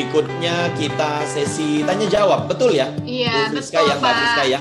berikutnya 0.00 0.72
kita 0.80 1.28
sesi 1.28 1.84
tanya 1.84 2.08
jawab, 2.08 2.48
betul 2.48 2.72
ya? 2.72 2.88
Iya, 3.04 3.52
Bu 3.52 3.60
Friska 3.60 3.84
betul 3.84 3.88
ya, 3.92 3.94
Mbak 4.00 4.12
Friska 4.16 4.44
ya. 4.48 4.60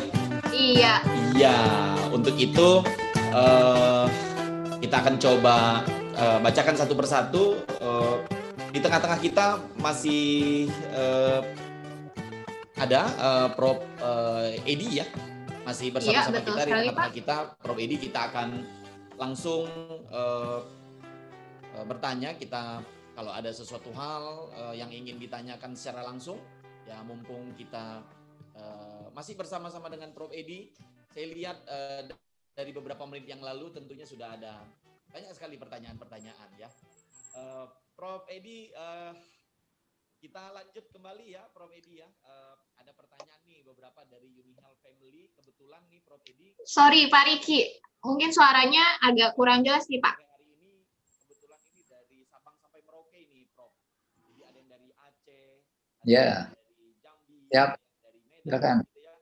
Iya. 0.52 0.94
Iya, 1.32 1.58
untuk 2.12 2.36
itu 2.36 2.84
eh, 3.32 4.06
kita 4.84 4.96
akan 5.00 5.16
coba 5.16 5.80
eh, 6.12 6.38
bacakan 6.44 6.76
satu 6.76 6.92
persatu. 6.92 7.56
Eh, 7.80 8.16
di 8.76 8.84
tengah-tengah 8.84 9.16
kita 9.24 9.64
masih 9.80 10.68
eh, 10.92 11.40
ada 12.76 13.08
eh, 13.08 13.48
Prof 13.56 13.80
eh, 13.80 14.60
Edi 14.68 15.00
ya, 15.00 15.08
masih 15.64 15.96
bersama-sama 15.96 16.36
Iya, 16.36 16.52
kita 16.52 16.62
di 16.68 16.72
tengah-tengah 16.76 17.16
kita. 17.16 17.36
Prof 17.64 17.80
Edi 17.80 17.96
kita 17.96 18.28
akan 18.28 18.60
langsung 19.16 19.72
eh, 20.12 20.60
eh, 21.80 21.84
bertanya. 21.88 22.36
Kita 22.36 22.84
kalau 23.20 23.36
ada 23.36 23.52
sesuatu 23.52 23.92
hal 23.92 24.48
eh, 24.56 24.76
yang 24.80 24.88
ingin 24.96 25.20
ditanyakan 25.20 25.76
secara 25.76 26.08
langsung, 26.08 26.40
ya 26.88 27.04
mumpung 27.04 27.52
kita 27.52 28.00
eh, 28.56 29.12
masih 29.12 29.36
bersama-sama 29.36 29.92
dengan 29.92 30.16
Prof 30.16 30.32
Edi, 30.32 30.72
saya 31.12 31.28
lihat 31.28 31.58
eh, 31.68 32.08
dari 32.56 32.72
beberapa 32.72 33.04
menit 33.04 33.28
yang 33.28 33.44
lalu 33.44 33.76
tentunya 33.76 34.08
sudah 34.08 34.40
ada 34.40 34.64
banyak 35.12 35.36
sekali 35.36 35.60
pertanyaan-pertanyaan 35.60 36.50
ya. 36.56 36.72
Eh, 37.36 37.68
Prof 37.92 38.24
Edi, 38.32 38.72
eh, 38.72 39.14
kita 40.16 40.56
lanjut 40.56 40.88
kembali 40.88 41.36
ya, 41.36 41.44
Prof 41.52 41.76
Edi 41.76 42.00
ya. 42.00 42.08
Eh, 42.08 42.56
ada 42.80 42.96
pertanyaan 42.96 43.44
nih 43.44 43.68
beberapa 43.68 44.00
dari 44.08 44.32
Unihal 44.32 44.80
Family. 44.80 45.28
Kebetulan 45.36 45.84
nih 45.92 46.00
Prof 46.08 46.24
Edi 46.24 46.56
Sorry 46.64 47.12
Pak 47.12 47.24
Riki, 47.28 47.68
mungkin 48.00 48.32
suaranya 48.32 48.96
agak 49.04 49.36
kurang 49.36 49.68
jelas 49.68 49.92
nih 49.92 50.00
Pak. 50.00 50.16
sampai 50.16 50.32
hari 50.32 50.48
ini 50.56 50.72
kebetulan 51.28 51.60
ini 51.68 51.84
dari 51.84 52.18
Sabang 52.24 52.56
sampai 52.56 52.80
Merauke 52.82 53.20
nih 53.20 53.44
Prof. 53.52 53.76
Jadi 54.16 54.40
ada 54.44 54.58
yang 54.58 54.70
dari 54.70 54.90
Aceh, 54.96 55.08
ada 55.10 55.18
Ya. 55.18 55.18
yang 55.34 55.38
dari 55.40 55.48
Jambi, 55.50 55.68
Yap. 55.68 55.88
ada 55.90 55.99
yang 55.99 55.99
dari 56.10 57.70
Medan, 58.26 58.42
Silakan. 58.42 58.82
gitu 58.82 58.98
ya, 59.06 59.14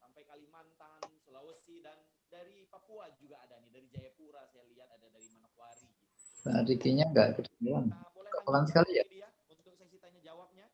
sampai 0.00 0.24
Kalimantan, 0.24 1.04
Sulawesi 1.28 1.84
dan 1.84 2.00
dari 2.32 2.64
Papua 2.72 3.12
juga 3.20 3.36
ada 3.44 3.60
nih, 3.60 3.68
dari 3.68 3.84
Jayapura 3.92 4.48
saya 4.48 4.64
lihat 4.72 4.88
ada 4.96 5.12
dari 5.12 5.28
Manokwari. 5.36 5.84
Gitu. 5.84 6.48
Pak 6.48 6.64
Rikinya 6.64 7.04
nggak 7.12 7.28
kedengeran. 7.36 7.92
Nah, 7.92 8.08
boleh 8.16 8.32
Pelan 8.32 8.64
lanjut, 8.64 8.72
sekali 8.72 8.90
ya? 8.96 9.04
Prof. 9.04 9.28
Edi 9.52 9.60
untuk 9.60 9.76
sesi 9.76 10.00
tanya 10.00 10.24
jawabnya. 10.24 10.72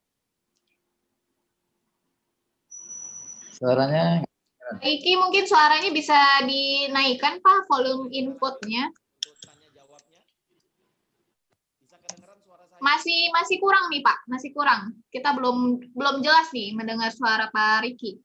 Suaranya 3.58 4.22
Riki 4.84 5.16
mungkin 5.16 5.48
suaranya 5.48 5.88
bisa 5.96 6.44
dinaikkan 6.44 7.40
Pak 7.40 7.64
volume 7.72 8.12
inputnya. 8.12 8.92
Untuk 8.92 9.40
tanya 9.40 9.64
jawabnya. 9.72 10.20
Bisa 11.80 11.96
kedengeran 12.04 12.36
suara 12.44 12.67
saya? 12.67 12.67
Masih 12.78 13.30
masih 13.34 13.56
kurang 13.58 13.90
nih 13.90 14.02
Pak, 14.02 14.18
masih 14.30 14.50
kurang. 14.54 14.94
Kita 15.10 15.34
belum 15.34 15.82
belum 15.92 16.16
jelas 16.22 16.50
nih 16.54 16.74
mendengar 16.74 17.10
suara 17.10 17.50
Pak 17.50 17.84
Riki. 17.86 18.22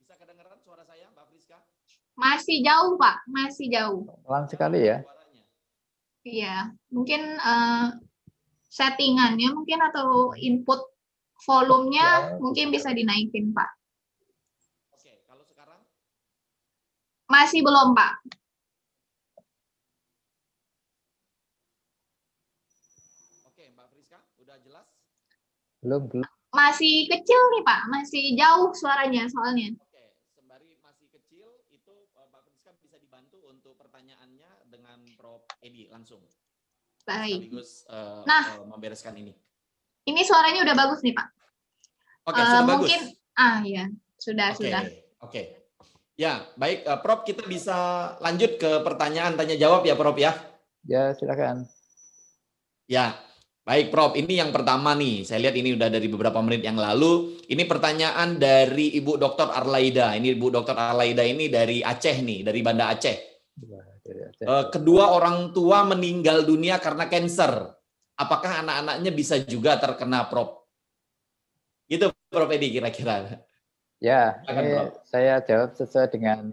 Bisa 0.00 0.14
kedengeran 0.16 0.58
suara 0.64 0.82
saya, 0.88 1.06
Mbak 1.12 1.24
Friska? 1.28 1.58
Masih 2.16 2.64
jauh 2.64 2.96
Pak, 2.96 3.16
masih 3.28 3.66
jauh. 3.68 4.00
pelan 4.24 4.44
sekali 4.48 4.80
ya. 4.88 5.04
Suaranya. 5.04 5.44
Iya, 6.20 6.56
mungkin 6.92 7.20
eh, 7.36 7.86
settingannya 8.70 9.50
mungkin 9.50 9.80
atau 9.82 10.32
input 10.38 10.80
volumenya 11.44 12.36
Ya, 12.36 12.38
mungkin 12.38 12.68
bisa 12.68 12.92
dinaikin 12.92 13.50
Pak. 13.56 13.70
Oke, 14.94 15.24
kalau 15.24 15.44
sekarang 15.48 15.80
Masih 17.30 17.64
belum 17.64 17.96
Pak. 17.96 18.14
Oke, 23.48 23.64
Mbak 23.72 23.86
Friska, 23.90 24.18
udah 24.42 24.56
jelas? 24.60 24.86
Belum 25.80 26.04
belum. 26.06 26.26
Masih 26.50 27.06
kecil 27.06 27.40
nih 27.56 27.62
Pak, 27.62 27.80
masih 27.88 28.24
jauh 28.34 28.68
suaranya 28.74 29.24
soalnya. 29.26 29.70
Oke, 29.72 30.02
sembari 30.34 30.74
masih 30.78 31.06
kecil, 31.08 31.46
itu 31.70 31.94
eh, 32.10 32.26
Mbak 32.26 32.40
Friska 32.44 32.70
bisa 32.76 32.96
dibantu 32.98 33.38
untuk 33.46 33.78
pertanyaannya 33.78 34.66
dengan 34.66 34.98
Prof. 35.14 35.46
Edi 35.60 35.86
langsung. 35.88 36.20
Baik. 37.06 37.48
Sekaligus 37.48 37.86
eh, 37.86 38.22
Nah. 38.26 38.44
eh, 38.50 38.66
membereskan 38.66 39.14
ini. 39.14 39.32
Ini 40.02 40.20
suaranya 40.20 40.66
udah 40.66 40.76
bagus 40.76 41.00
nih 41.00 41.14
Pak. 41.14 41.28
Oke, 42.28 42.36
Eh, 42.36 42.44
sudah 42.44 42.64
bagus. 42.66 42.88
mungkin 42.90 43.00
ah 43.34 43.58
ya, 43.62 43.84
sudah 44.18 44.48
Oke, 44.52 44.58
sudah. 44.60 44.82
oke. 45.22 45.42
Ya, 46.18 46.44
baik, 46.54 46.84
eh, 46.84 46.98
Prof. 47.00 47.24
Kita 47.24 47.46
bisa 47.46 47.78
lanjut 48.18 48.58
ke 48.58 48.82
pertanyaan 48.82 49.38
tanya 49.38 49.56
jawab 49.56 49.86
ya, 49.86 49.94
Prof. 49.94 50.18
Ya. 50.18 50.34
Ya 50.82 51.14
silakan. 51.14 51.64
Ya, 52.84 53.14
baik 53.70 53.94
Prof. 53.94 54.18
Ini 54.18 54.42
yang 54.42 54.50
pertama 54.50 54.98
nih. 54.98 55.22
Saya 55.22 55.46
lihat 55.46 55.54
ini 55.54 55.78
udah 55.78 55.86
dari 55.86 56.10
beberapa 56.10 56.42
menit 56.42 56.66
yang 56.66 56.74
lalu. 56.74 57.38
Ini 57.46 57.62
pertanyaan 57.70 58.34
dari 58.34 58.98
Ibu 58.98 59.14
Dr. 59.14 59.54
Arlaida. 59.54 60.18
Ini 60.18 60.34
Ibu 60.34 60.50
Dr. 60.50 60.74
Arlaida 60.74 61.22
ini 61.22 61.46
dari 61.46 61.78
Aceh 61.78 62.18
nih, 62.18 62.42
dari 62.42 62.66
Banda 62.66 62.90
Aceh. 62.90 63.46
Dari 63.54 64.20
Aceh. 64.26 64.42
Eh, 64.42 64.64
kedua 64.74 65.14
orang 65.14 65.54
tua 65.54 65.86
meninggal 65.86 66.42
dunia 66.42 66.82
karena 66.82 67.06
cancer. 67.06 67.70
Apakah 68.18 68.66
anak-anaknya 68.66 69.10
bisa 69.14 69.38
juga 69.46 69.78
terkena 69.78 70.26
Prof? 70.26 70.66
Gitu 71.86 72.10
Prof 72.26 72.50
Edi 72.50 72.74
kira-kira. 72.74 73.38
Ya, 74.02 74.42
ini 74.50 74.74
Prof. 74.74 74.98
saya 75.06 75.38
jawab 75.46 75.78
sesuai 75.78 76.10
dengan 76.10 76.50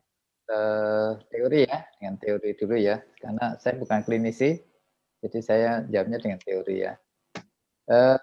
eh, 0.54 1.10
teori 1.34 1.66
ya, 1.66 1.82
dengan 1.98 2.14
teori 2.22 2.54
dulu 2.54 2.78
ya, 2.78 3.02
karena 3.18 3.58
saya 3.58 3.74
bukan 3.82 4.06
klinisi, 4.06 4.62
jadi 5.26 5.40
saya 5.42 5.70
jawabnya 5.90 6.22
dengan 6.22 6.40
teori 6.46 6.86
ya. 6.86 6.94
Eh, 7.88 8.18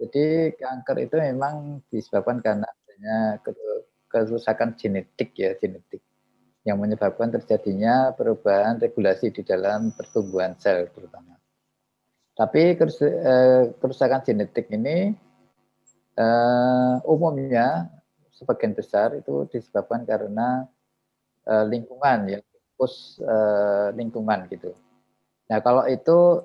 jadi 0.00 0.24
kanker 0.56 0.96
itu 1.04 1.16
memang 1.20 1.84
disebabkan 1.92 2.40
karena 2.40 2.64
adanya 2.64 3.18
ke- 3.44 3.84
kerusakan 4.08 4.72
genetik 4.80 5.36
ya, 5.36 5.52
genetik 5.60 6.00
yang 6.64 6.80
menyebabkan 6.80 7.28
terjadinya 7.32 8.12
perubahan 8.16 8.80
regulasi 8.80 9.32
di 9.32 9.42
dalam 9.44 9.92
pertumbuhan 9.96 10.56
sel 10.60 10.88
terutama. 10.92 11.36
Tapi 12.36 12.62
eh, 12.80 13.62
kerusakan 13.80 14.20
genetik 14.24 14.66
ini 14.72 15.12
eh, 16.16 16.94
umumnya 17.04 17.88
sebagian 18.32 18.72
besar 18.72 19.12
itu 19.20 19.44
disebabkan 19.52 20.04
karena 20.08 20.64
eh, 21.48 21.64
lingkungan 21.68 22.18
ya, 22.28 22.40
fokus 22.42 23.20
eh, 23.22 23.88
lingkungan 23.96 24.48
gitu. 24.52 24.72
Nah 25.50 25.58
kalau 25.60 25.84
itu 25.90 26.44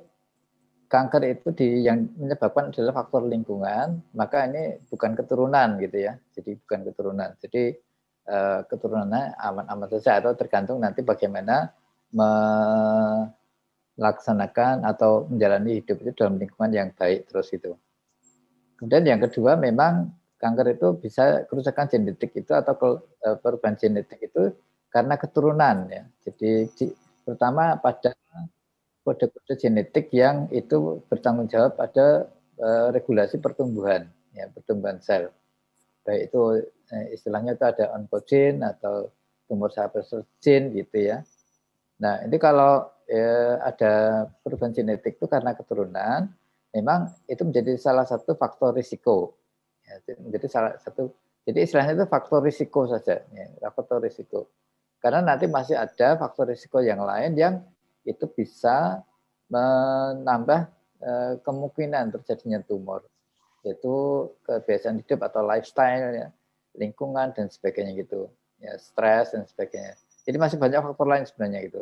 kanker 0.86 1.22
itu 1.28 1.50
di 1.54 1.68
yang 1.86 2.06
menyebabkan 2.18 2.70
adalah 2.72 2.94
faktor 3.04 3.26
lingkungan, 3.26 4.02
maka 4.14 4.46
ini 4.48 4.80
bukan 4.90 5.12
keturunan 5.18 5.78
gitu 5.82 5.98
ya. 6.10 6.14
Jadi 6.34 6.52
bukan 6.62 6.80
keturunan. 6.88 7.30
Jadi 7.42 7.64
eh, 8.26 8.60
keturunannya 8.70 9.38
aman-aman 9.38 9.88
saja 9.98 10.22
atau 10.22 10.34
tergantung 10.38 10.80
nanti 10.82 11.02
bagaimana 11.02 11.74
melaksanakan 14.00 14.88
atau 14.88 15.28
menjalani 15.28 15.84
hidup 15.84 16.00
itu 16.06 16.12
dalam 16.16 16.40
lingkungan 16.40 16.72
yang 16.72 16.90
baik 16.96 17.28
terus 17.28 17.52
itu. 17.52 17.76
Kemudian 18.80 19.04
yang 19.08 19.22
kedua 19.24 19.56
memang 19.56 20.12
kanker 20.36 20.76
itu 20.76 20.88
bisa 21.00 21.48
kerusakan 21.48 21.88
genetik 21.90 22.32
itu 22.36 22.52
atau 22.52 23.02
eh, 23.24 23.38
perubahan 23.40 23.76
genetik 23.76 24.20
itu 24.32 24.52
karena 24.92 25.20
keturunan 25.20 25.92
ya. 25.92 26.04
Jadi 26.24 26.72
di- 26.72 26.96
pertama 27.26 27.74
pada 27.82 28.14
kode-kode 29.06 29.54
genetik 29.62 30.10
yang 30.12 30.50
itu 30.50 31.06
bertanggung 31.06 31.46
jawab 31.46 31.78
pada 31.78 32.26
eh, 32.58 32.88
regulasi 32.90 33.38
pertumbuhan 33.38 34.10
ya 34.36 34.52
pertumbuhan 34.52 35.00
sel. 35.00 35.32
Baik 36.04 36.30
itu 36.30 36.42
eh, 36.92 37.16
istilahnya 37.16 37.56
itu 37.56 37.66
ada 37.66 37.96
oncogene 37.96 38.62
atau 38.66 39.10
tumor 39.48 39.72
suppressor 39.72 40.28
gene 40.44 40.74
gitu 40.76 40.98
ya. 41.00 41.24
Nah, 42.02 42.26
ini 42.28 42.36
kalau 42.36 42.86
eh, 43.08 43.56
ada 43.62 44.26
perubahan 44.44 44.76
genetik 44.76 45.18
itu 45.18 45.26
karena 45.26 45.56
keturunan, 45.56 46.28
memang 46.76 47.14
itu 47.30 47.42
menjadi 47.48 47.80
salah 47.80 48.04
satu 48.04 48.36
faktor 48.36 48.76
risiko. 48.76 49.40
Ya, 49.86 50.02
menjadi 50.18 50.48
salah 50.50 50.74
satu, 50.82 51.14
jadi 51.46 51.62
istilahnya 51.62 51.94
itu 51.94 52.06
faktor 52.10 52.42
risiko 52.42 52.90
saja, 52.90 53.22
ya, 53.22 53.70
faktor 53.70 54.02
risiko. 54.02 54.50
Karena 54.98 55.22
nanti 55.22 55.46
masih 55.46 55.78
ada 55.78 56.18
faktor 56.18 56.50
risiko 56.50 56.82
yang 56.82 57.06
lain 57.06 57.38
yang 57.38 57.62
itu 58.06 58.26
bisa 58.32 59.02
menambah 59.50 60.70
eh, 61.02 61.34
kemungkinan 61.42 62.14
terjadinya 62.16 62.62
tumor, 62.66 63.06
yaitu 63.66 64.30
kebiasaan 64.46 65.02
hidup 65.02 65.26
atau 65.26 65.42
lifestyle, 65.46 66.14
ya, 66.14 66.28
lingkungan 66.78 67.34
dan 67.34 67.50
sebagainya 67.50 67.98
gitu, 67.98 68.30
ya 68.62 68.78
stres 68.78 69.34
dan 69.34 69.46
sebagainya. 69.46 69.98
Jadi 70.26 70.38
masih 70.42 70.58
banyak 70.58 70.82
faktor 70.82 71.06
lain 71.06 71.26
sebenarnya 71.26 71.60
gitu. 71.70 71.82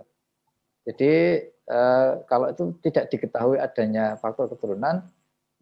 Jadi 0.84 1.14
eh, 1.48 2.12
kalau 2.28 2.48
itu 2.52 2.76
tidak 2.84 3.08
diketahui 3.12 3.60
adanya 3.60 4.20
faktor 4.20 4.52
keturunan, 4.52 5.08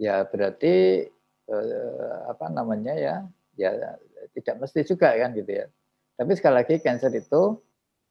ya 0.01 0.25
berarti 0.25 1.05
eh, 1.49 2.17
apa 2.25 2.49
namanya 2.49 2.93
ya, 2.97 3.15
ya 3.57 3.97
tidak 4.33 4.65
mesti 4.65 4.81
juga 4.85 5.13
kan 5.13 5.33
gitu 5.37 5.51
ya. 5.61 5.65
Tapi 6.17 6.31
sekali 6.37 6.55
lagi 6.61 6.75
cancer 6.81 7.13
itu 7.13 7.57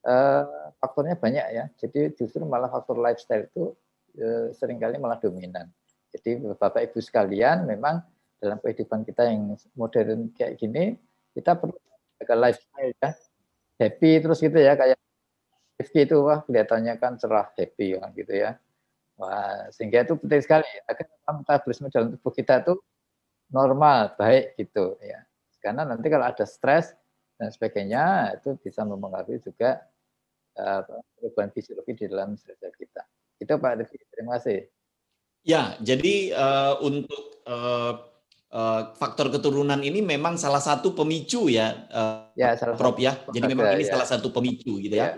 eh, 0.06 0.44
faktornya 0.80 1.16
banyak 1.18 1.46
ya. 1.52 1.64
Jadi 1.76 2.14
justru 2.16 2.42
malah 2.44 2.70
faktor 2.72 2.96
lifestyle 3.00 3.48
itu 3.48 3.74
eh, 4.16 4.54
sering 4.56 4.80
kali 4.80 4.96
malah 4.96 5.20
dominan. 5.20 5.68
Jadi 6.10 6.42
Bapak 6.58 6.90
Ibu 6.90 6.98
sekalian 6.98 7.70
memang 7.70 8.02
dalam 8.40 8.58
kehidupan 8.58 9.04
kita 9.04 9.28
yang 9.28 9.54
modern 9.76 10.32
kayak 10.32 10.56
gini 10.56 10.96
kita 11.36 11.54
perlu 11.60 11.76
jaga 12.18 12.34
lifestyle 12.48 12.92
ya 12.96 13.10
happy 13.76 14.12
terus 14.24 14.40
gitu 14.40 14.56
ya 14.56 14.74
kayak 14.74 14.96
Rifki 15.80 16.04
itu 16.04 16.16
wah 16.20 16.44
kelihatannya 16.44 16.96
kan 17.00 17.16
cerah 17.20 17.52
happy 17.56 18.00
kan 18.00 18.12
gitu 18.16 18.32
ya 18.32 18.56
wah 19.20 19.68
sehingga 19.72 20.08
itu 20.08 20.16
penting 20.16 20.40
sekali 20.40 20.68
agar 20.88 21.06
metabolisme 21.40 21.88
dalam 21.92 22.16
tubuh 22.16 22.32
kita 22.32 22.64
itu 22.64 22.74
normal 23.52 24.16
baik 24.16 24.56
gitu 24.56 24.96
ya 25.04 25.20
karena 25.60 25.84
nanti 25.84 26.08
kalau 26.08 26.26
ada 26.28 26.44
stres 26.48 26.96
dan 27.40 27.48
sebagainya 27.48 28.36
itu 28.36 28.60
bisa 28.60 28.84
mempengaruhi 28.84 29.40
juga 29.40 29.80
uh, 30.60 30.84
perubahan 31.16 31.48
fisiologi 31.56 31.96
di 31.96 32.06
dalam 32.12 32.36
sel 32.36 32.54
kita 32.60 33.02
itu 33.40 33.48
Pak 33.56 33.72
Rifki 33.80 33.96
terima 34.12 34.36
kasih 34.36 34.68
ya 35.40 35.80
jadi 35.80 36.36
uh, 36.36 36.74
untuk 36.84 37.40
uh, 37.48 38.10
uh, 38.52 38.92
faktor 38.98 39.30
keturunan 39.32 39.78
ini 39.80 40.02
memang 40.02 40.36
salah 40.36 40.60
satu 40.60 40.92
pemicu 40.92 41.48
ya, 41.48 41.86
uh, 41.90 42.30
ya 42.34 42.54
salah 42.58 42.76
Prof 42.76 42.98
ya. 42.98 43.16
Jadi 43.30 43.44
memang 43.46 43.78
ini 43.78 43.86
ya. 43.86 43.96
salah 43.96 44.06
satu 44.06 44.28
pemicu 44.34 44.78
gitu 44.82 44.94
ya. 44.94 45.06
ya. 45.06 45.10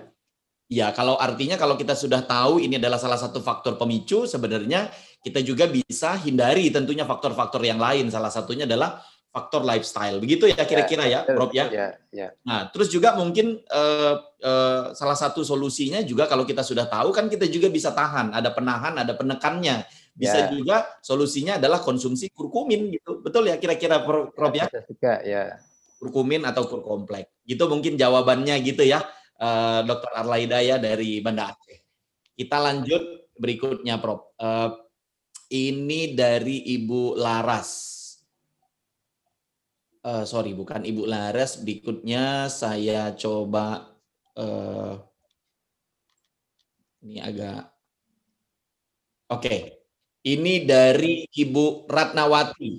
Ya, 0.73 0.89
kalau 0.97 1.21
artinya 1.21 1.61
kalau 1.61 1.77
kita 1.77 1.93
sudah 1.93 2.25
tahu 2.25 2.57
ini 2.57 2.81
adalah 2.81 2.97
salah 2.97 3.21
satu 3.21 3.45
faktor 3.45 3.77
pemicu, 3.77 4.25
sebenarnya 4.25 4.89
kita 5.21 5.45
juga 5.45 5.69
bisa 5.69 6.17
hindari 6.17 6.73
tentunya 6.73 7.05
faktor-faktor 7.05 7.61
yang 7.61 7.77
lain. 7.77 8.09
Salah 8.09 8.33
satunya 8.33 8.65
adalah 8.65 9.05
faktor 9.33 9.65
lifestyle. 9.65 10.21
Begitu 10.21 10.53
ya 10.53 10.63
kira-kira 10.69 11.09
ya, 11.09 11.25
ya, 11.25 11.33
Prof 11.33 11.51
ya. 11.57 11.67
ya, 11.73 11.87
ya. 12.13 12.29
Nah, 12.45 12.69
terus 12.69 12.93
juga 12.93 13.17
mungkin 13.17 13.65
uh, 13.65 14.15
uh, 14.45 14.93
salah 14.93 15.17
satu 15.17 15.41
solusinya 15.41 16.05
juga 16.05 16.29
kalau 16.29 16.45
kita 16.45 16.61
sudah 16.61 16.85
tahu 16.85 17.17
kan 17.17 17.33
kita 17.33 17.49
juga 17.49 17.73
bisa 17.73 17.97
tahan, 17.97 18.37
ada 18.37 18.53
penahan, 18.53 18.93
ada 19.01 19.17
penekannya. 19.17 19.89
Bisa 20.13 20.45
ya. 20.45 20.49
juga 20.53 20.77
solusinya 21.01 21.57
adalah 21.57 21.81
konsumsi 21.81 22.29
kurkumin 22.29 22.93
gitu. 22.93 23.25
Betul 23.25 23.49
ya 23.49 23.57
kira-kira 23.57 24.05
Prof 24.05 24.53
ya? 24.53 24.69
Juga 24.85 25.25
ya. 25.25 25.57
Kurkumin 25.97 26.45
atau 26.45 26.69
kurkomplek. 26.69 27.33
Gitu 27.49 27.65
mungkin 27.73 27.97
jawabannya 27.97 28.61
gitu 28.61 28.85
ya. 28.85 29.01
Uh, 29.41 29.81
Dr. 29.89 30.13
Arlaida 30.13 30.61
ya 30.61 30.77
dari 30.77 31.25
Banda 31.25 31.57
Aceh. 31.57 31.81
Kita 32.37 32.61
lanjut 32.61 33.33
berikutnya 33.41 33.97
Prof. 33.97 34.37
Uh, 34.37 34.77
ini 35.49 36.13
dari 36.13 36.77
Ibu 36.77 37.17
Laras. 37.17 37.92
Uh, 40.03 40.27
sorry, 40.27 40.51
bukan 40.51 40.83
Ibu 40.83 41.07
Laras. 41.07 41.63
Berikutnya 41.63 42.51
saya 42.51 43.15
coba 43.15 43.95
uh, 44.35 44.99
ini 47.07 47.23
agak 47.23 47.71
oke. 49.31 49.43
Okay. 49.47 49.61
Ini 50.23 50.63
dari 50.67 51.27
Ibu 51.27 51.91
Ratnawati. 51.91 52.71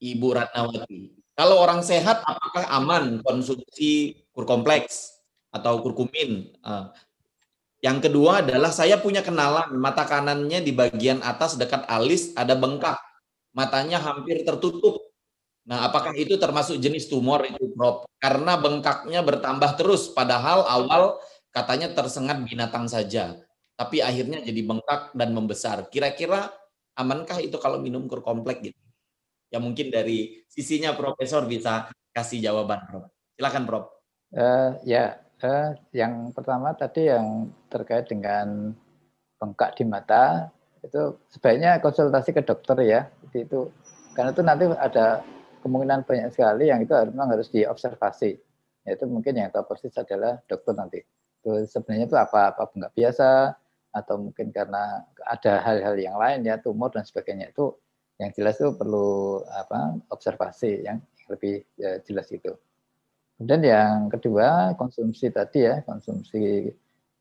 Ibu 0.00 0.28
Ratnawati. 0.36 1.20
Kalau 1.32 1.56
orang 1.56 1.80
sehat, 1.80 2.20
apakah 2.20 2.68
aman 2.68 3.24
konsumsi 3.24 4.20
kur 4.36 4.44
kompleks 4.44 5.24
atau 5.48 5.80
kurkumin? 5.80 6.52
Eh, 6.52 6.86
yang 7.80 8.04
kedua 8.04 8.44
adalah 8.44 8.68
saya 8.68 9.00
punya 9.00 9.24
kenalan 9.24 9.72
mata 9.80 10.04
kanannya 10.04 10.60
di 10.60 10.76
bagian 10.76 11.24
atas 11.24 11.56
dekat 11.56 11.88
alis 11.88 12.36
ada 12.36 12.52
bengkak, 12.52 13.00
matanya 13.56 13.96
hampir 14.04 14.44
tertutup. 14.44 15.09
Nah, 15.70 15.86
apakah 15.86 16.10
itu 16.18 16.34
termasuk 16.34 16.82
jenis 16.82 17.06
tumor 17.06 17.46
itu, 17.46 17.70
Prof? 17.78 18.02
Karena 18.18 18.58
bengkaknya 18.58 19.22
bertambah 19.22 19.78
terus, 19.78 20.10
padahal 20.10 20.66
awal 20.66 21.22
katanya 21.54 21.94
tersengat 21.94 22.42
binatang 22.42 22.90
saja, 22.90 23.38
tapi 23.78 24.02
akhirnya 24.02 24.42
jadi 24.42 24.66
bengkak 24.66 25.14
dan 25.14 25.30
membesar. 25.30 25.86
Kira-kira 25.86 26.50
amankah 26.98 27.38
itu 27.38 27.54
kalau 27.62 27.78
minum 27.78 28.10
kur 28.10 28.18
komplek 28.18 28.66
gitu? 28.66 28.80
Ya 29.54 29.62
mungkin 29.62 29.94
dari 29.94 30.42
sisinya 30.50 30.90
Profesor 30.98 31.46
bisa 31.46 31.86
kasih 32.10 32.42
jawaban, 32.42 32.82
Prof. 32.90 33.06
Silakan, 33.38 33.62
Prof. 33.70 33.84
Uh, 34.34 34.74
ya, 34.82 35.22
uh, 35.46 35.78
yang 35.94 36.34
pertama 36.34 36.74
tadi 36.74 37.14
yang 37.14 37.46
terkait 37.70 38.10
dengan 38.10 38.74
bengkak 39.38 39.78
di 39.78 39.86
mata 39.86 40.50
itu 40.82 41.14
sebaiknya 41.30 41.78
konsultasi 41.78 42.34
ke 42.34 42.42
dokter 42.42 42.74
ya. 42.82 43.06
Itu 43.30 43.70
karena 44.18 44.34
itu 44.34 44.42
nanti 44.42 44.64
ada 44.74 45.22
kemungkinan 45.60 46.08
banyak 46.08 46.32
sekali 46.34 46.68
yang 46.72 46.80
itu 46.82 46.92
memang 47.12 47.36
harus 47.36 47.48
diobservasi. 47.52 48.36
Yaitu 48.88 49.04
mungkin 49.04 49.36
yang 49.36 49.52
tahu 49.52 49.68
persis 49.68 49.92
adalah 50.00 50.40
dokter 50.48 50.72
nanti. 50.72 51.00
Itu 51.40 51.64
sebenarnya 51.68 52.08
itu 52.08 52.16
apa 52.16 52.56
apa 52.56 52.68
bengkak 52.72 52.92
biasa, 52.96 53.54
atau 53.90 54.16
mungkin 54.22 54.54
karena 54.54 55.02
ada 55.26 55.52
hal-hal 55.66 55.98
yang 55.98 56.16
lain 56.16 56.46
ya 56.46 56.62
tumor 56.62 56.94
dan 56.94 57.02
sebagainya 57.02 57.50
itu 57.50 57.74
yang 58.22 58.30
jelas 58.36 58.60
itu 58.62 58.70
perlu 58.76 59.42
apa 59.50 59.98
observasi 60.12 60.86
yang 60.86 61.02
lebih 61.26 61.64
ya, 61.74 61.98
jelas 62.06 62.30
itu. 62.30 62.54
Kemudian 63.40 63.62
yang 63.64 63.96
kedua 64.12 64.76
konsumsi 64.76 65.32
tadi 65.32 65.64
ya 65.64 65.80
konsumsi 65.82 66.68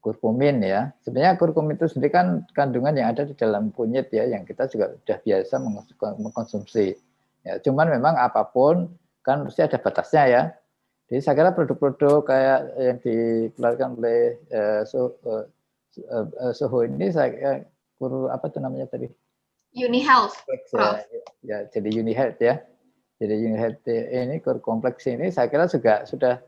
kurkumin 0.04 0.60
ya. 0.62 0.92
Sebenarnya 1.02 1.40
kurkumin 1.40 1.80
itu 1.80 1.88
sendiri 1.88 2.12
kan 2.12 2.28
kandungan 2.52 2.94
yang 3.00 3.16
ada 3.16 3.24
di 3.24 3.34
dalam 3.34 3.72
kunyit 3.72 4.12
ya 4.12 4.28
yang 4.28 4.44
kita 4.44 4.68
juga 4.68 4.92
sudah 5.00 5.18
biasa 5.24 5.56
mengkonsumsi. 6.20 7.09
Ya, 7.48 7.58
cuman 7.64 7.88
memang 7.88 8.20
apa 8.20 8.44
pun 8.52 8.92
kan 9.24 9.48
mesti 9.48 9.64
ada 9.64 9.80
batasnya 9.80 10.24
ya. 10.28 10.42
Jadi 11.10 11.20
saya 11.26 11.36
kira 11.42 11.52
produk-produk 11.58 12.22
kayak 12.22 12.60
yang 12.78 12.98
dikeluarkan 13.02 13.90
oleh 13.98 14.38
eh, 14.54 14.82
so, 14.86 15.18
eh, 15.26 15.46
uh, 16.06 16.54
Soho 16.54 16.86
ini 16.86 17.10
saya 17.10 17.66
guru 17.98 18.30
apa 18.30 18.48
tuh 18.54 18.62
namanya 18.62 18.86
tadi? 18.94 19.10
Uni 19.74 20.02
Health. 20.02 20.38
Ya, 20.74 21.02
ya, 21.46 21.58
jadi 21.70 21.90
Uni 21.98 22.14
Health 22.14 22.38
ya. 22.42 22.62
Jadi 23.20 23.36
Uni 23.42 23.58
Health 23.58 23.84
ini 23.90 24.38
kur 24.40 24.62
kompleks 24.62 25.06
ini 25.10 25.34
saya 25.34 25.50
kira 25.50 25.66
juga 25.66 26.06
sudah 26.06 26.40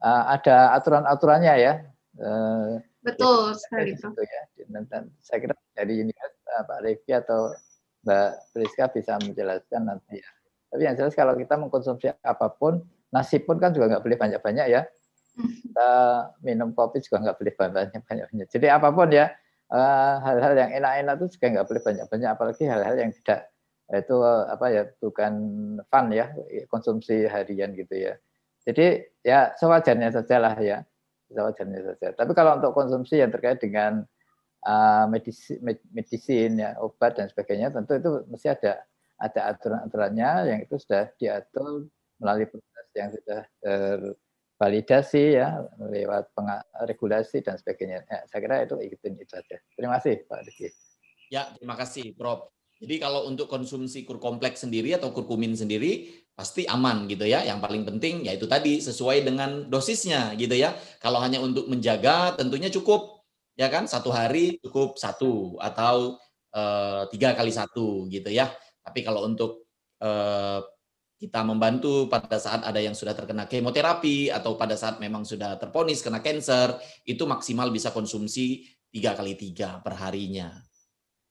uh, 0.00 0.24
ada 0.32 0.74
aturan-aturannya 0.80 1.54
ya. 1.60 1.74
Uh, 2.16 2.80
Betul 3.04 3.54
sekali 3.54 3.94
itu. 3.94 4.08
Ya. 4.16 4.42
Dan, 4.66 4.82
dan 4.88 5.02
saya 5.20 5.44
kira 5.44 5.54
dari 5.76 6.02
Uni 6.02 6.14
Health 6.16 6.38
uh, 6.56 6.62
Pak 6.64 6.78
Revi 6.82 7.12
atau 7.12 7.52
Mbak 8.06 8.54
Priska 8.54 8.84
bisa 8.94 9.18
menjelaskan 9.18 9.82
nanti 9.90 10.22
ya. 10.22 10.30
Tapi 10.70 10.82
yang 10.86 10.94
jelas 10.94 11.14
kalau 11.18 11.34
kita 11.34 11.58
mengkonsumsi 11.58 12.14
apa 12.22 12.46
pun, 12.54 12.78
nasi 13.10 13.42
pun 13.42 13.58
kan 13.58 13.74
juga 13.74 13.90
nggak 13.90 14.02
boleh 14.06 14.18
banyak-banyak 14.18 14.66
ya 14.70 14.86
kita 15.36 15.90
minum 16.40 16.72
kopi 16.72 17.04
juga 17.04 17.20
nggak 17.20 17.36
boleh 17.36 17.54
banyak-banyak. 17.54 18.48
Jadi 18.48 18.66
apa 18.72 18.88
pun 18.88 19.08
ya, 19.12 19.28
eh, 19.68 20.14
hal-hal 20.24 20.54
yang 20.56 20.70
enak-enak 20.80 21.14
itu 21.20 21.26
juga 21.36 21.46
nggak 21.52 21.66
boleh 21.68 21.82
banyak-banyak, 21.84 22.28
apalagi 22.32 22.62
hal-hal 22.64 22.96
yang 22.96 23.12
tidak 23.12 23.52
itu 23.86 24.18
apa 24.26 24.66
ya 24.74 24.82
bukan 24.98 25.32
fun 25.86 26.06
ya 26.10 26.26
konsumsi 26.66 27.22
harian 27.30 27.70
gitu 27.76 27.94
ya. 27.94 28.18
Jadi 28.66 29.06
ya 29.22 29.54
sewajarnya 29.54 30.10
saja 30.10 30.36
lah 30.42 30.58
ya, 30.58 30.82
sewajarnya 31.30 31.94
saja. 31.94 32.06
Tapi 32.18 32.32
kalau 32.34 32.58
untuk 32.58 32.74
konsumsi 32.74 33.22
yang 33.22 33.30
terkait 33.30 33.62
dengan 33.62 34.02
uh, 34.66 35.06
medisi, 35.06 35.56
medisin 35.94 36.58
ya 36.58 36.74
obat 36.82 37.16
dan 37.16 37.30
sebagainya, 37.30 37.70
tentu 37.70 37.94
itu 37.96 38.10
mesti 38.26 38.50
ada 38.50 38.82
ada 39.16 39.40
aturan-aturannya 39.56 40.30
yang 40.52 40.60
itu 40.66 40.76
sudah 40.76 41.08
diatur 41.16 41.88
melalui 42.20 42.50
proses 42.50 42.86
yang 42.92 43.08
sudah 43.14 43.40
ter, 43.64 43.98
validasi 44.56 45.36
ya 45.36 45.64
lewat 45.80 46.32
regulasi 46.88 47.44
dan 47.44 47.56
sebagainya. 47.60 48.04
Ya, 48.08 48.24
saya 48.28 48.40
kira 48.40 48.64
itu 48.64 48.76
ikutin 48.76 49.20
itu 49.20 49.32
saja. 49.32 49.56
Terima 49.76 50.00
kasih 50.00 50.24
Pak 50.24 50.40
Diki. 50.48 50.68
Ya, 51.28 51.52
terima 51.56 51.76
kasih 51.76 52.16
Prof. 52.16 52.52
Jadi 52.76 53.00
kalau 53.00 53.24
untuk 53.24 53.48
konsumsi 53.48 54.04
kur 54.04 54.20
kompleks 54.20 54.60
sendiri 54.60 54.92
atau 54.92 55.08
kurkumin 55.08 55.56
sendiri 55.56 56.12
pasti 56.36 56.68
aman 56.68 57.08
gitu 57.08 57.24
ya. 57.24 57.40
Yang 57.44 57.58
paling 57.64 57.82
penting 57.88 58.14
yaitu 58.28 58.44
tadi 58.44 58.84
sesuai 58.84 59.24
dengan 59.24 59.68
dosisnya 59.72 60.36
gitu 60.36 60.52
ya. 60.52 60.76
Kalau 61.00 61.20
hanya 61.24 61.40
untuk 61.40 61.68
menjaga 61.72 62.36
tentunya 62.36 62.68
cukup 62.68 63.15
ya 63.56 63.72
kan 63.72 63.88
satu 63.88 64.12
hari 64.12 64.60
cukup 64.60 65.00
satu 65.00 65.56
atau 65.58 66.20
eh, 66.52 67.02
tiga 67.10 67.32
kali 67.32 67.50
satu 67.50 68.06
gitu 68.12 68.28
ya. 68.30 68.52
Tapi 68.84 69.02
kalau 69.02 69.26
untuk 69.26 69.66
eh, 69.98 70.60
kita 71.16 71.40
membantu 71.48 72.12
pada 72.12 72.36
saat 72.36 72.60
ada 72.60 72.76
yang 72.76 72.92
sudah 72.92 73.16
terkena 73.16 73.48
kemoterapi 73.48 74.28
atau 74.28 74.52
pada 74.60 74.76
saat 74.76 75.00
memang 75.00 75.24
sudah 75.24 75.56
terponis 75.56 76.04
kena 76.04 76.20
cancer 76.20 76.76
itu 77.08 77.24
maksimal 77.24 77.72
bisa 77.72 77.88
konsumsi 77.88 78.68
tiga 78.92 79.16
kali 79.16 79.32
tiga 79.32 79.80
per 79.80 79.96
harinya. 79.96 80.52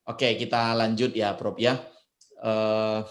Oke, 0.05 0.37
kita 0.37 0.73
lanjut 0.77 1.13
ya, 1.17 1.33
Prof 1.33 1.57
ya. 1.57 1.81
Uh, 2.41 3.01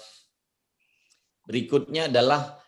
berikutnya 1.47 2.07
adalah 2.07 2.59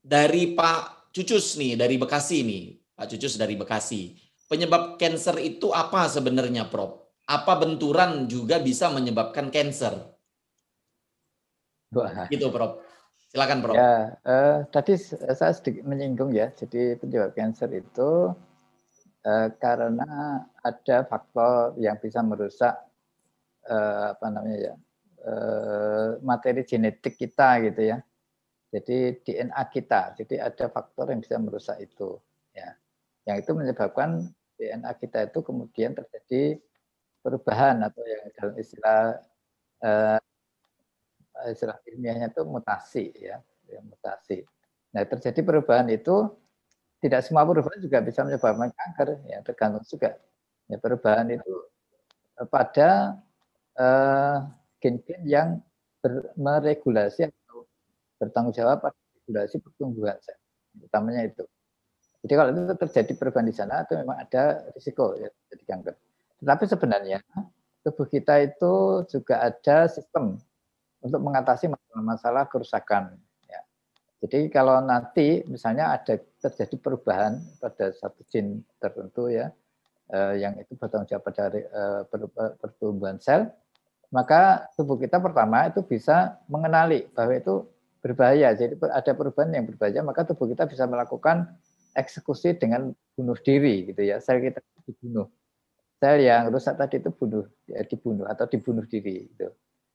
dari 0.00 0.52
Pak 0.56 1.12
Cucus 1.12 1.56
nih, 1.60 1.76
dari 1.76 2.00
Bekasi 2.00 2.40
nih, 2.44 2.64
Pak 2.94 3.10
Cucus 3.10 3.34
dari 3.34 3.58
Bekasi. 3.58 4.14
Penyebab 4.46 5.00
cancer 5.00 5.34
itu 5.42 5.74
apa 5.74 6.06
sebenarnya, 6.06 6.70
Prof? 6.70 7.10
Apa 7.26 7.58
benturan 7.58 8.30
juga 8.30 8.62
bisa 8.62 8.92
menyebabkan 8.92 9.50
cancer? 9.50 10.14
Wah. 11.90 12.30
Gitu, 12.30 12.46
Prof. 12.54 12.78
Silakan, 13.34 13.58
Prof. 13.66 13.74
Ya, 13.74 14.14
eh, 14.22 14.58
tadi 14.70 14.94
saya 15.00 15.50
sedikit 15.50 15.82
menyinggung 15.82 16.30
ya. 16.30 16.54
Jadi 16.54 16.94
penyebab 17.02 17.34
kanker 17.34 17.70
itu 17.74 18.30
eh, 19.26 19.48
karena 19.58 20.46
ada 20.62 20.96
faktor 21.10 21.74
yang 21.82 21.98
bisa 21.98 22.22
merusak 22.22 22.78
eh, 23.66 24.04
apa 24.14 24.26
namanya 24.30 24.58
ya 24.70 24.74
eh, 25.24 26.08
materi 26.22 26.62
genetik 26.62 27.18
kita 27.18 27.58
gitu 27.66 27.82
ya. 27.90 27.98
Jadi 28.70 29.18
DNA 29.22 29.62
kita. 29.70 30.14
Jadi 30.14 30.38
ada 30.38 30.66
faktor 30.70 31.10
yang 31.10 31.18
bisa 31.18 31.34
merusak 31.42 31.82
itu 31.82 32.22
ya. 32.54 32.70
Yang 33.24 33.36
itu 33.44 33.52
menyebabkan 33.56 34.10
DNA 34.60 34.92
kita 35.00 35.18
itu 35.28 35.40
kemudian 35.40 35.96
terjadi 35.96 36.60
perubahan 37.24 37.80
atau 37.82 38.02
yang 38.04 38.24
dalam 38.36 38.54
istilah 38.60 39.00
eh, 39.84 40.18
istilah 41.50 41.76
ilmiahnya 41.88 42.30
itu 42.30 42.42
mutasi 42.46 43.04
ya, 43.16 43.40
ya 43.68 43.80
mutasi. 43.82 44.44
Nah 44.94 45.02
terjadi 45.08 45.40
perubahan 45.42 45.88
itu 45.90 46.30
tidak 47.02 47.20
semua 47.26 47.44
perubahan 47.44 47.80
juga 47.80 48.00
bisa 48.00 48.24
menyebabkan 48.24 48.70
kanker, 48.72 49.08
ya 49.28 49.38
tergantung 49.44 49.84
juga. 49.84 50.16
Ya, 50.70 50.80
perubahan 50.80 51.28
itu 51.28 51.52
pada 52.48 53.20
eh, 53.76 54.36
gen-gen 54.80 55.22
yang 55.24 55.48
meregulasi 56.36 57.28
atau 57.28 57.64
bertanggung 58.20 58.52
jawab 58.56 58.84
pada 58.84 58.96
regulasi 59.24 59.56
pertumbuhan 59.60 60.16
sel, 60.20 60.36
utamanya 60.84 61.24
itu. 61.28 61.44
Jadi 62.24 62.32
kalau 62.32 62.50
itu 62.56 62.74
terjadi 62.88 63.12
perubahan 63.20 63.46
di 63.46 63.54
sana, 63.54 63.84
itu 63.84 64.00
memang 64.00 64.16
ada 64.16 64.64
risiko 64.72 65.12
ya 65.20 65.28
jadi 65.52 65.64
kanker. 65.68 65.94
Tetapi 66.40 66.64
sebenarnya 66.64 67.18
tubuh 67.84 68.08
kita 68.08 68.40
itu 68.40 69.04
juga 69.12 69.44
ada 69.44 69.86
sistem 69.92 70.40
untuk 71.04 71.20
mengatasi 71.20 71.68
masalah-masalah 71.68 72.48
kerusakan 72.48 73.20
jadi 74.24 74.48
kalau 74.48 74.80
nanti 74.80 75.44
misalnya 75.44 75.92
ada 75.92 76.16
terjadi 76.16 76.80
perubahan 76.80 77.44
pada 77.60 77.92
satu 77.92 78.24
gene 78.32 78.64
tertentu 78.80 79.28
ya, 79.28 79.52
eh, 80.08 80.40
yang 80.40 80.56
itu 80.56 80.72
bertanggung 80.80 81.12
jawab 81.12 81.28
pada 81.28 81.52
eh, 81.52 82.02
pertumbuhan 82.56 83.20
sel, 83.20 83.52
maka 84.08 84.64
tubuh 84.80 84.96
kita 84.96 85.20
pertama 85.20 85.68
itu 85.68 85.84
bisa 85.84 86.40
mengenali 86.48 87.04
bahwa 87.12 87.36
itu 87.36 87.68
berbahaya. 88.00 88.56
Jadi 88.56 88.80
ada 88.80 89.12
perubahan 89.12 89.52
yang 89.52 89.68
berbahaya, 89.68 90.00
maka 90.00 90.24
tubuh 90.24 90.48
kita 90.48 90.64
bisa 90.72 90.88
melakukan 90.88 91.44
eksekusi 91.94 92.58
dengan 92.58 92.90
bunuh 93.14 93.38
diri 93.40 93.88
gitu 93.90 94.02
ya. 94.02 94.18
Sel 94.18 94.42
kita 94.42 94.60
dibunuh. 94.86 95.30
Sel 96.02 96.20
yang 96.20 96.50
rusak 96.50 96.76
tadi 96.76 97.00
itu 97.00 97.10
bunuh 97.14 97.46
ya, 97.70 97.80
dibunuh 97.86 98.26
atau 98.28 98.44
dibunuh 98.50 98.84
diri 98.84 99.30
gitu. 99.32 99.48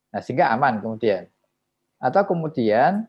Nah, 0.09 0.19
sehingga 0.23 0.49
aman 0.55 0.81
kemudian. 0.81 1.29
Atau 1.99 2.23
kemudian 2.25 3.05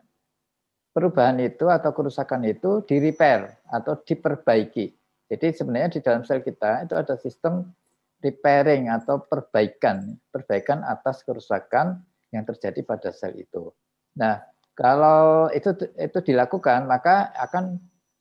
perubahan 0.91 1.39
itu 1.39 1.71
atau 1.71 1.95
kerusakan 1.95 2.43
itu 2.45 2.83
di 2.85 2.99
repair 2.99 3.63
atau 3.71 3.95
diperbaiki. 4.03 4.91
Jadi 5.31 5.47
sebenarnya 5.55 5.91
di 5.95 6.01
dalam 6.03 6.27
sel 6.27 6.43
kita 6.43 6.83
itu 6.83 6.95
ada 6.99 7.15
sistem 7.15 7.71
repairing 8.19 8.91
atau 8.91 9.23
perbaikan, 9.23 10.19
perbaikan 10.35 10.83
atas 10.83 11.23
kerusakan 11.23 12.03
yang 12.35 12.43
terjadi 12.43 12.83
pada 12.83 13.15
sel 13.15 13.39
itu. 13.39 13.71
Nah, 14.19 14.43
kalau 14.75 15.49
itu 15.55 15.71
itu 15.95 16.19
dilakukan 16.33 16.91
maka 16.91 17.31
akan 17.39 17.79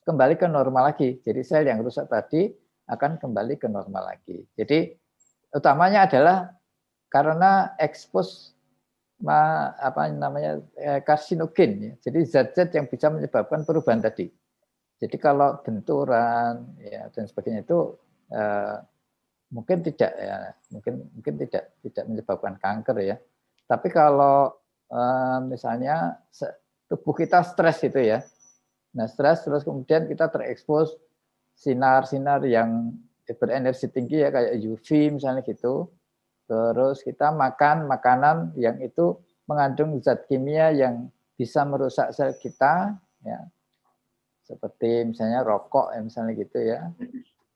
kembali 0.10 0.42
ke 0.42 0.50
normal 0.50 0.90
lagi. 0.90 1.22
Jadi 1.22 1.46
sel 1.46 1.70
yang 1.70 1.86
rusak 1.86 2.10
tadi 2.10 2.50
akan 2.90 3.22
kembali 3.22 3.62
ke 3.62 3.70
normal 3.70 4.18
lagi. 4.18 4.42
Jadi 4.58 4.90
utamanya 5.54 6.10
adalah 6.10 6.50
karena 7.14 7.78
expose 7.78 8.58
ma, 9.22 9.70
apa 9.78 10.10
namanya 10.10 10.58
eh, 10.74 11.06
karsinogen 11.06 11.72
ya. 11.78 11.94
Jadi 12.10 12.20
zat-zat 12.26 12.74
yang 12.74 12.90
bisa 12.90 13.14
menyebabkan 13.14 13.62
perubahan 13.62 14.02
tadi. 14.02 14.26
Jadi 15.00 15.16
kalau 15.22 15.62
benturan 15.62 16.76
ya 16.82 17.08
dan 17.14 17.30
sebagainya 17.30 17.62
itu 17.62 17.94
eh, 18.34 18.78
mungkin 19.54 19.78
tidak 19.86 20.12
ya, 20.18 20.38
mungkin 20.74 20.94
mungkin 21.14 21.34
tidak 21.46 21.64
tidak 21.86 22.04
menyebabkan 22.10 22.58
kanker 22.58 22.98
ya. 23.06 23.16
Tapi 23.70 23.88
kalau 23.94 24.58
eh, 24.90 25.38
misalnya 25.46 26.18
tubuh 26.90 27.14
kita 27.14 27.46
stres 27.46 27.86
itu 27.86 28.02
ya. 28.02 28.26
Nah, 28.96 29.06
stres 29.06 29.46
terus 29.46 29.62
kemudian 29.62 30.10
kita 30.10 30.30
terekspos 30.34 30.98
sinar-sinar 31.54 32.42
yang 32.48 32.96
berenergi 33.30 33.86
tinggi 33.94 34.26
ya 34.26 34.34
kayak 34.34 34.58
UV 34.58 35.14
misalnya 35.14 35.46
gitu 35.46 35.94
Terus 36.50 37.06
kita 37.06 37.30
makan 37.30 37.86
makanan 37.86 38.58
yang 38.58 38.82
itu 38.82 39.22
mengandung 39.46 40.02
zat 40.02 40.26
kimia 40.26 40.74
yang 40.74 41.14
bisa 41.38 41.62
merusak 41.62 42.10
sel 42.10 42.34
kita, 42.42 42.98
ya. 43.22 43.40
Seperti 44.42 45.14
misalnya 45.14 45.46
rokok, 45.46 45.94
ya, 45.94 46.02
misalnya 46.02 46.34
gitu 46.34 46.58
ya. 46.58 46.90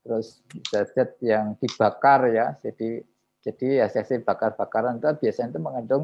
Terus 0.05 0.45
zat-zat 0.69 1.17
yang 1.25 1.57
dibakar 1.57 2.29
ya, 2.29 2.53
jadi 2.61 3.01
jadi 3.41 3.89
hasil 3.89 4.21
bakar-bakaran 4.21 5.01
itu 5.01 5.09
biasanya 5.25 5.57
itu 5.57 5.59
mengandung 5.59 6.03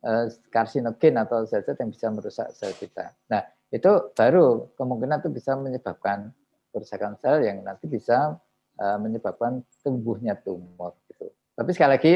uh, 0.00 0.26
karsinogen 0.48 1.20
atau 1.20 1.44
zat-zat 1.44 1.76
yang 1.84 1.92
bisa 1.92 2.08
merusak 2.08 2.48
sel 2.56 2.72
kita. 2.80 3.12
Nah, 3.28 3.44
itu 3.72 3.90
baru 4.12 4.68
kemungkinan 4.76 5.24
itu 5.24 5.30
bisa 5.32 5.56
menyebabkan 5.56 6.28
kerusakan 6.72 7.16
sel 7.16 7.40
yang 7.40 7.64
nanti 7.64 7.88
bisa 7.88 8.36
uh, 8.76 8.98
menyebabkan 9.00 9.64
tumbuhnya 9.80 10.36
tumor 10.36 10.92
gitu. 11.08 11.32
Tapi 11.56 11.70
sekali 11.72 11.90
lagi 11.96 12.14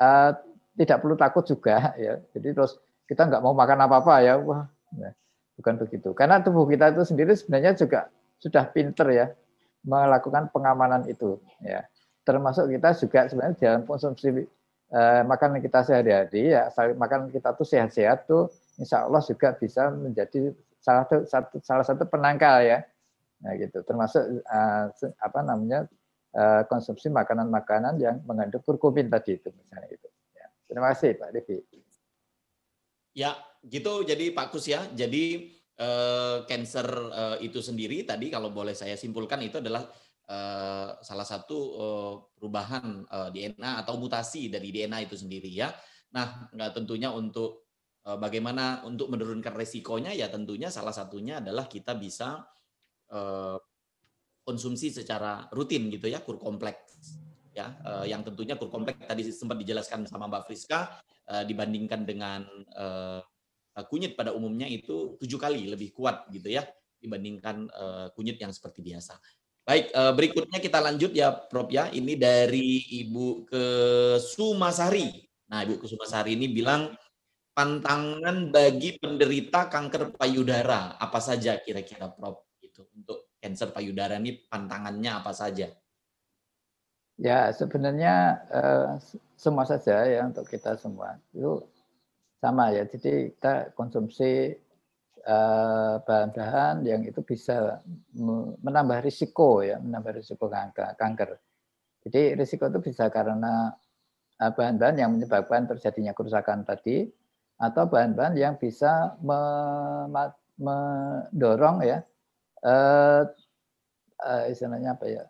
uh, 0.00 0.32
tidak 0.76 0.98
perlu 1.04 1.16
takut 1.20 1.44
juga 1.44 1.92
ya. 2.04 2.16
Jadi 2.32 2.48
terus 2.56 2.80
kita 3.04 3.28
nggak 3.28 3.44
mau 3.44 3.52
makan 3.52 3.84
apa-apa 3.84 4.14
ya, 4.24 4.40
wah, 4.40 4.64
nah, 4.96 5.12
bukan 5.60 5.74
begitu. 5.84 6.16
Karena 6.16 6.40
tubuh 6.40 6.64
kita 6.64 6.96
itu 6.96 7.04
sendiri 7.04 7.36
sebenarnya 7.36 7.76
juga 7.76 8.08
sudah 8.40 8.64
pinter 8.72 9.06
ya 9.12 9.26
melakukan 9.84 10.48
pengamanan 10.48 11.04
itu 11.04 11.36
ya. 11.60 11.84
Termasuk 12.22 12.70
kita 12.70 12.96
juga 12.96 13.28
sebenarnya 13.28 13.56
dalam 13.60 13.82
konsumsi 13.84 14.46
uh, 14.92 15.22
makanan 15.26 15.58
kita 15.64 15.82
sehari-hari 15.82 16.52
ya, 16.52 16.68
makanan 16.94 17.32
kita 17.32 17.56
tuh 17.56 17.66
sehat-sehat 17.66 18.28
tuh 18.28 18.52
insya 18.76 19.08
Allah 19.08 19.24
juga 19.24 19.56
bisa 19.56 19.88
menjadi 19.90 20.52
salah 20.78 21.08
satu 21.08 21.58
salah 21.64 21.84
satu 21.84 22.04
penangkal 22.06 22.62
ya. 22.62 22.84
Nah 23.42 23.56
gitu. 23.58 23.80
Termasuk 23.82 24.44
uh, 24.46 24.86
apa 25.18 25.40
namanya 25.42 25.90
Eh, 26.32 26.62
konsumsi 26.64 27.12
makanan-makanan 27.12 28.00
yang 28.00 28.16
mengandung 28.24 28.64
kurkumin 28.64 29.12
tadi 29.12 29.36
itu 29.36 29.52
misalnya 29.52 29.92
itu. 29.92 30.08
Ya. 30.32 30.48
Terima 30.64 30.88
kasih 30.96 31.20
Pak 31.20 31.28
Devi. 31.28 31.60
Ya, 33.12 33.36
gitu. 33.60 34.00
Jadi 34.00 34.32
Pak 34.32 34.48
Kus 34.48 34.64
ya. 34.64 34.80
Jadi 34.96 35.52
eh, 35.76 36.36
cancer 36.48 36.88
eh, 36.88 37.36
itu 37.44 37.60
sendiri 37.60 38.08
tadi 38.08 38.32
kalau 38.32 38.48
boleh 38.48 38.72
saya 38.72 38.96
simpulkan 38.96 39.44
itu 39.44 39.60
adalah 39.60 39.84
eh, 40.32 40.88
salah 41.04 41.26
satu 41.28 41.58
eh, 41.76 42.12
perubahan 42.40 43.04
eh, 43.04 43.28
DNA 43.36 43.84
atau 43.84 44.00
mutasi 44.00 44.48
dari 44.48 44.72
DNA 44.72 45.04
itu 45.04 45.20
sendiri 45.20 45.52
ya. 45.52 45.68
Nah, 46.12 46.48
tentunya 46.76 47.08
untuk 47.08 47.64
bagaimana 48.04 48.84
untuk 48.84 49.08
menurunkan 49.08 49.56
resikonya 49.56 50.12
ya 50.12 50.28
tentunya 50.28 50.68
salah 50.68 50.92
satunya 50.92 51.40
adalah 51.40 51.64
kita 51.64 51.96
bisa 51.96 52.44
konsumsi 54.44 54.92
secara 54.92 55.48
rutin 55.56 55.88
gitu 55.88 56.12
ya 56.12 56.20
kur 56.20 56.36
kompleks 56.36 57.16
ya 57.56 57.72
yang 58.04 58.20
tentunya 58.20 58.60
kur 58.60 58.68
kompleks 58.68 59.00
tadi 59.08 59.24
sempat 59.32 59.56
dijelaskan 59.56 60.04
sama 60.04 60.28
Mbak 60.28 60.44
Friska 60.44 61.00
dibandingkan 61.48 62.04
dengan 62.04 62.44
kunyit 63.88 64.20
pada 64.20 64.36
umumnya 64.36 64.68
itu 64.68 65.16
tujuh 65.16 65.40
kali 65.40 65.64
lebih 65.72 65.96
kuat 65.96 66.28
gitu 66.28 66.52
ya 66.52 66.68
dibandingkan 67.00 67.72
kunyit 68.12 68.36
yang 68.36 68.52
seperti 68.52 68.84
biasa. 68.84 69.16
Baik, 69.62 69.94
uh, 69.94 70.10
berikutnya 70.10 70.58
kita 70.58 70.82
lanjut 70.82 71.14
ya 71.14 71.30
Prof 71.30 71.70
ya. 71.70 71.86
Ini 71.86 72.18
dari 72.18 72.82
Ibu 73.06 73.46
ke 73.46 73.64
Sumasari. 74.18 75.22
Nah, 75.54 75.62
Ibu 75.62 75.78
ke 75.78 75.86
Sumasari 75.86 76.34
ini 76.34 76.50
bilang 76.50 76.90
pantangan 77.54 78.50
bagi 78.50 78.98
penderita 78.98 79.70
kanker 79.70 80.18
payudara 80.18 80.98
apa 80.98 81.22
saja 81.22 81.62
kira-kira 81.62 82.10
Prof 82.10 82.50
gitu 82.58 82.90
untuk 82.90 83.30
cancer 83.38 83.70
payudara 83.70 84.18
ini 84.18 84.42
pantangannya 84.50 85.22
apa 85.22 85.30
saja? 85.30 85.70
Ya, 87.22 87.54
sebenarnya 87.54 88.42
uh, 88.50 88.98
semua 89.38 89.62
saja 89.62 90.02
ya 90.10 90.26
untuk 90.26 90.50
kita 90.50 90.74
semua. 90.74 91.22
Itu 91.30 91.70
sama 92.42 92.74
ya. 92.74 92.82
Jadi 92.82 93.30
kita 93.38 93.70
konsumsi 93.78 94.58
bahan-bahan 96.02 96.82
yang 96.82 97.06
itu 97.06 97.22
bisa 97.22 97.78
menambah 98.58 99.06
risiko 99.06 99.62
ya, 99.62 99.78
menambah 99.78 100.18
risiko 100.18 100.50
kanker. 100.98 101.38
Jadi 102.02 102.34
risiko 102.34 102.66
itu 102.66 102.82
bisa 102.82 103.06
karena 103.14 103.70
eh, 104.42 104.50
bahan-bahan 104.50 104.96
yang 104.98 105.10
menyebabkan 105.14 105.70
terjadinya 105.70 106.10
kerusakan 106.10 106.66
tadi 106.66 107.06
atau 107.62 107.86
bahan-bahan 107.86 108.34
yang 108.34 108.54
bisa 108.58 109.14
mendorong 110.58 111.86
ya 111.86 112.02
uh, 112.66 113.22
uh, 114.18 114.44
istilahnya 114.50 114.98
apa 114.98 115.06
ya 115.06 115.22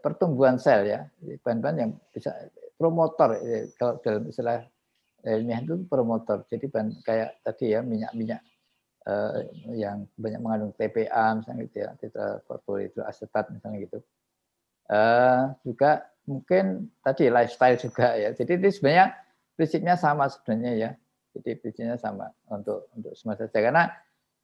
pertumbuhan 0.00 0.56
sel 0.56 0.88
ya 0.88 1.04
bahan-bahan 1.44 1.76
yang 1.76 1.90
bisa 2.12 2.32
promotor 2.80 3.36
kalau 3.76 4.00
dalam 4.00 4.24
istilah 4.28 4.64
ilmiah 5.24 5.60
itu 5.60 5.84
promotor 5.84 6.48
jadi 6.48 6.64
bahan 6.68 6.96
kayak 7.04 7.44
tadi 7.44 7.76
ya 7.76 7.84
minyak-minyak 7.84 8.40
uh, 9.06 9.44
yang 9.72 10.04
banyak 10.18 10.40
mengandung 10.42 10.72
TPA 10.76 11.38
misalnya 11.38 11.62
gitu 11.68 11.76
ya 11.84 11.90
tetrafluoroacetat 12.00 13.44
misalnya 13.54 13.78
gitu 13.86 13.98
uh, 14.90 15.54
juga 15.62 16.10
mungkin 16.26 16.90
tadi 17.00 17.30
lifestyle 17.30 17.78
juga 17.78 18.14
ya. 18.18 18.30
Jadi 18.34 18.60
ini 18.60 18.68
sebenarnya 18.68 19.06
prinsipnya 19.58 19.94
sama 19.96 20.28
sebenarnya 20.28 20.72
ya. 20.76 20.90
Jadi 21.34 21.50
prinsipnya 21.62 21.96
sama 21.96 22.30
untuk 22.50 22.90
untuk 22.94 23.14
semua 23.14 23.38
saja 23.38 23.54
karena 23.54 23.90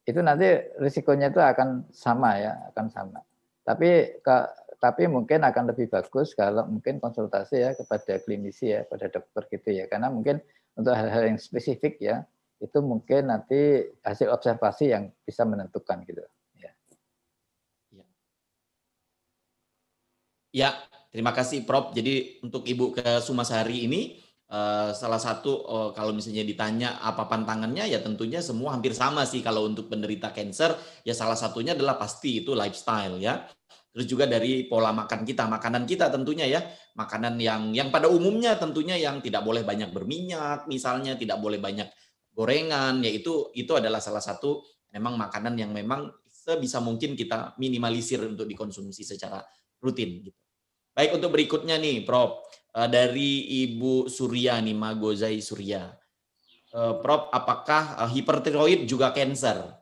itu 0.07 0.19
nanti 0.23 0.47
risikonya 0.79 1.31
itu 1.31 1.43
akan 1.43 1.87
sama 1.91 2.39
ya, 2.39 2.55
akan 2.71 2.87
sama. 2.87 3.19
Tapi 3.67 4.23
ke, 4.23 4.35
tapi 4.79 5.03
mungkin 5.11 5.43
akan 5.43 5.75
lebih 5.75 5.91
bagus 5.91 6.31
kalau 6.31 6.63
mungkin 6.63 7.03
konsultasi 7.03 7.55
ya 7.59 7.71
kepada 7.75 8.23
klinisi 8.23 8.71
ya, 8.71 8.87
pada 8.87 9.11
dokter 9.11 9.43
gitu 9.51 9.83
ya. 9.83 9.83
Karena 9.91 10.07
mungkin 10.07 10.39
untuk 10.79 10.95
hal-hal 10.95 11.27
yang 11.27 11.35
spesifik 11.35 11.99
ya, 11.99 12.23
itu 12.57 12.79
mungkin 12.81 13.29
nanti 13.29 13.85
hasil 14.01 14.33
observasi 14.33 14.89
yang 14.89 15.13
bisa 15.21 15.45
menentukan 15.45 16.01
gitu. 16.05 16.25
Ya. 16.57 16.71
Ya, 17.93 18.05
ya 20.51 20.69
terima 21.13 21.33
kasih 21.33 21.65
Prof. 21.65 21.93
Jadi 21.93 22.41
untuk 22.41 22.65
Ibu 22.65 22.97
ke 22.97 23.21
Sumasari 23.21 23.85
ini 23.85 24.03
Uh, 24.47 24.95
salah 24.95 25.19
satu 25.19 25.59
uh, 25.67 25.89
kalau 25.91 26.15
misalnya 26.15 26.39
ditanya 26.47 27.03
apa 27.03 27.27
pantangannya 27.27 27.83
ya 27.83 27.99
tentunya 27.99 28.39
semua 28.39 28.71
hampir 28.71 28.95
sama 28.95 29.27
sih 29.27 29.43
kalau 29.43 29.67
untuk 29.67 29.91
penderita 29.91 30.31
cancer 30.31 30.71
ya 31.03 31.11
salah 31.11 31.35
satunya 31.35 31.75
adalah 31.75 31.99
pasti 31.99 32.39
itu 32.39 32.55
lifestyle 32.55 33.19
ya 33.19 33.43
terus 33.91 34.07
juga 34.07 34.23
dari 34.23 34.63
pola 34.71 34.95
makan 34.95 35.27
kita 35.27 35.51
makanan 35.51 35.83
kita 35.83 36.07
tentunya 36.07 36.47
ya 36.47 36.63
makanan 36.95 37.35
yang 37.43 37.75
yang 37.75 37.91
pada 37.91 38.07
umumnya 38.07 38.55
tentunya 38.55 38.95
yang 38.95 39.19
tidak 39.19 39.43
boleh 39.43 39.67
banyak 39.67 39.91
berminyak 39.91 40.63
misalnya 40.71 41.19
tidak 41.19 41.43
boleh 41.43 41.59
banyak 41.59 41.91
gorengan 42.37 43.01
yaitu 43.01 43.49
itu 43.57 43.73
adalah 43.73 43.97
salah 43.97 44.21
satu 44.21 44.61
memang 44.93 45.17
makanan 45.17 45.57
yang 45.57 45.73
memang 45.73 46.13
sebisa 46.29 46.77
mungkin 46.77 47.17
kita 47.17 47.57
minimalisir 47.57 48.21
untuk 48.21 48.45
dikonsumsi 48.45 49.01
secara 49.01 49.41
rutin 49.81 50.21
gitu 50.21 50.37
baik 50.93 51.17
untuk 51.17 51.33
berikutnya 51.33 51.81
nih 51.81 52.05
Prof 52.05 52.45
Eh, 52.77 52.89
dari 52.93 53.31
Ibu 53.65 54.05
Surya 54.05 54.61
nih 54.61 54.77
Magozai 54.77 55.41
Surya. 55.41 55.89
Eh, 56.69 56.93
Prof, 57.01 57.33
apakah 57.33 58.05
eh, 58.05 58.09
hipertiroid 58.21 58.85
juga 58.85 59.09
cancer? 59.11 59.73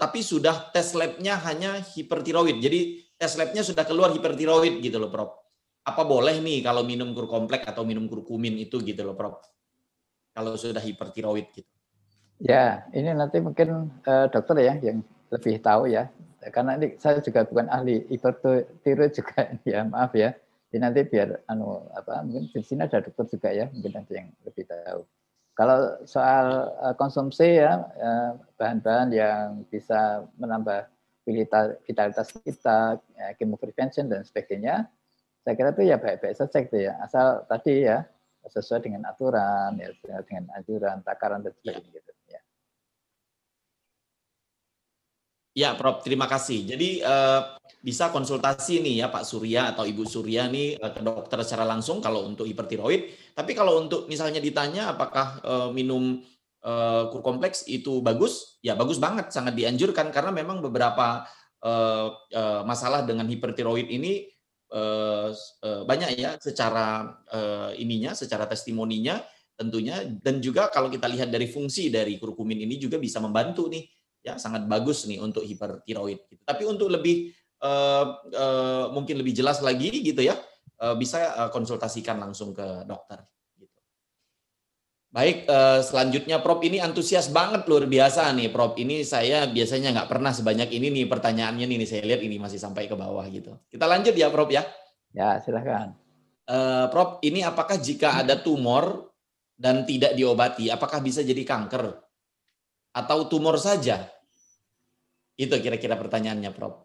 tapi 0.00 0.24
sudah 0.24 0.72
tes 0.72 0.96
labnya 0.96 1.36
hanya 1.44 1.76
hipertiroid. 1.76 2.56
Jadi 2.56 3.04
tes 3.20 3.36
labnya 3.36 3.60
sudah 3.60 3.84
keluar 3.84 4.08
hipertiroid 4.16 4.80
gitu 4.80 4.96
loh, 4.96 5.12
Prof. 5.12 5.28
Apa 5.84 6.08
boleh 6.08 6.40
nih 6.40 6.64
kalau 6.64 6.88
minum 6.88 7.12
kur 7.12 7.28
kompleks 7.28 7.68
atau 7.68 7.84
minum 7.84 8.08
kurkumin 8.08 8.56
itu 8.56 8.80
gitu 8.80 9.04
loh, 9.04 9.12
Prof? 9.12 9.44
Kalau 10.32 10.56
sudah 10.56 10.80
hipertiroid 10.80 11.48
gitu. 11.52 11.68
Ya, 12.42 12.88
ini 12.90 13.14
nanti 13.14 13.38
mungkin 13.38 13.92
uh, 14.02 14.26
dokter 14.26 14.58
ya 14.58 14.74
yang 14.82 15.04
lebih 15.30 15.62
tahu 15.62 15.86
ya. 15.86 16.10
Karena 16.50 16.74
ini 16.74 16.98
saya 16.98 17.22
juga 17.22 17.46
bukan 17.46 17.70
ahli 17.70 18.02
hipertiroid 18.10 19.12
juga 19.18 19.52
ya, 19.62 19.86
maaf 19.86 20.10
ya. 20.16 20.34
Jadi 20.72 20.80
nanti 20.80 21.00
biar 21.04 21.44
anu 21.52 21.84
apa 21.92 22.24
mungkin 22.24 22.48
di 22.48 22.64
sini 22.64 22.88
ada 22.88 23.04
dokter 23.04 23.28
juga 23.36 23.52
ya 23.52 23.68
mungkin 23.68 23.92
nanti 23.92 24.12
yang 24.16 24.32
lebih 24.42 24.64
tahu. 24.64 25.04
Kalau 25.52 26.00
soal 26.08 26.72
uh, 26.80 26.96
konsumsi 26.96 27.60
ya 27.60 27.84
uh, 28.00 28.40
bahan-bahan 28.56 29.12
yang 29.12 29.68
bisa 29.68 30.24
menambah 30.40 30.88
vitalitas 31.86 32.34
kita, 32.42 32.98
ya, 33.14 33.26
chemo 33.38 33.54
prevention 33.60 34.10
dan 34.10 34.26
sebagainya, 34.26 34.90
saya 35.44 35.54
kira 35.54 35.70
itu 35.70 35.82
ya 35.86 36.00
baik-baik 36.00 36.34
saja 36.34 36.58
gitu 36.64 36.78
ya. 36.88 36.98
Asal 37.04 37.46
tadi 37.46 37.86
ya 37.86 38.02
sesuai 38.48 38.82
dengan 38.82 39.06
aturan, 39.06 39.78
ya 39.78 39.92
dengan 40.26 40.50
anjuran, 40.58 40.98
takaran 41.06 41.46
dan 41.46 41.54
sebagainya 41.54 41.90
ya. 41.90 41.96
gitu. 42.00 42.12
Ya, 45.52 45.76
Prof. 45.76 46.00
Terima 46.00 46.24
kasih. 46.24 46.64
Jadi 46.64 47.04
uh, 47.04 47.60
bisa 47.84 48.08
konsultasi 48.08 48.80
nih 48.80 49.04
ya 49.04 49.12
Pak 49.12 49.20
Surya 49.20 49.76
atau 49.76 49.84
Ibu 49.84 50.08
Surya 50.08 50.48
nih 50.48 50.80
uh, 50.80 50.88
ke 50.96 51.04
dokter 51.04 51.44
secara 51.44 51.68
langsung 51.68 52.00
kalau 52.00 52.24
untuk 52.24 52.48
hipertiroid. 52.48 53.12
Tapi 53.36 53.52
kalau 53.52 53.84
untuk 53.84 54.08
misalnya 54.08 54.40
ditanya 54.40 54.96
apakah 54.96 55.44
uh, 55.44 55.68
minum 55.68 56.24
uh, 56.64 57.12
kur 57.12 57.20
kompleks 57.20 57.68
itu 57.68 58.00
bagus, 58.00 58.56
ya 58.64 58.72
bagus 58.80 58.96
banget, 58.96 59.28
sangat 59.28 59.52
dianjurkan 59.52 60.08
karena 60.08 60.32
memang 60.32 60.64
beberapa 60.64 61.28
uh, 61.60 62.16
uh, 62.16 62.64
masalah 62.64 63.04
dengan 63.04 63.28
hipertiroid 63.28 63.92
ini 63.92 64.31
banyak 65.84 66.16
ya 66.16 66.40
secara 66.40 67.12
uh, 67.28 67.70
ininya, 67.76 68.16
secara 68.16 68.48
testimoninya 68.48 69.20
tentunya 69.52 70.00
dan 70.24 70.40
juga 70.40 70.72
kalau 70.72 70.88
kita 70.88 71.04
lihat 71.12 71.28
dari 71.28 71.44
fungsi 71.44 71.92
dari 71.92 72.16
kurkumin 72.16 72.64
ini 72.64 72.80
juga 72.80 72.96
bisa 72.96 73.20
membantu 73.20 73.68
nih 73.68 73.84
ya 74.24 74.40
sangat 74.40 74.64
bagus 74.64 75.04
nih 75.04 75.20
untuk 75.20 75.44
hipertiroid. 75.44 76.24
Gitu. 76.32 76.42
Tapi 76.42 76.62
untuk 76.64 76.88
lebih 76.88 77.36
mungkin 78.90 79.20
lebih 79.22 79.36
jelas 79.38 79.62
lagi 79.62 79.92
gitu 80.02 80.24
ya, 80.24 80.34
bisa 80.98 81.46
konsultasikan 81.54 82.18
langsung 82.18 82.50
ke 82.50 82.82
dokter. 82.88 83.22
Baik, 85.12 85.44
uh, 85.44 85.84
selanjutnya 85.84 86.40
Prof 86.40 86.64
ini 86.64 86.80
antusias 86.80 87.28
banget 87.28 87.68
luar 87.68 87.84
biasa 87.84 88.32
nih 88.32 88.48
Prof. 88.48 88.80
Ini 88.80 89.04
saya 89.04 89.44
biasanya 89.44 89.92
nggak 89.92 90.08
pernah 90.08 90.32
sebanyak 90.32 90.72
ini 90.72 90.88
nih 90.88 91.04
pertanyaannya 91.04 91.68
nih 91.68 91.84
saya 91.84 92.02
lihat 92.08 92.24
ini 92.24 92.40
masih 92.40 92.56
sampai 92.56 92.88
ke 92.88 92.96
bawah 92.96 93.28
gitu. 93.28 93.52
Kita 93.68 93.84
lanjut 93.84 94.16
ya 94.16 94.32
Prof 94.32 94.48
ya. 94.48 94.64
Ya 95.12 95.36
silakan. 95.44 95.92
Uh, 96.48 96.88
Prof, 96.88 97.20
ini 97.20 97.44
apakah 97.44 97.76
jika 97.76 98.24
ada 98.24 98.40
tumor 98.40 99.12
dan 99.60 99.84
tidak 99.84 100.16
diobati, 100.16 100.72
apakah 100.72 101.04
bisa 101.04 101.20
jadi 101.20 101.44
kanker? 101.44 102.02
atau 102.92 103.26
tumor 103.26 103.56
saja? 103.56 104.08
Itu 105.34 105.56
kira-kira 105.58 105.96
pertanyaannya, 105.96 106.52
Prof. 106.52 106.76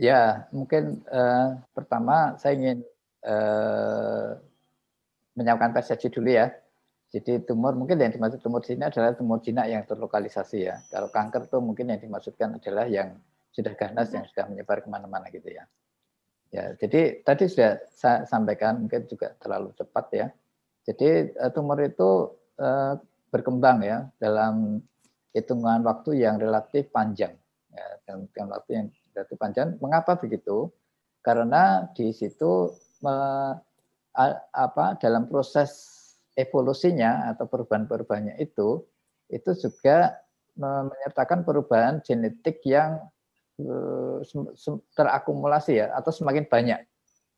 Ya, 0.00 0.48
mungkin 0.54 1.04
uh, 1.10 1.60
pertama 1.76 2.38
saya 2.40 2.56
ingin 2.56 2.78
uh, 3.28 4.40
menyampaikan 5.36 5.76
persepsi 5.76 6.08
dulu 6.08 6.32
ya. 6.32 6.48
Jadi 7.08 7.40
tumor 7.48 7.72
mungkin 7.72 7.96
yang 7.96 8.12
dimaksud 8.12 8.44
tumor 8.44 8.60
sini 8.60 8.84
adalah 8.84 9.16
tumor 9.16 9.40
jinak 9.40 9.64
yang 9.64 9.80
terlokalisasi 9.88 10.68
ya. 10.68 10.76
Kalau 10.92 11.08
kanker 11.08 11.48
itu 11.48 11.58
mungkin 11.64 11.88
yang 11.88 12.00
dimaksudkan 12.04 12.60
adalah 12.60 12.84
yang 12.84 13.16
sudah 13.48 13.72
ganas 13.72 14.12
yang 14.12 14.28
sudah 14.28 14.44
menyebar 14.44 14.84
ke 14.84 14.88
mana-mana 14.92 15.32
gitu 15.32 15.48
ya. 15.48 15.64
Ya, 16.48 16.72
jadi 16.76 17.20
tadi 17.24 17.44
sudah 17.48 17.80
saya 17.92 18.24
sampaikan 18.28 18.84
mungkin 18.84 19.08
juga 19.08 19.32
terlalu 19.40 19.72
cepat 19.76 20.06
ya. 20.12 20.26
Jadi 20.84 21.32
uh, 21.36 21.52
tumor 21.52 21.80
itu 21.80 22.32
uh, 22.60 22.96
berkembang 23.28 23.84
ya 23.84 24.08
dalam 24.20 24.80
hitungan 25.32 25.84
waktu 25.84 26.24
yang 26.24 26.36
relatif 26.36 26.88
panjang. 26.92 27.36
Ya, 27.72 27.86
dalam 28.04 28.28
hitungan 28.28 28.50
waktu 28.52 28.70
yang 28.72 28.86
relatif 29.16 29.36
panjang. 29.36 29.68
Mengapa 29.80 30.16
begitu? 30.16 30.72
Karena 31.20 31.88
di 31.92 32.12
situ 32.16 32.72
me, 33.04 33.16
apa 34.52 34.96
dalam 34.96 35.28
proses 35.28 35.97
evolusinya 36.38 37.34
atau 37.34 37.50
perubahan-perubahannya 37.50 38.38
itu 38.38 38.86
itu 39.28 39.50
juga 39.58 40.14
menyertakan 40.58 41.42
perubahan 41.42 42.02
genetik 42.02 42.62
yang 42.66 43.02
eh, 43.58 44.18
terakumulasi 44.94 45.82
ya 45.82 45.94
atau 45.98 46.14
semakin 46.14 46.46
banyak. 46.46 46.80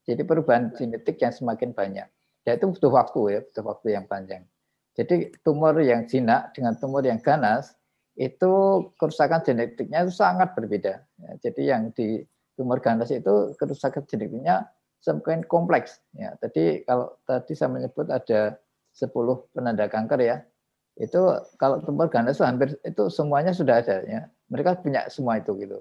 Jadi 0.04 0.22
perubahan 0.24 0.72
genetik 0.76 1.20
yang 1.20 1.32
semakin 1.32 1.72
banyak. 1.76 2.08
Ya 2.44 2.52
itu 2.56 2.72
butuh 2.72 2.92
waktu 2.92 3.20
ya, 3.36 3.38
butuh 3.44 3.64
waktu 3.68 3.86
yang 3.92 4.04
panjang. 4.08 4.48
Jadi 4.96 5.32
tumor 5.44 5.76
yang 5.80 6.08
jinak 6.08 6.56
dengan 6.56 6.76
tumor 6.80 7.04
yang 7.04 7.20
ganas 7.20 7.76
itu 8.18 8.52
kerusakan 8.96 9.44
genetiknya 9.44 10.08
itu 10.08 10.12
sangat 10.12 10.56
berbeda. 10.56 11.04
Ya, 11.20 11.30
jadi 11.40 11.62
yang 11.76 11.82
di 11.94 12.24
tumor 12.56 12.80
ganas 12.82 13.12
itu 13.12 13.54
kerusakan 13.56 14.04
genetiknya 14.08 14.68
semakin 15.00 15.44
kompleks. 15.46 16.00
Ya, 16.16 16.36
tadi 16.40 16.84
kalau 16.84 17.16
tadi 17.24 17.52
saya 17.56 17.70
menyebut 17.72 18.08
ada 18.08 18.60
10 18.94 19.46
penanda 19.54 19.86
kanker 19.86 20.20
ya, 20.20 20.36
itu 20.98 21.20
kalau 21.56 21.80
tumor 21.82 22.10
ganas 22.10 22.36
itu 22.38 22.44
hampir 22.44 22.76
itu 22.82 23.02
semuanya 23.08 23.52
sudah 23.54 23.80
ada 23.82 24.02
ya. 24.04 24.20
Mereka 24.50 24.82
punya 24.82 25.06
semua 25.12 25.38
itu 25.38 25.54
gitu. 25.58 25.80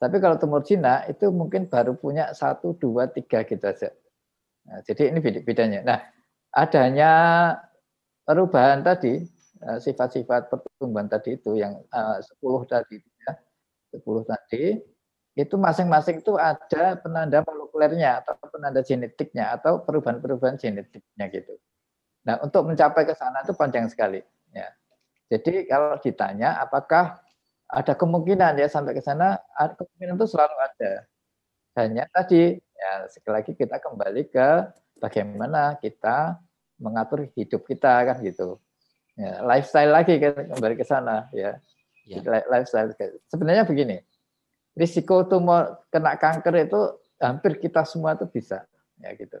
Tapi 0.00 0.16
kalau 0.18 0.36
tumor 0.40 0.64
jinak 0.64 1.12
itu 1.12 1.28
mungkin 1.30 1.68
baru 1.68 1.94
punya 1.94 2.32
satu, 2.32 2.74
dua, 2.76 3.06
tiga 3.12 3.44
gitu 3.44 3.62
aja. 3.62 3.92
Nah, 4.66 4.80
jadi 4.84 5.12
ini 5.12 5.18
bedanya. 5.44 5.80
Nah, 5.84 5.98
adanya 6.56 7.12
perubahan 8.24 8.80
tadi 8.80 9.28
Eh, 9.60 9.76
sifat-sifat 9.76 10.48
pertumbuhan 10.48 11.04
tadi 11.04 11.36
itu 11.36 11.52
yang 11.52 11.84
eh, 11.84 12.16
uh, 12.16 12.16
10 12.16 12.64
tadi 12.64 12.96
ya, 12.96 13.32
10 13.92 14.24
tadi 14.24 14.80
itu 15.36 15.54
masing-masing 15.60 16.24
itu 16.24 16.32
ada 16.40 16.96
penanda 16.96 17.44
molekulernya 17.44 18.24
atau 18.24 18.40
penanda 18.48 18.80
genetiknya 18.80 19.52
atau 19.60 19.84
perubahan-perubahan 19.84 20.56
genetiknya 20.56 21.24
gitu. 21.28 21.60
Nah, 22.26 22.36
untuk 22.44 22.68
mencapai 22.68 23.08
ke 23.08 23.14
sana 23.16 23.40
itu 23.40 23.56
panjang 23.56 23.88
sekali 23.88 24.20
ya. 24.52 24.68
Jadi 25.30 25.64
kalau 25.70 25.96
ditanya 26.02 26.58
apakah 26.60 27.22
ada 27.70 27.94
kemungkinan 27.94 28.58
ya 28.58 28.66
sampai 28.66 28.98
ke 28.98 29.02
sana, 29.02 29.38
kemungkinan 29.56 30.18
itu 30.18 30.26
selalu 30.26 30.56
ada. 30.58 30.92
Hanya 31.78 32.04
tadi 32.10 32.58
ya 32.58 32.92
sekali 33.06 33.34
lagi 33.40 33.52
kita 33.54 33.78
kembali 33.78 34.22
ke 34.28 34.48
bagaimana 34.98 35.78
kita 35.78 36.36
mengatur 36.80 37.28
hidup 37.36 37.62
kita 37.68 38.08
kan 38.08 38.16
gitu 38.24 38.56
ya, 39.20 39.44
lifestyle 39.44 39.92
lagi 39.92 40.16
kan 40.16 40.48
kembali 40.48 40.74
ke 40.80 40.84
sana 40.84 41.28
ya, 41.36 41.60
ya. 42.08 42.20
lifestyle 42.48 42.90
sebenarnya 43.28 43.68
begini 43.68 44.00
risiko 44.72 45.28
tumor 45.28 45.84
kena 45.92 46.16
kanker 46.16 46.54
itu 46.64 46.80
hampir 47.20 47.60
kita 47.60 47.84
semua 47.84 48.16
itu 48.16 48.24
bisa 48.24 48.64
ya 48.96 49.12
gitu. 49.12 49.36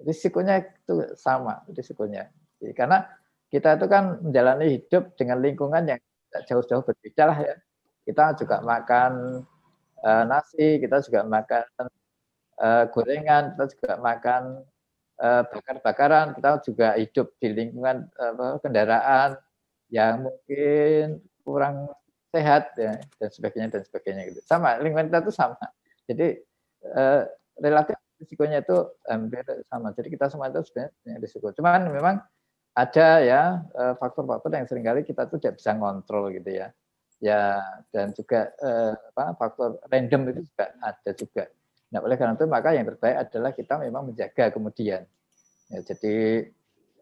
Risikonya 0.00 0.64
itu 0.64 1.12
sama 1.12 1.60
risikonya. 1.68 2.32
Jadi, 2.56 2.72
karena 2.72 3.04
kita 3.52 3.76
itu 3.76 3.86
kan 3.90 4.16
menjalani 4.24 4.80
hidup 4.80 5.12
dengan 5.18 5.44
lingkungan 5.44 5.82
yang 5.84 6.00
jauh-jauh 6.48 6.80
berbeda 6.80 7.22
lah 7.28 7.38
ya. 7.42 7.54
Kita 8.06 8.32
juga 8.38 8.64
makan 8.64 9.44
uh, 10.00 10.24
nasi, 10.24 10.80
kita 10.80 11.04
juga 11.04 11.26
makan 11.28 11.64
uh, 12.58 12.84
gorengan, 12.88 13.54
kita 13.54 13.64
juga 13.76 13.90
makan 14.00 14.42
uh, 15.20 15.42
bakar-bakaran, 15.52 16.26
kita 16.38 16.48
juga 16.64 16.88
hidup 16.96 17.36
di 17.36 17.48
lingkungan 17.52 18.08
kendaraan 18.64 19.36
yang 19.92 20.24
mungkin 20.24 21.20
kurang 21.44 21.92
sehat 22.30 22.72
ya, 22.78 22.96
dan 23.18 23.28
sebagainya 23.28 23.68
dan 23.74 23.82
sebagainya 23.84 24.22
gitu. 24.32 24.40
Sama 24.46 24.78
lingkungan 24.80 25.10
kita 25.10 25.28
itu 25.28 25.34
sama. 25.34 25.60
Jadi 26.08 26.40
relatif 27.60 27.98
risikonya 28.20 28.60
itu 28.60 28.76
hampir 29.08 29.42
sama. 29.66 29.96
Jadi 29.96 30.08
kita 30.12 30.28
semua 30.28 30.52
itu 30.52 30.60
sebenarnya 30.68 30.92
punya 31.00 31.16
risiko. 31.18 31.46
Cuman 31.56 31.80
memang 31.88 32.16
ada 32.70 33.08
ya 33.24 33.42
faktor-faktor 33.98 34.52
yang 34.54 34.68
sering 34.68 34.86
kali 34.86 35.02
kita 35.02 35.26
tuh 35.26 35.42
tidak 35.42 35.58
bisa 35.58 35.74
ngontrol 35.74 36.30
gitu 36.30 36.54
ya 36.54 36.70
ya 37.20 37.60
dan 37.92 38.16
juga 38.16 38.48
eh, 38.58 38.92
apa, 38.96 39.36
faktor 39.36 39.76
random 39.92 40.32
itu 40.32 40.40
juga 40.48 40.66
ada 40.80 41.10
juga. 41.12 41.44
Nah 41.92 42.00
oleh 42.00 42.16
karena 42.16 42.34
itu 42.34 42.48
maka 42.48 42.72
yang 42.72 42.88
terbaik 42.88 43.16
adalah 43.28 43.50
kita 43.52 43.74
memang 43.76 44.02
menjaga 44.10 44.48
kemudian. 44.50 45.04
Ya, 45.70 45.78
jadi 45.84 46.48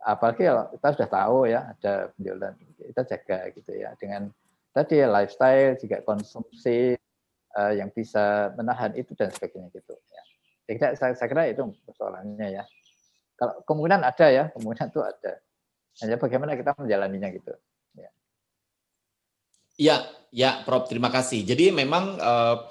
apalagi 0.03 0.43
kalau 0.45 0.65
kita 0.75 0.89
sudah 0.99 1.09
tahu 1.09 1.39
ya 1.49 1.61
ada 1.73 2.11
penjualan 2.19 2.55
kita 2.83 3.03
jaga 3.07 3.39
gitu 3.55 3.71
ya 3.73 3.95
dengan 3.97 4.29
tadi 4.75 5.01
ya, 5.01 5.09
lifestyle 5.09 5.79
juga 5.81 6.03
konsumsi 6.05 6.99
uh, 7.57 7.73
yang 7.73 7.89
bisa 7.95 8.53
menahan 8.59 8.93
itu 8.99 9.15
dan 9.15 9.31
sebagainya 9.33 9.71
gitu 9.73 9.95
ya. 10.69 10.93
Saya, 10.93 11.17
saya 11.17 11.29
kira 11.29 11.49
itu 11.49 11.65
persoalannya 11.89 12.61
ya. 12.61 12.65
Kalau 13.39 13.65
kemungkinan 13.65 14.05
ada 14.05 14.27
ya, 14.29 14.45
kemungkinan 14.53 14.93
itu 14.93 15.01
ada. 15.01 15.33
Hanya 16.05 16.17
bagaimana 16.21 16.53
kita 16.55 16.77
menjalaninya 16.77 17.29
gitu. 17.33 17.57
Ya, 19.79 20.11
ya, 20.35 20.67
Prof. 20.67 20.91
Terima 20.91 21.07
kasih. 21.07 21.47
Jadi 21.47 21.71
memang 21.71 22.19
uh, 22.19 22.67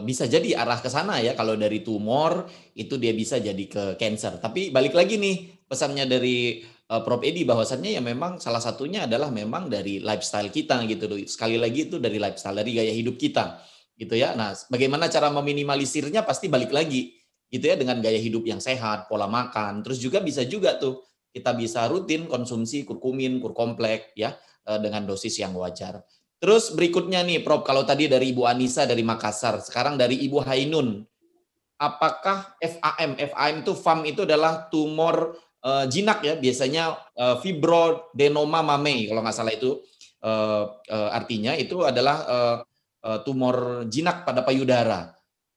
bisa 0.00 0.24
jadi 0.24 0.56
arah 0.56 0.80
ke 0.80 0.88
sana 0.88 1.20
ya. 1.20 1.36
Kalau 1.36 1.52
dari 1.52 1.84
tumor 1.84 2.48
itu 2.72 2.96
dia 2.96 3.12
bisa 3.12 3.36
jadi 3.36 3.64
ke 3.68 4.00
cancer. 4.00 4.40
Tapi 4.40 4.72
balik 4.72 4.96
lagi 4.96 5.20
nih 5.20 5.68
pesannya 5.68 6.08
dari 6.08 6.64
uh, 6.88 7.04
Prof. 7.04 7.20
Edi 7.20 7.44
bahwasannya 7.44 8.00
ya 8.00 8.00
memang 8.00 8.40
salah 8.40 8.64
satunya 8.64 9.04
adalah 9.04 9.28
memang 9.28 9.68
dari 9.68 10.00
lifestyle 10.00 10.48
kita 10.48 10.80
gitu. 10.88 11.04
Sekali 11.28 11.60
lagi 11.60 11.92
itu 11.92 12.00
dari 12.00 12.16
lifestyle 12.16 12.56
dari 12.56 12.72
gaya 12.72 12.92
hidup 12.96 13.20
kita 13.20 13.60
gitu 14.00 14.16
ya. 14.16 14.32
Nah, 14.32 14.56
bagaimana 14.72 15.12
cara 15.12 15.28
meminimalisirnya 15.28 16.24
pasti 16.24 16.48
balik 16.48 16.72
lagi 16.72 17.20
gitu 17.50 17.64
ya 17.70 17.76
dengan 17.78 18.02
gaya 18.02 18.18
hidup 18.18 18.46
yang 18.46 18.58
sehat, 18.58 19.06
pola 19.10 19.30
makan. 19.30 19.84
Terus 19.86 20.02
juga 20.02 20.22
bisa 20.22 20.42
juga 20.46 20.76
tuh 20.76 21.02
kita 21.30 21.52
bisa 21.54 21.86
rutin 21.86 22.26
konsumsi 22.26 22.82
kurkumin, 22.88 23.38
kurkomplek 23.38 24.16
ya 24.16 24.32
dengan 24.66 25.04
dosis 25.06 25.36
yang 25.38 25.52
wajar. 25.54 26.02
Terus 26.36 26.72
berikutnya 26.72 27.24
nih, 27.24 27.40
Prof, 27.40 27.64
kalau 27.64 27.84
tadi 27.88 28.12
dari 28.12 28.32
Ibu 28.32 28.44
Anissa 28.44 28.84
dari 28.84 29.00
Makassar, 29.00 29.60
sekarang 29.64 29.96
dari 29.96 30.20
Ibu 30.20 30.44
Hainun. 30.44 31.04
Apakah 31.76 32.56
FAM? 32.60 33.20
FAM 33.20 33.54
itu 33.60 33.72
FAM 33.76 34.00
itu 34.08 34.24
adalah 34.24 34.68
tumor 34.72 35.36
uh, 35.60 35.84
jinak 35.88 36.24
ya, 36.24 36.34
biasanya 36.36 36.96
uh, 37.16 37.36
fibroadenoma 37.40 38.64
mamei 38.64 39.04
kalau 39.08 39.20
nggak 39.20 39.36
salah 39.36 39.52
itu 39.52 39.84
uh, 40.24 40.64
uh, 40.88 41.10
artinya 41.12 41.52
itu 41.52 41.84
adalah 41.84 42.16
uh, 42.24 42.56
uh, 43.04 43.18
tumor 43.26 43.84
jinak 43.90 44.24
pada 44.24 44.40
payudara 44.40 45.12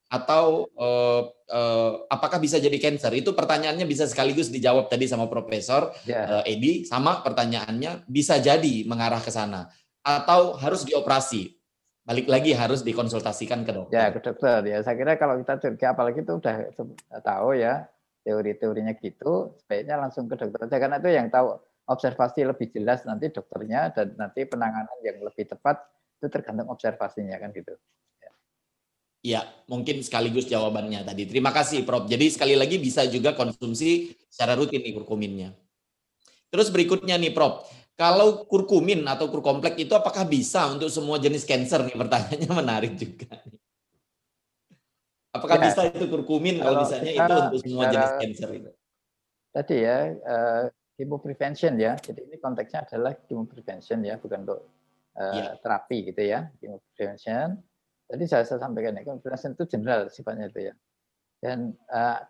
atau 0.09 0.65
uh, 0.73 1.29
uh, 1.29 1.91
apakah 2.09 2.41
bisa 2.41 2.57
jadi 2.57 2.75
cancer? 2.81 3.13
Itu 3.13 3.37
pertanyaannya 3.37 3.85
bisa 3.85 4.09
sekaligus 4.09 4.49
dijawab 4.49 4.89
tadi 4.89 5.05
sama 5.05 5.29
Profesor 5.29 5.93
yeah. 6.09 6.41
uh, 6.41 6.43
Edi. 6.49 6.83
Sama 6.83 7.21
pertanyaannya 7.21 8.09
bisa 8.09 8.41
jadi 8.41 8.83
mengarah 8.89 9.21
ke 9.21 9.29
sana 9.29 9.69
atau 10.01 10.57
harus 10.57 10.81
dioperasi? 10.83 11.53
Balik 12.09 12.25
lagi 12.25 12.57
harus 12.57 12.81
dikonsultasikan 12.81 13.61
ke 13.61 13.71
dokter. 13.71 13.93
Ya, 13.93 14.09
ke 14.09 14.17
dokter. 14.17 14.65
Ya, 14.65 14.81
saya 14.81 14.97
kira 14.97 15.13
kalau 15.21 15.37
kita 15.45 15.61
curiga 15.61 15.93
apalagi 15.93 16.25
itu 16.25 16.41
udah 16.41 16.73
tahu 17.21 17.53
ya 17.53 17.85
teori-teorinya 18.25 18.97
gitu, 18.97 19.53
sebaiknya 19.61 19.95
langsung 20.01 20.25
ke 20.25 20.33
dokter 20.33 20.65
saja 20.65 20.77
karena 20.81 20.97
itu 20.97 21.09
yang 21.13 21.29
tahu 21.29 21.53
observasi 21.89 22.45
lebih 22.45 22.69
jelas 22.73 23.05
nanti 23.05 23.29
dokternya 23.29 23.93
dan 23.93 24.13
nanti 24.17 24.45
penanganan 24.45 24.97
yang 25.01 25.21
lebih 25.21 25.49
tepat 25.49 25.85
itu 26.17 26.27
tergantung 26.29 26.69
observasinya 26.69 27.37
kan 27.37 27.49
gitu. 27.53 27.73
Ya, 29.19 29.43
mungkin 29.67 29.99
sekaligus 29.99 30.47
jawabannya 30.47 31.03
tadi. 31.03 31.27
Terima 31.27 31.51
kasih, 31.51 31.83
Prof. 31.83 32.07
Jadi 32.07 32.31
sekali 32.31 32.55
lagi 32.55 32.79
bisa 32.79 33.03
juga 33.03 33.35
konsumsi 33.35 34.15
secara 34.31 34.55
rutin 34.55 34.79
nih 34.79 34.95
kurkuminnya. 34.95 35.51
Terus 36.47 36.71
berikutnya 36.71 37.19
nih, 37.19 37.35
Prof. 37.35 37.67
Kalau 37.99 38.47
kurkumin 38.47 39.03
atau 39.03 39.27
kurkomplek 39.27 39.75
itu 39.75 39.91
apakah 39.91 40.23
bisa 40.23 40.71
untuk 40.71 40.87
semua 40.87 41.19
jenis 41.19 41.43
cancer 41.43 41.83
nih? 41.83 41.99
Pertanyaannya 41.99 42.51
menarik 42.63 42.95
juga. 42.95 43.27
Apakah 45.35 45.59
ya, 45.59 45.63
bisa 45.67 45.81
itu 45.91 46.07
kurkumin 46.07 46.63
kalau, 46.63 46.79
kalau 46.79 46.83
misalnya 46.87 47.11
itu 47.11 47.33
untuk 47.35 47.59
semua 47.59 47.85
jenis 47.91 48.13
cancer 48.23 48.49
itu? 48.55 48.71
Tadi 49.51 49.75
ya, 49.83 49.97
uh, 50.15 50.63
chemo 50.95 51.19
prevention 51.19 51.75
ya. 51.75 51.99
Jadi 51.99 52.23
ini 52.23 52.39
konteksnya 52.39 52.87
adalah 52.87 53.19
chemo 53.27 53.43
prevention 53.43 53.99
ya, 53.99 54.15
bukan 54.15 54.47
untuk 54.47 54.63
uh, 55.19 55.35
ya. 55.35 55.59
terapi 55.59 55.97
gitu 56.07 56.21
ya. 56.23 56.47
Chemo 56.55 56.79
prevention. 56.95 57.59
Tadi 58.09 58.25
saya, 58.25 58.41
saya 58.41 58.57
sampaikan 58.57 58.97
ya, 58.97 59.05
prevention 59.05 59.53
itu 59.53 59.69
general 59.69 60.09
sifatnya 60.09 60.49
itu 60.49 60.73
ya. 60.73 60.73
Dan 61.39 61.77
uh, 61.93 62.25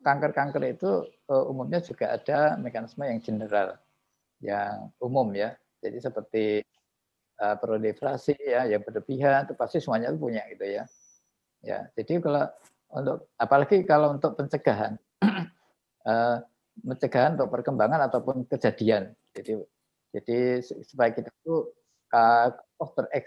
kanker-kanker 0.00 0.62
itu 0.70 1.04
uh, 1.28 1.44
umumnya 1.50 1.82
juga 1.82 2.14
ada 2.14 2.56
mekanisme 2.56 3.02
yang 3.02 3.18
general 3.18 3.76
yang 4.38 4.94
umum 5.02 5.34
ya. 5.34 5.58
Jadi 5.82 5.98
seperti 6.00 6.44
uh, 7.42 7.56
proliferasi 7.58 8.38
ya 8.38 8.64
yang 8.70 8.80
berlebihan 8.80 9.44
itu 9.44 9.58
pasti 9.58 9.82
semuanya 9.82 10.14
itu 10.14 10.22
punya 10.22 10.46
gitu 10.48 10.64
ya. 10.64 10.84
Ya, 11.64 11.88
jadi 11.96 12.20
kalau 12.20 12.44
untuk 12.92 13.18
apalagi 13.40 13.82
kalau 13.88 14.14
untuk 14.14 14.36
pencegahan 14.36 15.00
uh, 16.06 16.38
pencegahan 16.94 17.34
untuk 17.40 17.50
perkembangan 17.50 18.06
ataupun 18.06 18.44
kejadian. 18.46 19.12
Jadi 19.34 19.60
jadi 20.14 20.62
supaya 20.62 21.10
kita 21.10 21.32
itu 21.42 21.68
uh, 22.14 22.48
uh, 22.54 23.20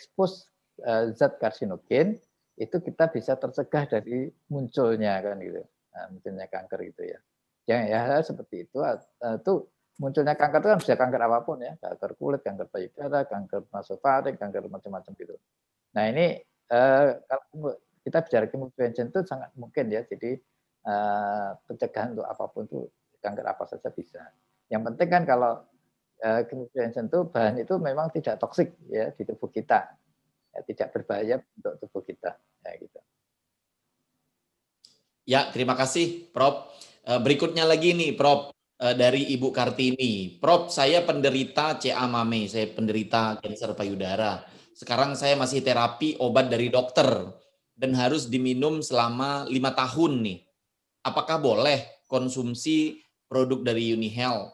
zat 1.13 1.41
karsinogen 1.41 2.17
itu 2.57 2.77
kita 2.81 3.09
bisa 3.13 3.37
tercegah 3.37 3.85
dari 3.85 4.29
munculnya 4.49 5.21
kan 5.21 5.37
gitu. 5.41 5.61
Nah, 5.93 6.05
munculnya 6.13 6.45
kanker 6.49 6.79
gitu 6.89 7.03
ya. 7.05 7.19
Yang 7.67 7.81
ya 7.89 8.01
seperti 8.23 8.55
itu 8.69 8.77
uh, 8.79 8.97
itu 9.37 9.53
munculnya 9.97 10.37
kanker 10.37 10.61
itu 10.61 10.69
kan 10.69 10.79
bisa 10.79 10.93
kanker 10.97 11.21
apa 11.21 11.37
pun 11.41 11.57
ya, 11.61 11.73
kanker 11.81 12.11
kulit, 12.17 12.41
kanker 12.45 12.69
payudara, 12.69 13.25
kanker 13.25 13.65
nasofaring, 13.73 14.37
kanker 14.37 14.69
macam-macam 14.69 15.11
gitu. 15.17 15.35
Nah 15.97 16.05
ini 16.13 16.37
eh, 16.69 17.07
kalau 17.25 17.73
kita 18.05 18.23
bicara 18.23 18.45
prevention 18.47 19.09
itu 19.09 19.19
sangat 19.25 19.49
mungkin 19.57 19.89
ya, 19.89 20.05
jadi 20.05 20.37
eh, 20.85 21.49
pencegahan 21.65 22.13
untuk 22.13 22.27
apa 22.29 22.45
pun 22.53 22.69
itu 22.69 22.85
kanker 23.19 23.45
apa 23.45 23.63
saja 23.65 23.89
bisa. 23.89 24.21
Yang 24.69 24.93
penting 24.93 25.09
kan 25.09 25.23
kalau 25.25 25.65
eh, 26.21 26.45
prevention 26.45 27.09
itu 27.09 27.19
bahan 27.33 27.55
itu 27.57 27.73
memang 27.81 28.13
tidak 28.13 28.37
toksik 28.37 28.77
ya 28.93 29.09
di 29.17 29.25
tubuh 29.25 29.49
kita, 29.49 29.97
ya, 30.53 30.60
tidak 30.63 30.88
berbahaya 30.93 31.36
untuk 31.57 31.73
tubuh 31.81 32.03
kita, 32.05 32.38
ya 32.38 32.71
gitu. 32.77 32.99
Ya, 35.27 35.41
terima 35.51 35.75
kasih, 35.75 36.31
Prof. 36.31 36.71
Eh, 37.03 37.19
berikutnya 37.19 37.67
lagi 37.67 37.91
nih, 37.91 38.15
Prof. 38.15 38.55
Eh, 38.77 38.93
dari 38.93 39.25
Ibu 39.33 39.49
Kartini. 39.49 40.38
Prof, 40.38 40.69
saya 40.69 41.01
penderita 41.01 41.81
CA 41.81 42.05
mame, 42.05 42.45
saya 42.45 42.69
penderita 42.69 43.41
kanker 43.41 43.73
payudara. 43.73 44.45
Sekarang 44.77 45.17
saya 45.17 45.33
masih 45.33 45.65
terapi 45.65 46.13
obat 46.21 46.53
dari 46.53 46.69
dokter 46.69 47.10
dan 47.73 47.97
harus 47.97 48.29
diminum 48.29 48.86
selama 48.86 49.49
lima 49.49 49.73
tahun 49.73 50.21
nih. 50.21 50.39
Apakah 51.01 51.41
boleh 51.41 52.05
konsumsi 52.05 53.01
produk 53.25 53.65
dari 53.65 53.97
Unihel? 53.97 54.53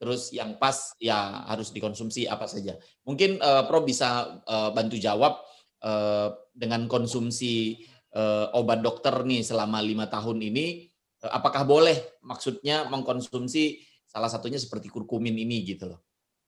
Terus 0.00 0.32
yang 0.32 0.56
pas 0.56 0.96
ya 0.96 1.44
harus 1.44 1.76
dikonsumsi 1.76 2.24
apa 2.24 2.48
saja. 2.48 2.80
Mungkin 3.04 3.36
uh, 3.36 3.68
Prof 3.68 3.84
bisa 3.84 4.40
uh, 4.48 4.72
bantu 4.72 4.96
jawab 4.96 5.44
uh, 5.84 6.32
dengan 6.56 6.88
konsumsi 6.88 7.84
uh, 8.16 8.48
obat 8.56 8.80
dokter 8.80 9.12
nih 9.28 9.44
selama 9.44 9.84
lima 9.84 10.08
tahun 10.08 10.40
ini 10.40 10.90
Eh, 11.20 11.28
apakah 11.30 11.68
boleh 11.68 12.16
maksudnya 12.24 12.88
mengkonsumsi 12.88 13.84
salah 14.08 14.32
satunya 14.32 14.56
seperti 14.56 14.88
kurkumin 14.88 15.36
ini 15.36 15.62
gitu 15.68 15.92
loh. 15.92 16.00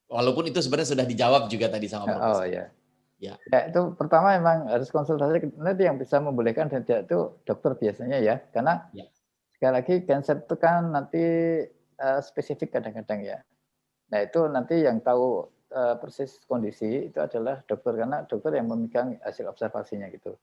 Walaupun 0.09 0.49
itu 0.49 0.61
sebenarnya 0.65 0.97
sudah 0.97 1.07
dijawab 1.09 1.43
juga 1.53 1.69
tadi 1.69 1.89
sama 1.89 2.09
Prof. 2.09 2.41
Oh 2.41 2.45
ya. 2.49 2.73
Ya. 3.23 3.39
ya 3.39 3.71
itu 3.71 3.95
pertama 3.95 4.35
memang 4.35 4.67
harus 4.67 4.91
konsultasi 4.91 5.55
nanti 5.55 5.87
yang 5.87 5.95
bisa 5.95 6.19
membolehkan 6.19 6.67
dan 6.67 6.83
tidak 6.83 7.07
itu 7.07 7.39
dokter 7.47 7.79
biasanya 7.79 8.19
ya 8.19 8.43
karena 8.51 8.83
ya. 8.91 9.07
sekali 9.55 9.73
lagi 9.79 9.95
cancer 10.03 10.43
itu 10.43 10.59
kan 10.59 10.91
nanti 10.91 11.23
uh, 12.03 12.21
spesifik 12.21 12.75
kadang-kadang 12.75 13.23
ya. 13.23 13.39
Nah 14.11 14.21
itu 14.27 14.45
nanti 14.51 14.83
yang 14.83 14.99
tahu 15.01 15.47
uh, 15.71 15.97
persis 16.03 16.43
kondisi 16.51 17.09
itu 17.09 17.19
adalah 17.23 17.63
dokter 17.65 17.95
karena 17.95 18.27
dokter 18.27 18.59
yang 18.59 18.67
memegang 18.67 19.17
hasil 19.23 19.47
observasinya 19.47 20.11
gitu. 20.11 20.35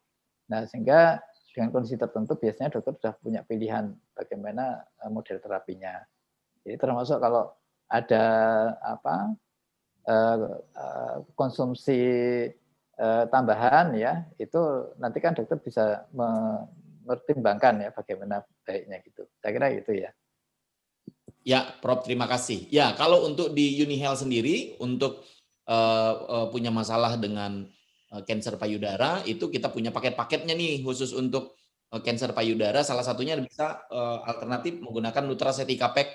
Nah 0.47 0.63
sehingga 0.65 1.19
dengan 1.51 1.75
kondisi 1.75 1.99
tertentu 1.99 2.39
biasanya 2.39 2.71
dokter 2.71 2.95
sudah 2.95 3.13
punya 3.19 3.41
pilihan 3.43 3.91
bagaimana 4.15 4.85
eh, 5.03 5.11
model 5.11 5.37
terapinya. 5.43 5.99
Jadi 6.63 6.75
termasuk 6.77 7.19
kalau 7.19 7.51
ada 7.89 8.23
apa 8.85 9.33
konsumsi 11.37 12.01
tambahan 13.29 13.93
ya 13.93 14.25
itu 14.41 14.57
nanti 14.97 15.21
kan 15.21 15.37
dokter 15.37 15.57
bisa 15.61 16.05
mempertimbangkan 16.13 17.85
ya 17.85 17.89
bagaimana 17.93 18.41
baiknya 18.65 19.01
gitu. 19.05 19.25
Saya 19.41 19.51
kira 19.53 19.67
itu 19.73 19.91
ya. 20.05 20.09
Ya, 21.49 21.65
Prof. 21.81 22.05
Terima 22.05 22.29
kasih. 22.29 22.69
Ya, 22.69 22.93
kalau 22.93 23.25
untuk 23.25 23.57
di 23.57 23.73
UniHealth 23.81 24.21
sendiri 24.21 24.77
untuk 24.77 25.25
uh, 25.65 26.13
uh, 26.29 26.47
punya 26.53 26.69
masalah 26.69 27.17
dengan 27.17 27.65
cancer 28.25 28.57
payudara 28.57 29.21
itu 29.29 29.53
kita 29.53 29.69
punya 29.69 29.93
paket-paketnya 29.93 30.57
nih 30.57 30.81
khusus 30.81 31.13
untuk 31.13 31.57
cancer 32.01 32.33
payudara. 32.33 32.81
Salah 32.81 33.05
satunya 33.05 33.37
bisa 33.37 33.85
uh, 33.89 34.25
alternatif 34.25 34.81
menggunakan 34.81 35.25
Nutracetica 35.29 35.93
Pack 35.93 36.09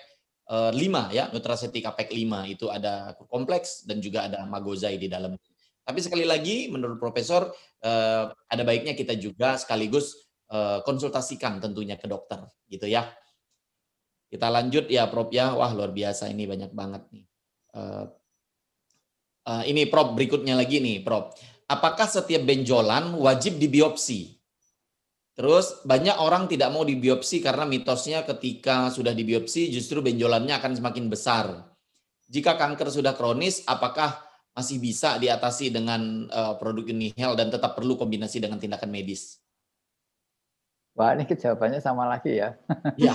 5 0.51 0.75
ya, 1.15 1.31
Nutracetica 1.31 1.95
Pack 1.95 2.11
5 2.11 2.51
itu 2.51 2.67
ada 2.67 3.15
kompleks 3.31 3.87
dan 3.87 4.03
juga 4.03 4.27
ada 4.27 4.43
magozai 4.45 4.99
di 4.99 5.07
dalam. 5.07 5.39
Tapi 5.85 6.01
sekali 6.01 6.25
lagi 6.25 6.73
menurut 6.73 6.97
profesor 6.97 7.53
uh, 7.85 8.25
ada 8.49 8.63
baiknya 8.65 8.97
kita 8.97 9.15
juga 9.21 9.61
sekaligus 9.61 10.17
uh, 10.49 10.81
konsultasikan 10.81 11.61
tentunya 11.61 12.01
ke 12.01 12.09
dokter 12.09 12.41
gitu 12.69 12.89
ya. 12.89 13.13
Kita 14.29 14.51
lanjut 14.51 14.91
ya 14.91 15.07
Prof 15.07 15.31
ya. 15.31 15.55
Wah 15.55 15.71
luar 15.73 15.95
biasa 15.95 16.29
ini 16.31 16.45
banyak 16.49 16.71
banget 16.75 17.03
nih. 17.15 17.25
Uh, 17.75 18.05
uh, 19.49 19.63
ini 19.67 19.87
Prof 19.87 20.13
berikutnya 20.17 20.59
lagi 20.59 20.81
nih 20.81 21.03
Prof. 21.05 21.35
Apakah 21.65 22.05
setiap 22.05 22.45
benjolan 22.45 23.17
wajib 23.17 23.57
dibiopsi? 23.57 24.37
Terus 25.35 25.83
banyak 25.83 26.23
orang 26.23 26.47
tidak 26.47 26.71
mau 26.71 26.87
dibiopsi 26.87 27.43
karena 27.43 27.67
mitosnya 27.67 28.23
ketika 28.23 28.87
sudah 28.95 29.11
dibiopsi 29.11 29.67
justru 29.67 29.99
benjolannya 29.99 30.55
akan 30.55 30.79
semakin 30.79 31.11
besar. 31.11 31.47
Jika 32.31 32.55
kanker 32.55 32.89
sudah 32.89 33.19
kronis, 33.19 33.67
apakah 33.67 34.23
masih 34.55 34.79
bisa 34.79 35.19
diatasi 35.19 35.75
dengan 35.75 36.31
uh, 36.31 36.55
produk 36.55 36.87
Unihel 36.95 37.35
dan 37.35 37.51
tetap 37.51 37.75
perlu 37.75 37.99
kombinasi 37.99 38.39
dengan 38.39 38.63
tindakan 38.63 38.89
medis? 38.95 39.44
Wah, 40.95 41.11
ini 41.11 41.27
jawabannya 41.27 41.83
sama 41.83 42.07
lagi 42.07 42.39
ya. 42.39 42.55
Ya, 42.95 43.15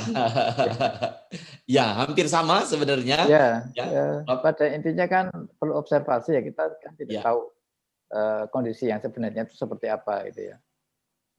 ya 1.80 1.86
hampir 2.04 2.28
sama 2.28 2.68
sebenarnya. 2.68 3.24
Ya, 3.24 3.48
ya. 3.72 3.86
ya. 3.88 4.36
pada 4.44 4.68
intinya 4.68 5.08
kan 5.08 5.32
perlu 5.56 5.80
observasi 5.80 6.36
ya 6.36 6.44
kita 6.44 6.76
kan 6.84 6.94
tidak 7.00 7.20
ya. 7.20 7.24
tahu 7.24 7.48
uh, 8.12 8.44
kondisi 8.52 8.92
yang 8.92 9.00
sebenarnya 9.00 9.48
itu 9.48 9.56
seperti 9.56 9.88
apa 9.88 10.28
gitu 10.28 10.52
ya. 10.52 10.58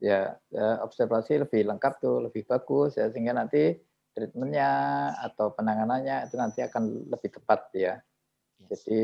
Ya, 0.01 0.21
ya, 0.49 0.81
observasi 0.81 1.45
lebih 1.45 1.61
lengkap 1.61 2.01
tuh, 2.01 2.25
lebih 2.25 2.49
bagus 2.49 2.97
ya 2.97 3.05
sehingga 3.13 3.37
nanti 3.37 3.77
treatmentnya 4.17 4.69
atau 5.21 5.53
penanganannya 5.53 6.25
itu 6.25 6.41
nanti 6.41 6.65
akan 6.65 7.05
lebih 7.05 7.37
tepat 7.37 7.69
ya. 7.77 8.01
Jadi 8.65 9.01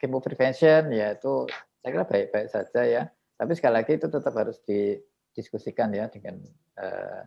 chemo 0.00 0.24
prevention 0.24 0.96
ya 0.96 1.12
itu 1.12 1.44
saya 1.84 1.90
kira 1.92 2.04
baik-baik 2.08 2.48
saja 2.48 2.80
ya. 2.88 3.02
Tapi 3.36 3.52
sekali 3.52 3.74
lagi 3.84 3.92
itu 4.00 4.08
tetap 4.08 4.32
harus 4.32 4.56
di 4.64 4.96
diskusikan 5.38 5.94
ya 5.94 6.10
dengan 6.10 6.42
uh, 6.82 7.22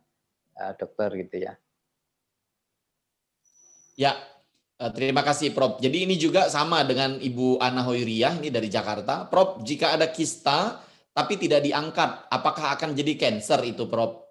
uh, 0.60 0.74
dokter 0.76 1.16
gitu 1.24 1.48
ya. 1.48 1.56
Ya, 3.96 4.20
eh, 4.80 4.92
terima 4.92 5.24
kasih 5.24 5.56
Prof. 5.56 5.80
Jadi 5.80 6.04
ini 6.04 6.20
juga 6.20 6.52
sama 6.52 6.84
dengan 6.84 7.16
Ibu 7.16 7.64
Ana 7.64 7.88
Hoiriyah 7.88 8.44
ini 8.44 8.52
dari 8.52 8.68
Jakarta. 8.68 9.32
Prof, 9.32 9.64
jika 9.64 9.96
ada 9.96 10.12
kista 10.12 10.84
tapi 11.12 11.36
tidak 11.36 11.64
diangkat, 11.64 12.28
apakah 12.32 12.76
akan 12.76 12.96
jadi 12.96 13.16
cancer 13.20 13.64
itu 13.68 13.88
Prof? 13.88 14.28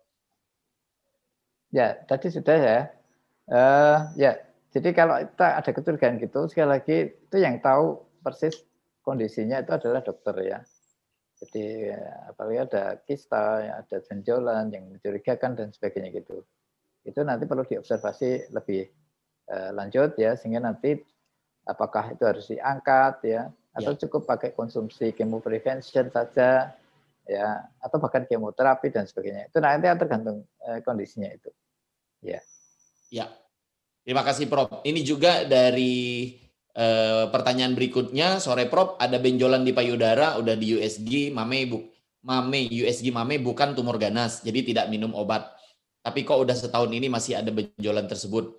Ya, 1.71 1.97
tadi 2.09 2.29
sudah 2.33 2.57
ya. 2.57 2.79
Uh, 3.51 3.99
ya, 4.17 4.33
jadi 4.71 4.95
kalau 4.95 5.19
kita 5.23 5.47
ada 5.61 5.71
kecurigaan 5.71 6.17
gitu, 6.23 6.47
sekali 6.47 6.69
lagi 6.71 6.97
itu 7.15 7.37
yang 7.39 7.59
tahu 7.59 8.03
persis 8.23 8.63
kondisinya 9.03 9.63
itu 9.63 9.71
adalah 9.75 10.03
dokter 10.03 10.35
ya. 10.41 10.59
Jadi 11.41 11.89
apalagi 12.29 12.59
ada 12.69 12.85
kista, 13.01 13.65
ada 13.65 13.97
benjolan 14.05 14.69
yang 14.77 14.93
mencurigakan 14.93 15.57
dan 15.57 15.73
sebagainya 15.73 16.13
gitu. 16.21 16.45
Itu 17.01 17.25
nanti 17.25 17.49
perlu 17.49 17.65
diobservasi 17.65 18.53
lebih 18.53 18.85
uh, 19.49 19.73
lanjut 19.73 20.21
ya 20.21 20.37
sehingga 20.37 20.61
nanti 20.61 21.01
apakah 21.65 22.13
itu 22.13 22.23
harus 22.29 22.45
diangkat 22.45 23.15
ya 23.25 23.43
atau 23.73 23.97
ya. 23.97 23.99
cukup 24.05 24.29
pakai 24.29 24.53
konsumsi 24.53 25.17
chemo 25.17 25.41
prevention 25.41 26.13
saja 26.13 26.77
ya 27.25 27.47
atau 27.81 27.97
bahkan 27.97 28.29
kemoterapi 28.29 28.93
dan 28.93 29.09
sebagainya. 29.09 29.49
Itu 29.49 29.65
nanti 29.65 29.89
tergantung 29.97 30.45
uh, 30.61 30.79
kondisinya 30.85 31.33
itu. 31.33 31.49
Ya. 32.21 32.45
Ya. 33.09 33.33
Terima 34.05 34.21
kasih 34.25 34.45
Prof. 34.45 34.85
Ini 34.85 35.01
juga 35.05 35.49
dari 35.49 36.37
Eh, 36.71 37.27
pertanyaan 37.35 37.75
berikutnya 37.75 38.39
sore 38.39 38.71
Prof 38.71 38.95
ada 39.03 39.19
benjolan 39.19 39.67
di 39.67 39.75
payudara 39.75 40.39
udah 40.39 40.55
di 40.55 40.79
USG 40.79 41.35
mame 41.35 41.67
bu 41.67 41.83
mame 42.23 42.71
USG 42.71 43.11
mame 43.11 43.43
bukan 43.43 43.75
tumor 43.75 43.99
ganas 43.99 44.39
jadi 44.47 44.63
tidak 44.63 44.87
minum 44.87 45.11
obat. 45.19 45.51
Tapi 45.99 46.23
kok 46.23 46.39
udah 46.39 46.55
setahun 46.55 46.95
ini 46.95 47.11
masih 47.11 47.43
ada 47.43 47.51
benjolan 47.51 48.07
tersebut? 48.07 48.55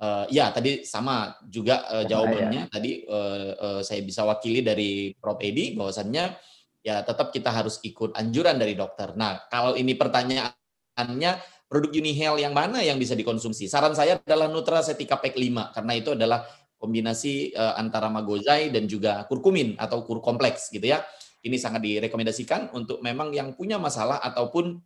Uh, 0.00 0.24
ya 0.32 0.48
tadi 0.56 0.88
sama 0.88 1.36
juga 1.52 1.84
uh, 1.92 2.08
jawabannya. 2.08 2.64
ya. 2.64 2.72
tadi 2.72 3.04
uh, 3.04 3.52
uh, 3.52 3.80
saya 3.84 4.00
bisa 4.00 4.24
wakili 4.24 4.64
dari 4.64 5.12
Prof. 5.20 5.36
Edi 5.44 5.76
bahwasannya 5.76 6.32
ya 6.80 7.04
tetap 7.04 7.28
kita 7.28 7.52
harus 7.52 7.76
ikut 7.84 8.16
anjuran 8.16 8.56
dari 8.56 8.72
dokter. 8.72 9.12
Nah 9.20 9.44
kalau 9.52 9.76
ini 9.76 9.92
pertanyaannya 10.00 11.32
produk 11.68 11.92
Unihel 11.92 12.40
yang 12.40 12.56
mana 12.56 12.80
yang 12.80 12.96
bisa 12.96 13.12
dikonsumsi? 13.12 13.68
Saran 13.68 13.92
saya 13.92 14.16
adalah 14.16 14.48
Nutracetica 14.48 15.20
Pack 15.20 15.36
5 15.36 15.76
karena 15.76 15.92
itu 15.92 16.16
adalah 16.16 16.48
kombinasi 16.80 17.52
uh, 17.52 17.76
antara 17.76 18.08
magozai 18.08 18.72
dan 18.72 18.88
juga 18.88 19.28
kurkumin 19.28 19.76
atau 19.76 20.00
kur 20.08 20.24
kompleks 20.24 20.72
gitu 20.72 20.88
ya. 20.88 21.04
Ini 21.44 21.56
sangat 21.60 21.84
direkomendasikan 21.84 22.72
untuk 22.72 23.04
memang 23.04 23.36
yang 23.36 23.52
punya 23.52 23.76
masalah 23.76 24.20
ataupun 24.24 24.80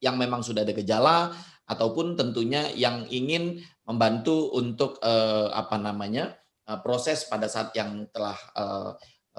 yang 0.00 0.16
memang 0.20 0.44
sudah 0.44 0.64
ada 0.64 0.72
gejala 0.76 1.32
ataupun 1.68 2.16
tentunya 2.16 2.68
yang 2.72 3.04
ingin 3.08 3.60
membantu 3.84 4.52
untuk 4.56 5.00
uh, 5.00 5.52
apa 5.52 5.76
namanya 5.76 6.36
uh, 6.68 6.80
proses 6.80 7.28
pada 7.28 7.48
saat 7.48 7.72
yang 7.76 8.08
telah 8.12 8.36
uh, 8.56 8.92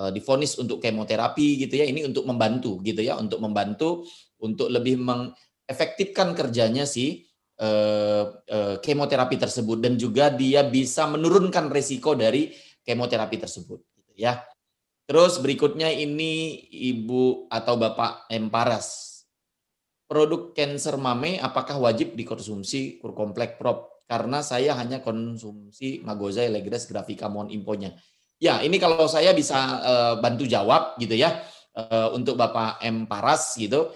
difonis 0.10 0.58
untuk 0.58 0.82
kemoterapi 0.82 1.62
gitu 1.62 1.78
ya. 1.78 1.86
Ini 1.86 2.10
untuk 2.10 2.26
membantu 2.26 2.82
gitu 2.82 3.06
ya, 3.06 3.18
untuk 3.22 3.38
membantu 3.38 4.02
untuk 4.42 4.74
lebih 4.74 4.98
mengefektifkan 4.98 6.34
kerjanya 6.34 6.90
si 6.90 7.31
eh, 7.62 8.26
eh, 8.50 8.76
kemoterapi 8.82 9.38
tersebut 9.38 9.78
dan 9.86 9.94
juga 9.94 10.34
dia 10.34 10.66
bisa 10.66 11.06
menurunkan 11.06 11.70
resiko 11.70 12.18
dari 12.18 12.50
kemoterapi 12.82 13.38
tersebut 13.38 13.80
gitu 13.94 14.14
ya. 14.18 14.42
Terus 15.06 15.38
berikutnya 15.38 15.94
ini 15.94 16.58
Ibu 16.74 17.54
atau 17.54 17.78
Bapak 17.78 18.26
Emparas. 18.34 19.22
Produk 20.10 20.58
cancer 20.58 20.98
mame 20.98 21.38
apakah 21.38 21.78
wajib 21.78 22.18
dikonsumsi 22.18 22.98
kur 22.98 23.14
komplek 23.14 23.62
prop? 23.62 24.02
Karena 24.10 24.44
saya 24.44 24.76
hanya 24.76 25.00
konsumsi 25.00 26.04
Magozai 26.04 26.52
Legres 26.52 26.90
Grafika 26.90 27.32
Mon 27.32 27.48
Imponya. 27.48 27.96
Ya, 28.42 28.60
ini 28.60 28.76
kalau 28.76 29.08
saya 29.08 29.32
bisa 29.32 29.56
uh, 29.80 30.14
bantu 30.20 30.44
jawab 30.50 31.00
gitu 31.00 31.16
ya. 31.16 31.40
Untuk 32.12 32.36
Bapak 32.36 32.84
M 32.84 33.08
Paras 33.08 33.56
gitu. 33.56 33.96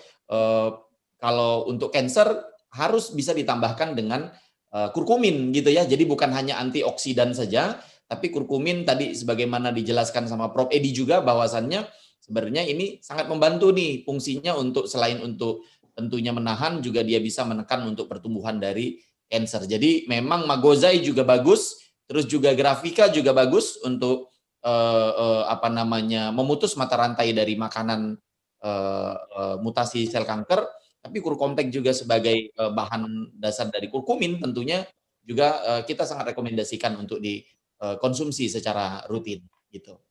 Kalau 1.20 1.68
untuk 1.68 1.92
cancer 1.92 2.55
harus 2.76 3.16
bisa 3.16 3.32
ditambahkan 3.32 3.96
dengan 3.96 4.28
uh, 4.76 4.92
kurkumin 4.92 5.56
gitu 5.56 5.72
ya. 5.72 5.88
Jadi 5.88 6.04
bukan 6.04 6.30
hanya 6.36 6.60
antioksidan 6.60 7.32
saja, 7.32 7.80
tapi 8.06 8.30
kurkumin 8.30 8.84
tadi 8.84 9.16
sebagaimana 9.16 9.72
dijelaskan 9.72 10.28
sama 10.28 10.52
Prof 10.52 10.70
Edi 10.70 10.92
juga 10.92 11.24
bahwasannya 11.24 11.88
sebenarnya 12.20 12.68
ini 12.68 13.00
sangat 13.00 13.32
membantu 13.32 13.72
nih 13.72 14.04
fungsinya 14.04 14.54
untuk 14.60 14.86
selain 14.92 15.24
untuk 15.24 15.64
tentunya 15.96 16.36
menahan 16.36 16.84
juga 16.84 17.02
dia 17.02 17.24
bisa 17.24 17.48
menekan 17.48 17.88
untuk 17.88 18.12
pertumbuhan 18.12 18.60
dari 18.60 19.00
cancer. 19.32 19.64
Jadi 19.66 20.06
memang 20.12 20.44
magozai 20.46 21.00
juga 21.02 21.24
bagus, 21.24 21.80
terus 22.06 22.28
juga 22.28 22.52
grafika 22.54 23.10
juga 23.10 23.32
bagus 23.32 23.80
untuk 23.82 24.36
uh, 24.62 25.12
uh, 25.16 25.44
apa 25.50 25.72
namanya 25.72 26.30
memutus 26.36 26.76
mata 26.76 27.00
rantai 27.00 27.32
dari 27.32 27.56
makanan 27.56 28.20
uh, 28.62 29.16
uh, 29.18 29.56
mutasi 29.64 30.06
sel 30.06 30.28
kanker 30.28 30.62
tapi 31.06 31.22
kurkomtek 31.22 31.70
juga 31.70 31.94
sebagai 31.94 32.50
uh, 32.58 32.74
bahan 32.74 33.30
dasar 33.38 33.70
dari 33.70 33.94
kurkumin 33.94 34.42
tentunya 34.42 34.82
juga 35.22 35.62
uh, 35.62 35.82
kita 35.86 36.02
sangat 36.02 36.34
rekomendasikan 36.34 36.98
untuk 36.98 37.22
dikonsumsi 37.22 38.50
uh, 38.50 38.52
secara 38.58 39.06
rutin 39.06 39.46
gitu. 39.70 40.02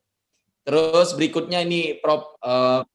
Terus 0.63 1.19
berikutnya 1.19 1.67
ini 1.67 1.99
Prof 1.99 2.39
uh, 2.47 2.87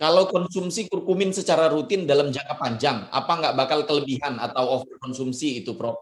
kalau 0.00 0.24
konsumsi 0.26 0.88
kurkumin 0.88 1.30
secara 1.36 1.68
rutin 1.68 2.08
dalam 2.08 2.32
jangka 2.32 2.56
panjang, 2.58 3.06
apa 3.12 3.32
nggak 3.40 3.54
bakal 3.54 3.78
kelebihan 3.86 4.40
atau 4.42 4.80
overkonsumsi 4.80 5.62
itu, 5.62 5.76
Prof? 5.78 6.00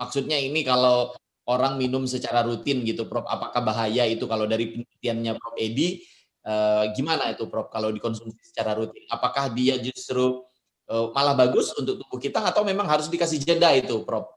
Maksudnya 0.00 0.40
ini 0.40 0.66
kalau 0.66 1.14
orang 1.46 1.78
minum 1.78 2.02
secara 2.08 2.42
rutin 2.42 2.82
gitu, 2.82 3.06
Prof, 3.06 3.28
apakah 3.28 3.62
bahaya 3.62 4.08
itu 4.10 4.26
kalau 4.26 4.48
dari 4.50 4.72
penelitiannya 4.74 5.32
Prof 5.38 5.54
Edi 5.54 6.02
Eh, 6.48 6.84
gimana 6.96 7.28
itu 7.28 7.44
Prof 7.44 7.68
kalau 7.68 7.92
dikonsumsi 7.92 8.40
secara 8.40 8.72
rutin? 8.72 9.04
Apakah 9.12 9.52
dia 9.52 9.76
justru 9.76 10.48
eh, 10.88 11.06
malah 11.12 11.36
bagus 11.36 11.76
untuk 11.76 12.00
tubuh 12.00 12.16
kita 12.16 12.40
atau 12.40 12.64
memang 12.64 12.88
harus 12.88 13.12
dikasih 13.12 13.36
jeda 13.36 13.68
itu 13.76 14.00
Prof? 14.08 14.32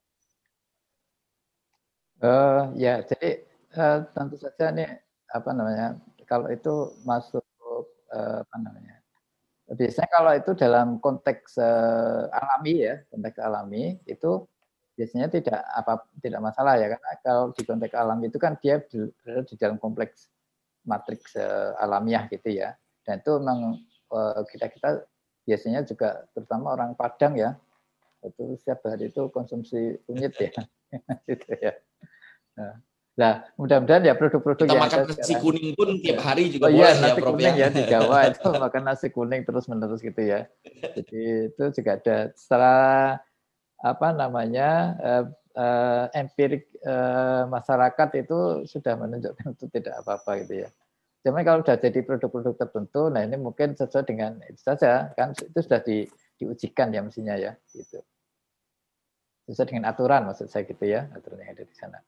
Uh, 2.22 2.70
ya, 2.78 3.02
jadi 3.02 3.42
uh, 3.74 4.06
tentu 4.14 4.38
saja 4.38 4.70
nih 4.70 4.94
apa 5.26 5.58
namanya 5.58 5.98
kalau 6.30 6.54
itu 6.54 6.94
masuk 7.02 7.42
uh, 8.14 8.46
apa 8.46 8.56
namanya 8.62 9.02
biasanya 9.74 10.10
kalau 10.14 10.32
itu 10.38 10.52
dalam 10.54 11.02
konteks 11.02 11.58
uh, 11.58 12.30
alami 12.30 12.86
ya 12.86 13.02
konteks 13.10 13.42
alami 13.42 13.98
itu 14.06 14.46
biasanya 14.94 15.34
tidak 15.34 15.66
apa 15.74 16.06
tidak 16.22 16.46
masalah 16.46 16.78
ya 16.78 16.94
karena 16.94 17.12
kalau 17.26 17.46
di 17.58 17.64
konteks 17.66 17.96
alami 17.98 18.30
itu 18.30 18.38
kan 18.38 18.54
dia 18.62 18.86
berada 18.86 19.42
di 19.42 19.56
dalam 19.58 19.82
kompleks 19.82 20.30
matriks 20.88 21.38
uh, 21.38 21.78
alamiah 21.78 22.26
gitu 22.30 22.50
ya 22.52 22.76
dan 23.06 23.22
itu 23.22 23.32
memang 23.38 23.82
uh, 24.14 24.42
kita 24.50 24.70
kita 24.70 25.06
biasanya 25.46 25.82
juga 25.86 26.26
terutama 26.34 26.78
orang 26.78 26.94
Padang 26.94 27.38
ya 27.38 27.58
itu 28.22 28.54
setiap 28.62 28.86
hari 28.86 29.10
itu 29.10 29.28
konsumsi 29.34 29.98
kunyit 30.06 30.38
ya 30.38 30.52
gitu 31.30 31.50
ya 31.58 31.74
Nah, 33.20 33.44
mudah-mudahan 33.60 34.08
ya 34.08 34.16
produk-produk 34.16 34.66
yang 34.72 34.88
makan 34.88 35.04
nasi 35.12 35.36
sekarang, 35.36 35.44
kuning 35.44 35.68
pun 35.76 35.90
tiap 36.00 36.18
ya. 36.18 36.24
hari 36.24 36.44
juga 36.48 36.66
oh, 36.66 36.72
iya, 36.72 36.80
boleh 36.80 36.96
nasi 36.96 37.12
ya, 37.12 37.26
kuning 37.28 37.54
ya. 37.54 37.60
ya 37.60 37.68
di 37.68 37.84
Jawa 37.92 38.18
itu 38.32 38.48
makan 38.56 38.84
nasi 38.88 39.08
kuning 39.12 39.42
terus-menerus 39.44 40.02
gitu 40.02 40.22
ya. 40.24 40.40
Jadi 40.96 41.22
itu 41.52 41.64
juga 41.76 41.92
ada 42.00 42.18
secara 42.40 42.76
apa 43.84 44.08
namanya 44.16 44.70
uh, 45.56 46.06
empirik 46.16 46.68
uh, 46.84 47.48
masyarakat 47.48 48.10
itu 48.24 48.68
sudah 48.68 48.94
menunjukkan 49.00 49.56
itu 49.56 49.66
tidak 49.72 50.04
apa-apa 50.04 50.44
gitu 50.46 50.66
ya. 50.66 50.70
Cuma 51.22 51.46
kalau 51.46 51.62
sudah 51.62 51.78
jadi 51.78 52.00
produk-produk 52.02 52.58
tertentu, 52.58 53.14
nah 53.14 53.22
ini 53.22 53.38
mungkin 53.38 53.78
sesuai 53.78 54.10
dengan 54.10 54.42
itu 54.50 54.58
saja 54.58 55.14
kan 55.14 55.38
itu 55.38 55.60
sudah 55.62 55.82
di, 55.86 56.10
diujikan 56.42 56.90
ya 56.90 57.06
mestinya 57.06 57.38
ya 57.38 57.54
gitu. 57.70 58.02
Sesuai 59.46 59.68
dengan 59.70 59.92
aturan 59.94 60.26
maksud 60.26 60.50
saya 60.50 60.66
gitu 60.66 60.82
ya 60.88 61.06
aturan 61.14 61.46
yang 61.46 61.54
ada 61.54 61.64
di 61.68 61.76
sana. 61.78 62.02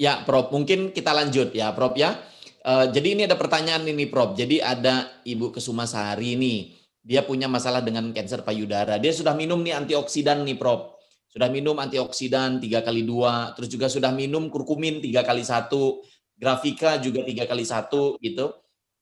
Ya, 0.00 0.24
Prof. 0.24 0.48
Mungkin 0.48 0.96
kita 0.96 1.12
lanjut 1.12 1.52
ya, 1.52 1.76
Prof. 1.76 1.92
Ya. 1.92 2.16
Uh, 2.64 2.88
jadi 2.88 3.12
ini 3.12 3.22
ada 3.28 3.36
pertanyaan 3.36 3.84
ini, 3.84 4.08
Prof. 4.08 4.32
Jadi 4.32 4.56
ada 4.56 5.12
Ibu 5.28 5.52
Kesuma 5.52 5.84
Sehari 5.84 6.40
ini. 6.40 6.79
Dia 7.00 7.24
punya 7.24 7.48
masalah 7.48 7.80
dengan 7.80 8.12
kanker 8.12 8.44
payudara. 8.44 9.00
Dia 9.00 9.12
sudah 9.14 9.32
minum 9.32 9.60
nih 9.64 9.76
antioksidan 9.76 10.44
nih, 10.44 10.60
Prof. 10.60 11.00
Sudah 11.30 11.48
minum 11.48 11.78
antioksidan 11.78 12.58
tiga 12.58 12.82
kali 12.82 13.06
dua, 13.06 13.54
terus 13.54 13.70
juga 13.70 13.86
sudah 13.86 14.10
minum 14.10 14.50
kurkumin 14.50 14.98
tiga 14.98 15.22
kali 15.22 15.46
satu, 15.46 16.02
grafika 16.34 16.98
juga 16.98 17.22
tiga 17.22 17.46
kali 17.46 17.62
satu, 17.62 18.18
gitu. 18.18 18.50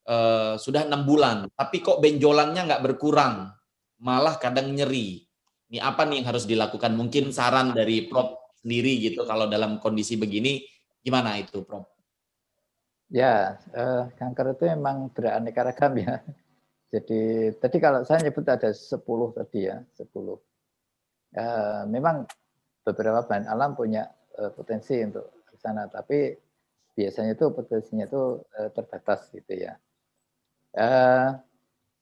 Uh, 0.08 0.56
sudah 0.56 0.88
enam 0.88 1.04
bulan, 1.04 1.52
tapi 1.52 1.84
kok 1.84 2.00
benjolannya 2.00 2.64
nggak 2.64 2.80
berkurang, 2.80 3.52
malah 4.00 4.40
kadang 4.40 4.72
nyeri. 4.72 5.24
Ini 5.68 5.84
apa 5.84 6.08
nih 6.08 6.24
yang 6.24 6.26
harus 6.32 6.48
dilakukan? 6.48 6.96
Mungkin 6.96 7.28
saran 7.28 7.76
dari 7.76 8.08
Prof 8.08 8.56
sendiri 8.56 9.04
gitu 9.04 9.28
kalau 9.28 9.48
dalam 9.48 9.76
kondisi 9.76 10.16
begini 10.16 10.64
Gimana 11.08 11.38
itu, 11.38 11.62
Prof? 11.64 11.86
Ya, 13.08 13.56
eh, 13.72 14.02
kanker 14.20 14.52
itu 14.52 14.68
memang 14.68 15.08
beraneka 15.08 15.64
ragam 15.64 15.96
ya. 15.96 16.20
Jadi 16.88 17.52
tadi 17.60 17.76
kalau 17.76 18.00
saya 18.04 18.24
nyebut 18.24 18.48
ada 18.48 18.72
10 18.72 19.36
tadi 19.36 19.68
ya, 19.68 19.76
10. 19.96 20.40
Eh, 21.36 21.82
memang 21.92 22.24
beberapa 22.80 23.20
bahan 23.28 23.44
alam 23.44 23.76
punya 23.76 24.08
eh, 24.40 24.48
potensi 24.52 24.96
untuk 25.04 25.28
ke 25.44 25.54
sana, 25.60 25.84
tapi 25.92 26.32
biasanya 26.96 27.36
itu 27.36 27.46
potensinya 27.52 28.08
itu 28.08 28.40
eh, 28.56 28.70
terbatas 28.72 29.28
gitu 29.36 29.52
ya. 29.52 29.76
Eh, 30.72 31.28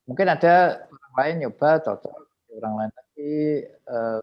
mungkin 0.06 0.26
ada 0.30 0.86
orang 0.86 1.14
lain 1.18 1.34
nyoba 1.46 1.82
cocok, 1.82 2.20
orang 2.62 2.74
lain 2.78 2.92
lagi 2.94 3.34
eh, 3.66 4.20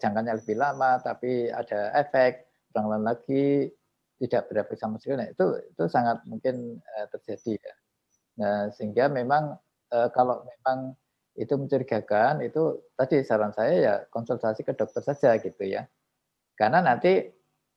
jangkanya 0.00 0.40
lebih 0.40 0.56
lama, 0.56 0.96
tapi 1.04 1.52
ada 1.52 1.92
efek, 2.00 2.48
orang 2.72 2.86
lain 2.88 3.04
lagi 3.04 3.44
tidak 4.24 4.48
berefek 4.48 4.78
sama 4.78 4.96
sekali, 4.96 5.20
nah 5.20 5.28
itu 5.28 5.46
itu 5.68 5.84
sangat 5.90 6.22
mungkin 6.24 6.78
uh, 6.80 7.06
terjadi 7.12 7.58
ya. 7.58 7.74
Nah 8.40 8.56
sehingga 8.72 9.10
memang 9.10 9.58
kalau 9.90 10.42
memang 10.42 10.96
itu 11.34 11.54
mencurigakan, 11.58 12.46
itu 12.46 12.82
tadi 12.94 13.22
saran 13.26 13.50
saya 13.50 13.74
ya 13.74 13.94
konsultasi 14.10 14.62
ke 14.62 14.74
dokter 14.74 15.02
saja 15.02 15.34
gitu 15.42 15.62
ya. 15.66 15.86
Karena 16.54 16.82
nanti 16.82 17.26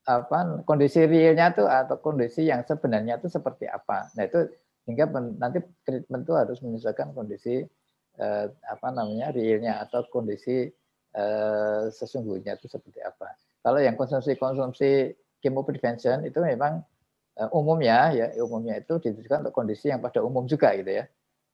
apa 0.07 0.63
kondisi 0.63 1.03
realnya 1.03 1.51
itu 1.51 1.67
atau 1.67 1.99
kondisi 1.99 2.47
yang 2.47 2.63
sebenarnya 2.63 3.19
itu 3.19 3.27
seperti 3.27 3.65
apa. 3.67 4.13
Nah 4.15 4.23
itu 4.29 4.45
sehingga 4.85 5.09
nanti 5.35 5.59
treatment 5.83 6.23
itu 6.23 6.33
harus 6.37 6.57
menyesuaikan 6.63 7.11
kondisi 7.11 7.65
eh, 8.21 8.45
apa 8.47 8.87
namanya 8.93 9.35
realnya 9.35 9.83
atau 9.83 10.05
kondisi 10.07 10.69
eh, 11.11 11.83
sesungguhnya 11.91 12.55
itu 12.61 12.71
seperti 12.71 13.03
apa. 13.03 13.35
Kalau 13.65 13.81
yang 13.83 13.99
konsumsi-konsumsi 13.99 15.17
prevention 15.41 16.27
itu 16.27 16.39
memang 16.43 16.83
uh, 17.39 17.49
umumnya 17.53 18.11
ya 18.11 18.27
umumnya 18.43 18.81
itu 18.81 18.99
ditujukan 18.99 19.47
untuk 19.47 19.55
kondisi 19.55 19.87
yang 19.93 20.01
pada 20.01 20.19
umum 20.25 20.49
juga 20.49 20.73
gitu 20.75 21.03
ya 21.03 21.05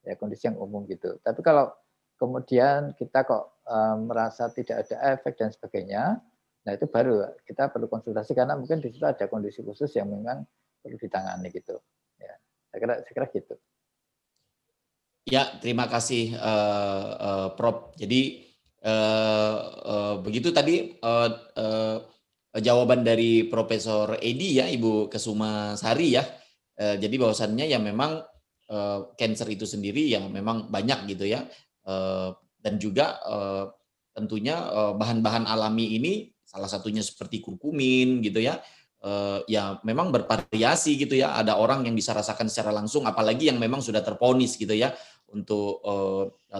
ya 0.03 0.13
kondisi 0.19 0.47
yang 0.51 0.59
umum 0.59 0.83
gitu. 0.85 1.17
Tapi 1.23 1.39
kalau 1.41 1.71
kemudian 2.19 2.93
kita 2.95 3.25
kok 3.25 3.63
um, 3.67 4.11
merasa 4.11 4.51
tidak 4.53 4.87
ada 4.87 5.17
efek 5.17 5.39
dan 5.39 5.49
sebagainya 5.49 6.21
nah 6.63 6.71
itu 6.71 6.87
baru 6.87 7.27
kita 7.43 7.75
perlu 7.75 7.91
konsultasi 7.91 8.31
karena 8.31 8.55
mungkin 8.55 8.79
di 8.79 8.87
situ 8.87 9.03
ada 9.03 9.27
kondisi 9.27 9.59
khusus 9.59 9.91
yang 9.99 10.07
memang 10.07 10.47
perlu 10.79 10.95
ditangani 10.95 11.51
gitu. 11.51 11.75
Ya 12.15 12.39
saya 12.71 12.79
kira 12.79 12.93
saya 13.03 13.13
kira 13.19 13.27
gitu. 13.35 13.55
Ya 15.27 15.43
terima 15.59 15.91
kasih 15.91 16.39
uh, 16.39 17.07
uh, 17.19 17.47
Prof. 17.59 17.91
Jadi 17.99 18.47
uh, 18.79 19.57
uh, 19.83 20.15
begitu 20.23 20.55
tadi 20.55 20.95
uh, 21.03 21.29
uh, 21.59 21.97
jawaban 22.55 23.03
dari 23.03 23.51
Profesor 23.51 24.15
Edi 24.23 24.63
ya, 24.63 24.71
Ibu 24.71 25.11
Kesuma 25.11 25.75
Sari 25.75 26.15
ya. 26.15 26.23
Eh, 26.73 26.97
jadi 26.97 27.15
bahwasannya 27.21 27.69
ya 27.69 27.77
memang 27.77 28.25
cancer 29.19 29.47
itu 29.53 29.69
sendiri 29.69 30.09
ya 30.09 30.25
memang 30.25 30.69
banyak 30.73 31.13
gitu 31.13 31.29
ya. 31.29 31.45
dan 32.63 32.73
juga 32.79 33.19
tentunya 34.15 34.55
bahan-bahan 34.95 35.45
alami 35.45 35.99
ini 35.99 36.13
salah 36.41 36.69
satunya 36.69 37.01
seperti 37.03 37.43
kurkumin 37.43 38.23
gitu 38.23 38.39
ya. 38.39 38.61
ya 39.51 39.77
memang 39.83 40.09
bervariasi 40.15 40.95
gitu 40.95 41.19
ya. 41.19 41.35
Ada 41.37 41.59
orang 41.59 41.83
yang 41.85 41.93
bisa 41.93 42.15
rasakan 42.15 42.47
secara 42.47 42.71
langsung 42.71 43.03
apalagi 43.03 43.51
yang 43.51 43.59
memang 43.59 43.83
sudah 43.83 43.99
terponis 43.99 44.55
gitu 44.55 44.71
ya 44.71 44.95
untuk 45.33 45.83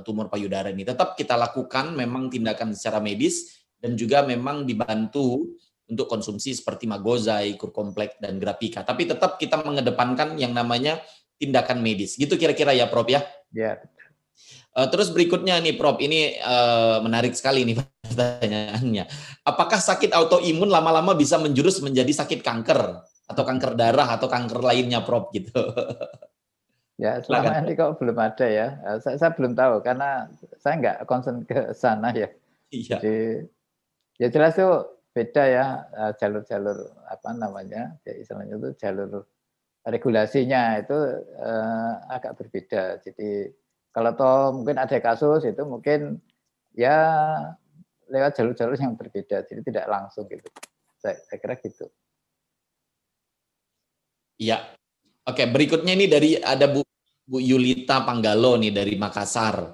tumor 0.04 0.28
payudara 0.28 0.74
ini. 0.74 0.84
Tetap 0.84 1.16
kita 1.16 1.40
lakukan 1.40 1.96
memang 1.96 2.28
tindakan 2.28 2.76
secara 2.76 3.00
medis 3.00 3.64
dan 3.80 3.96
juga 3.96 4.28
memang 4.28 4.68
dibantu 4.68 5.56
untuk 5.84 6.08
konsumsi 6.08 6.56
seperti 6.56 6.88
magozai, 6.88 7.60
kurkomplek, 7.60 8.16
dan 8.18 8.40
grafika. 8.40 8.88
Tapi 8.88 9.04
tetap 9.04 9.36
kita 9.36 9.60
mengedepankan 9.62 10.40
yang 10.40 10.56
namanya 10.56 11.04
tindakan 11.38 11.80
medis. 11.84 12.16
Gitu 12.16 12.36
kira-kira 12.36 12.74
ya, 12.74 12.90
Prof 12.90 13.08
ya? 13.10 13.24
Ya. 13.54 13.82
Uh, 14.74 14.90
terus 14.90 15.14
berikutnya 15.14 15.62
nih, 15.62 15.78
Prof, 15.78 16.02
ini 16.02 16.42
uh, 16.42 16.98
menarik 17.06 17.38
sekali 17.38 17.62
nih 17.62 17.78
pertanyaannya. 18.10 19.06
Apakah 19.46 19.78
sakit 19.78 20.10
autoimun 20.14 20.70
lama-lama 20.70 21.14
bisa 21.14 21.38
menjurus 21.38 21.78
menjadi 21.86 22.10
sakit 22.10 22.42
kanker 22.42 23.06
atau 23.30 23.44
kanker 23.46 23.78
darah 23.78 24.18
atau 24.18 24.26
kanker 24.26 24.60
lainnya, 24.66 25.06
Prof? 25.06 25.30
Gitu. 25.30 25.54
Ya, 27.02 27.18
selama 27.26 27.66
ini 27.66 27.74
kok 27.74 27.98
belum 27.98 28.18
ada 28.22 28.46
ya. 28.46 28.78
Eh, 28.86 28.98
saya, 29.02 29.18
saya 29.18 29.34
belum 29.34 29.58
tahu 29.58 29.82
karena 29.82 30.30
saya 30.62 30.78
nggak 30.78 30.98
concern 31.10 31.42
ke 31.42 31.74
sana 31.82 32.14
ya. 32.14 32.30
Iya. 32.70 33.02
Jadi 33.02 33.18
ya 34.22 34.28
jelas 34.30 34.54
tuh 34.54 35.02
beda 35.14 35.44
ya 35.46 35.66
jalur-jalur 36.18 36.90
apa 37.06 37.30
namanya 37.38 37.98
ya 38.02 38.14
istilahnya 38.18 38.58
itu 38.58 38.70
jalur 38.78 39.26
regulasinya 39.84 40.80
itu 40.80 40.96
uh, 41.40 41.94
agak 42.08 42.40
berbeda. 42.40 43.04
Jadi 43.04 43.52
kalau 43.92 44.12
toh 44.16 44.64
mungkin 44.64 44.80
ada 44.80 44.98
kasus 44.98 45.44
itu 45.46 45.62
mungkin 45.68 46.18
ya 46.74 46.98
lewat 48.10 48.36
jalur-jalur 48.40 48.76
yang 48.80 48.98
berbeda, 48.98 49.46
jadi 49.46 49.62
tidak 49.64 49.86
langsung 49.88 50.26
gitu. 50.28 50.48
Saya, 50.98 51.20
saya 51.28 51.38
kira 51.40 51.56
gitu. 51.60 51.88
Iya. 54.40 54.76
Oke, 55.24 55.48
berikutnya 55.48 55.96
ini 55.96 56.12
dari 56.12 56.36
ada 56.36 56.68
Bu 56.68 56.84
Bu 57.24 57.40
Yulita 57.40 58.04
Panggalo 58.04 58.60
nih 58.60 58.76
dari 58.76 59.00
Makassar. 59.00 59.72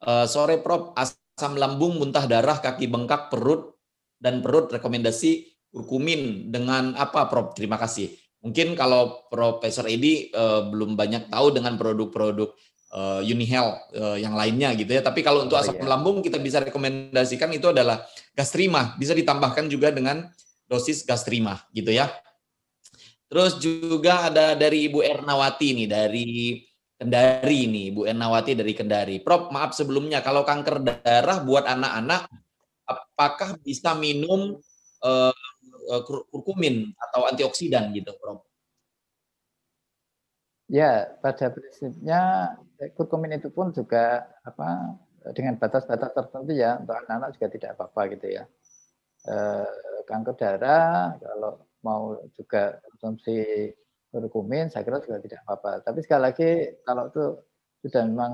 Uh, 0.00 0.24
sore 0.24 0.60
Prof, 0.60 0.96
asam 0.96 1.56
lambung, 1.56 2.00
muntah 2.00 2.24
darah, 2.24 2.60
kaki 2.60 2.88
bengkak, 2.88 3.28
perut, 3.28 3.76
dan 4.16 4.40
perut 4.40 4.72
rekomendasi 4.72 5.52
kurkumin 5.68 6.48
dengan 6.48 6.96
apa 6.96 7.28
Prof? 7.28 7.52
Terima 7.52 7.76
kasih. 7.76 8.25
Mungkin 8.46 8.78
kalau 8.78 9.26
Profesor 9.26 9.90
Edi 9.90 10.30
uh, 10.30 10.70
belum 10.70 10.94
banyak 10.94 11.26
tahu 11.26 11.50
dengan 11.50 11.74
produk-produk 11.74 12.54
uh, 12.94 13.20
Unihealth 13.26 13.90
uh, 13.98 14.14
yang 14.14 14.38
lainnya 14.38 14.70
gitu 14.78 14.94
ya. 14.94 15.02
Tapi 15.02 15.26
kalau 15.26 15.42
untuk 15.42 15.58
oh, 15.58 15.62
asam 15.66 15.74
iya. 15.74 15.90
lambung 15.90 16.22
kita 16.22 16.38
bisa 16.38 16.62
rekomendasikan 16.62 17.50
itu 17.50 17.74
adalah 17.74 18.06
gastrima. 18.38 18.94
Bisa 18.94 19.18
ditambahkan 19.18 19.66
juga 19.66 19.90
dengan 19.90 20.30
dosis 20.70 21.02
gastrima 21.02 21.58
gitu 21.74 21.90
ya. 21.90 22.06
Terus 23.26 23.58
juga 23.58 24.30
ada 24.30 24.54
dari 24.54 24.86
Ibu 24.86 25.02
Ernawati 25.02 25.74
nih 25.74 25.88
dari 25.90 26.62
Kendari 26.96 27.68
nih, 27.68 27.84
Ibu 27.92 28.08
Ernawati 28.08 28.56
dari 28.56 28.72
Kendari. 28.72 29.20
Prof, 29.20 29.52
maaf 29.52 29.76
sebelumnya 29.76 30.24
kalau 30.24 30.46
kanker 30.46 30.80
darah 30.80 31.44
buat 31.44 31.68
anak-anak 31.68 32.30
apakah 32.86 33.58
bisa 33.60 33.92
minum 33.98 34.56
uh, 35.02 35.34
kurkumin 36.30 36.90
atau 36.98 37.26
antioksidan 37.30 37.94
gitu, 37.94 38.12
Prof? 38.18 38.42
Ya, 40.66 41.14
pada 41.22 41.54
prinsipnya 41.54 42.20
eh, 42.82 42.90
kurkumin 42.98 43.38
itu 43.38 43.48
pun 43.54 43.70
juga 43.70 44.26
apa 44.42 44.98
dengan 45.34 45.54
batas-batas 45.58 46.10
tertentu 46.10 46.52
ya 46.54 46.78
untuk 46.82 46.94
anak-anak 46.98 47.30
juga 47.38 47.46
tidak 47.54 47.70
apa-apa 47.78 48.00
gitu 48.18 48.26
ya. 48.34 48.44
Eh, 49.26 50.02
kanker 50.06 50.34
darah 50.38 51.14
kalau 51.18 51.52
mau 51.82 52.18
juga 52.34 52.82
konsumsi 52.90 53.70
kurkumin 54.10 54.70
saya 54.70 54.82
kira 54.82 54.98
juga 55.02 55.22
tidak 55.22 55.40
apa-apa. 55.46 55.86
Tapi 55.86 55.98
sekali 56.02 56.22
lagi 56.22 56.50
kalau 56.82 57.10
itu 57.14 57.24
sudah 57.86 58.02
memang 58.10 58.32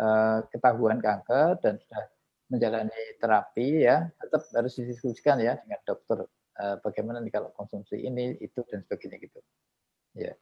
eh, 0.00 0.38
ketahuan 0.52 1.00
kanker 1.00 1.64
dan 1.64 1.80
sudah 1.80 2.02
menjalani 2.50 3.02
terapi 3.22 3.86
ya 3.86 4.10
tetap 4.20 4.42
harus 4.52 4.74
didiskusikan 4.74 5.38
ya 5.40 5.56
dengan 5.62 5.80
dokter 5.86 6.28
eh, 6.60 6.76
bagaimana 6.84 7.24
nih 7.24 7.32
kalau 7.32 7.50
konsumsi 7.56 8.04
ini 8.04 8.36
itu 8.38 8.60
dan 8.68 8.84
sebagainya 8.84 9.16
gitu. 9.18 9.40
Ya. 10.14 10.32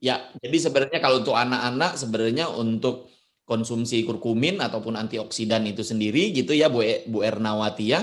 Ya, 0.00 0.16
jadi 0.40 0.56
sebenarnya 0.56 0.96
kalau 1.04 1.20
untuk 1.20 1.36
anak-anak 1.36 2.00
sebenarnya 2.00 2.48
untuk 2.48 3.12
konsumsi 3.44 4.00
kurkumin 4.08 4.56
ataupun 4.64 4.96
antioksidan 4.96 5.68
itu 5.68 5.84
sendiri 5.84 6.32
gitu 6.32 6.56
ya 6.56 6.72
Bu, 6.72 6.80
e, 6.80 7.04
Bu 7.04 7.20
Ernawati 7.20 7.86
ya. 7.92 8.00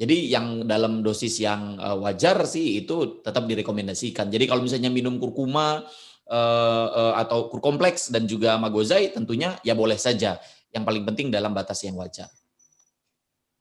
Jadi 0.00 0.32
yang 0.32 0.64
dalam 0.64 1.04
dosis 1.04 1.36
yang 1.44 1.76
uh, 1.76 1.92
wajar 2.00 2.48
sih 2.48 2.80
itu 2.80 3.20
tetap 3.20 3.44
direkomendasikan. 3.44 4.32
Jadi 4.32 4.48
kalau 4.48 4.64
misalnya 4.64 4.88
minum 4.88 5.20
kurkuma 5.20 5.84
uh, 6.24 7.12
atau 7.20 7.52
kurkompleks 7.52 8.08
dan 8.08 8.24
juga 8.24 8.56
magozai 8.56 9.12
tentunya 9.12 9.60
ya 9.60 9.76
boleh 9.76 10.00
saja. 10.00 10.40
Yang 10.72 10.84
paling 10.88 11.04
penting 11.04 11.26
dalam 11.28 11.52
batas 11.52 11.84
yang 11.84 12.00
wajar. 12.00 12.32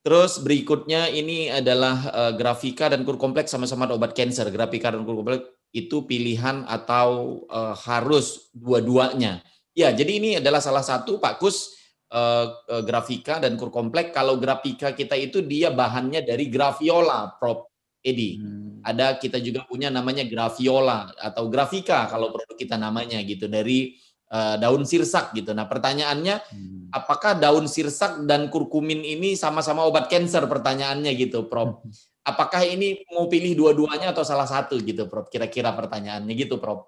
Terus 0.10 0.42
berikutnya 0.42 1.06
ini 1.14 1.54
adalah 1.54 2.10
uh, 2.10 2.34
grafika 2.34 2.90
dan 2.90 3.06
kurkompleks 3.06 3.54
sama-sama 3.54 3.86
obat 3.94 4.18
cancer. 4.18 4.50
Grafika 4.50 4.90
dan 4.90 5.06
kurkompleks 5.06 5.46
itu 5.70 6.02
pilihan 6.10 6.66
atau 6.66 7.46
uh, 7.46 7.78
harus 7.78 8.50
dua-duanya 8.58 9.46
Ya, 9.80 9.96
jadi 9.96 10.12
ini 10.20 10.30
adalah 10.44 10.60
salah 10.60 10.84
satu 10.84 11.24
Pak 11.24 11.40
Kus 11.40 11.78
uh, 12.12 12.52
grafika 12.84 13.40
dan 13.40 13.56
kur 13.56 13.72
komplek. 13.72 14.12
Kalau 14.12 14.36
grafika 14.36 14.92
kita 14.92 15.16
itu 15.16 15.40
dia 15.40 15.72
bahannya 15.72 16.20
dari 16.26 16.52
graviola, 16.52 17.40
Prof. 17.40 17.72
Edi. 18.00 18.40
Hmm. 18.40 18.80
Ada 18.80 19.20
kita 19.20 19.44
juga 19.44 19.68
punya 19.68 19.92
namanya 19.92 20.24
graviola 20.24 21.12
atau 21.20 21.52
grafika 21.52 22.08
kalau 22.08 22.32
produk 22.32 22.56
kita 22.56 22.80
namanya 22.80 23.20
gitu 23.28 23.52
dari 23.52 23.92
uh, 23.92 24.09
daun 24.30 24.86
sirsak 24.86 25.34
gitu. 25.34 25.58
Nah, 25.58 25.66
pertanyaannya 25.66 26.36
hmm. 26.38 26.94
apakah 26.94 27.34
daun 27.34 27.66
sirsak 27.66 28.30
dan 28.30 28.54
kurkumin 28.54 29.02
ini 29.02 29.34
sama-sama 29.34 29.82
obat 29.90 30.06
cancer 30.06 30.46
pertanyaannya 30.46 31.18
gitu, 31.18 31.50
Prof. 31.50 31.82
Apakah 32.22 32.62
ini 32.62 33.02
mau 33.10 33.26
pilih 33.26 33.58
dua-duanya 33.58 34.14
atau 34.14 34.22
salah 34.22 34.46
satu 34.46 34.78
gitu, 34.86 35.10
Prof? 35.10 35.34
Kira-kira 35.34 35.74
pertanyaannya 35.74 36.34
gitu, 36.38 36.62
Prof. 36.62 36.86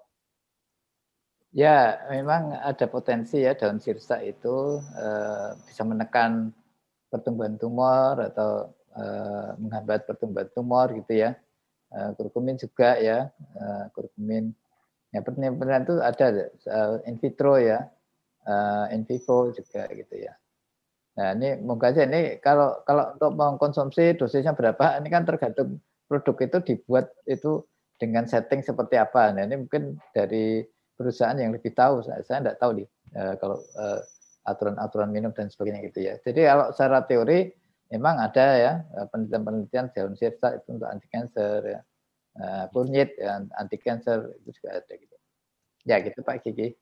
Ya, 1.50 1.98
memang 2.14 2.54
ada 2.62 2.86
potensi 2.86 3.42
ya 3.42 3.58
daun 3.58 3.82
sirsa 3.82 4.22
itu 4.22 4.78
uh, 4.78 5.58
bisa 5.66 5.82
menekan 5.82 6.54
pertumbuhan 7.10 7.58
tumor 7.58 8.22
atau 8.22 8.70
uh, 8.94 9.52
menghambat 9.58 10.06
pertumbuhan 10.06 10.46
tumor 10.54 10.94
gitu 10.94 11.26
ya. 11.26 11.34
Kurkumin 11.92 12.56
juga 12.56 12.96
ya, 12.96 13.28
kurkumin. 13.92 14.56
Ya 15.12 15.20
penelitian 15.20 15.84
itu 15.84 16.00
ada 16.00 16.26
uh, 16.72 16.96
in 17.04 17.20
vitro 17.20 17.60
ya, 17.60 17.84
uh, 18.48 18.88
in 18.88 19.04
vivo 19.04 19.52
juga 19.52 19.84
gitu 19.92 20.14
ya. 20.16 20.32
Nah 21.20 21.36
ini 21.36 21.60
moga 21.60 21.92
aja 21.92 22.08
ini 22.08 22.40
kalau 22.40 22.80
kalau 22.88 23.12
untuk 23.12 23.32
mengkonsumsi 23.36 24.16
dosisnya 24.16 24.56
berapa, 24.56 24.96
ini 25.04 25.12
kan 25.12 25.28
tergantung 25.28 25.84
produk 26.08 26.36
itu 26.40 26.58
dibuat 26.72 27.12
itu 27.28 27.60
dengan 28.00 28.24
setting 28.24 28.64
seperti 28.64 28.96
apa. 28.96 29.36
Nah 29.36 29.44
ini 29.44 29.68
mungkin 29.68 30.00
dari 30.16 30.64
perusahaan 30.96 31.36
yang 31.36 31.52
lebih 31.52 31.76
tahu. 31.76 32.00
Saya, 32.00 32.24
saya 32.24 32.40
tidak 32.40 32.56
tahu 32.56 32.80
nih 32.80 32.88
uh, 33.12 33.34
kalau 33.36 33.60
uh, 33.76 34.00
aturan-aturan 34.48 35.12
minum 35.12 35.30
dan 35.36 35.52
sebagainya 35.52 35.92
gitu 35.92 36.08
ya. 36.08 36.16
Jadi 36.24 36.40
kalau 36.48 36.72
secara 36.72 37.04
teori 37.04 37.52
memang 37.92 38.16
ada 38.16 38.46
ya 38.56 38.72
penelitian-penelitian 39.12 39.92
daun 39.92 40.16
sirsa 40.16 40.56
itu 40.56 40.72
untuk 40.72 40.88
anti 40.88 41.04
cancer 41.12 41.60
ya. 41.60 41.80
Uh, 42.32 42.64
kunyit 42.72 43.12
ya, 43.20 43.44
anti 43.60 43.76
cancer 43.76 44.32
itu 44.40 44.56
juga 44.56 44.80
ada 44.80 44.92
gitu. 44.96 45.16
Ya 45.84 46.00
gitu 46.00 46.24
Pak 46.24 46.40
Kiki. 46.46 46.72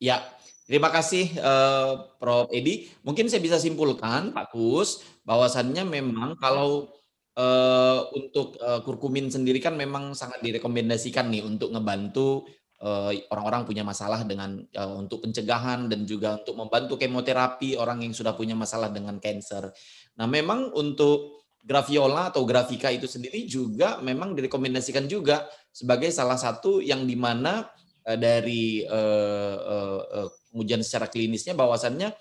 Ya, 0.00 0.24
terima 0.64 0.88
kasih 0.88 1.36
uh, 1.38 2.16
Prof 2.16 2.48
Edi. 2.48 2.88
Mungkin 3.04 3.28
saya 3.28 3.44
bisa 3.44 3.60
simpulkan 3.60 4.32
Pak 4.32 4.56
Kus 4.56 5.04
bahwasannya 5.28 5.84
memang 5.84 6.40
kalau 6.40 6.88
uh, 7.36 8.00
untuk 8.16 8.56
uh, 8.58 8.80
kurkumin 8.80 9.28
sendiri 9.28 9.60
kan 9.60 9.76
memang 9.76 10.16
sangat 10.16 10.40
direkomendasikan 10.40 11.28
nih 11.28 11.44
untuk 11.44 11.70
ngebantu 11.70 12.48
Eh, 12.84 13.24
orang-orang 13.32 13.64
punya 13.64 13.80
masalah 13.80 14.28
dengan 14.28 14.60
uh, 14.76 15.00
untuk 15.00 15.24
pencegahan 15.24 15.88
dan 15.88 16.04
juga 16.04 16.36
untuk 16.36 16.52
membantu 16.52 17.00
kemoterapi 17.00 17.80
orang 17.80 18.04
yang 18.04 18.12
sudah 18.12 18.36
punya 18.36 18.52
masalah 18.52 18.92
dengan 18.92 19.16
cancer. 19.24 19.72
Nah, 20.20 20.28
memang 20.28 20.68
untuk 20.76 21.43
graviola 21.64 22.28
atau 22.28 22.44
grafika 22.44 22.92
itu 22.92 23.08
sendiri 23.08 23.48
juga 23.48 23.96
memang 24.04 24.36
direkomendasikan 24.36 25.08
juga 25.08 25.48
sebagai 25.72 26.12
salah 26.12 26.36
satu 26.36 26.84
yang 26.84 27.08
di 27.08 27.16
mana 27.16 27.64
uh, 28.04 28.18
dari 28.20 28.84
uh, 28.84 29.56
uh, 29.58 30.00
uh, 30.04 30.28
pengujian 30.52 30.84
secara 30.84 31.08
klinisnya 31.08 31.56
bahwasannya 31.56 32.12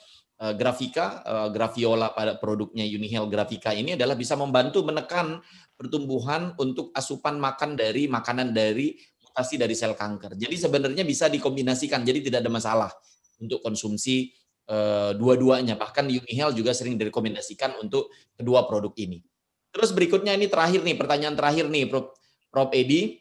grafika 0.43 1.23
graviola 1.55 2.11
pada 2.11 2.35
produknya 2.35 2.83
Unihel 2.83 3.31
Grafika 3.31 3.71
ini 3.71 3.95
adalah 3.95 4.17
bisa 4.17 4.35
membantu 4.35 4.83
menekan 4.83 5.39
pertumbuhan 5.77 6.51
untuk 6.59 6.91
asupan 6.91 7.39
makan 7.39 7.79
dari 7.79 8.11
makanan 8.11 8.51
dari 8.51 8.91
mutasi 9.23 9.55
dari 9.55 9.71
sel 9.71 9.95
kanker. 9.95 10.35
Jadi 10.35 10.55
sebenarnya 10.59 11.07
bisa 11.07 11.31
dikombinasikan, 11.31 12.03
jadi 12.03 12.19
tidak 12.19 12.43
ada 12.43 12.51
masalah 12.51 12.91
untuk 13.39 13.63
konsumsi 13.63 14.35
dua-duanya. 15.15 15.79
Bahkan 15.79 16.11
Unihel 16.11 16.51
juga 16.51 16.75
sering 16.75 16.99
direkomendasikan 16.99 17.79
untuk 17.79 18.11
kedua 18.35 18.67
produk 18.67 18.91
ini. 18.99 19.23
Terus 19.73 19.89
berikutnya 19.89 20.37
ini 20.37 20.45
terakhir 20.45 20.85
nih, 20.85 20.93
pertanyaan 20.93 21.33
terakhir 21.33 21.65
nih, 21.65 21.89
Prof, 21.89 22.13
Prof 22.53 22.69
Edi 22.77 23.17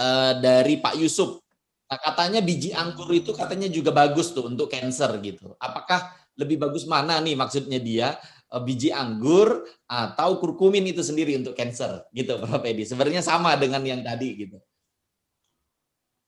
uh, 0.00 0.32
dari 0.40 0.80
Pak 0.80 0.96
Yusuf. 0.96 1.44
Nah, 1.84 2.00
katanya 2.00 2.40
biji 2.40 2.72
anggur 2.72 3.12
itu 3.12 3.36
katanya 3.36 3.68
juga 3.68 3.92
bagus 3.92 4.32
tuh 4.32 4.48
untuk 4.48 4.72
cancer 4.72 5.12
gitu. 5.20 5.52
Apakah 5.60 6.16
lebih 6.34 6.58
bagus 6.58 6.88
mana 6.88 7.22
nih 7.22 7.38
maksudnya 7.38 7.78
dia 7.78 8.18
eh, 8.50 8.62
biji 8.64 8.90
anggur 8.90 9.62
atau 9.86 10.42
kurkumin 10.42 10.82
itu 10.90 11.04
sendiri 11.04 11.38
untuk 11.38 11.54
cancer 11.54 12.08
gitu 12.10 12.40
Prof 12.40 12.64
Edi. 12.64 12.88
Sebenarnya 12.88 13.22
sama 13.22 13.54
dengan 13.54 13.84
yang 13.84 14.00
tadi 14.02 14.48
gitu. 14.48 14.58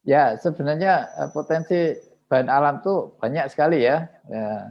Ya, 0.07 0.38
sebenarnya 0.38 1.09
eh, 1.24 1.28
potensi 1.34 1.98
bahan 2.30 2.46
alam 2.46 2.84
tuh 2.84 3.18
banyak 3.18 3.50
sekali 3.50 3.82
ya. 3.82 4.07
ya. 4.30 4.70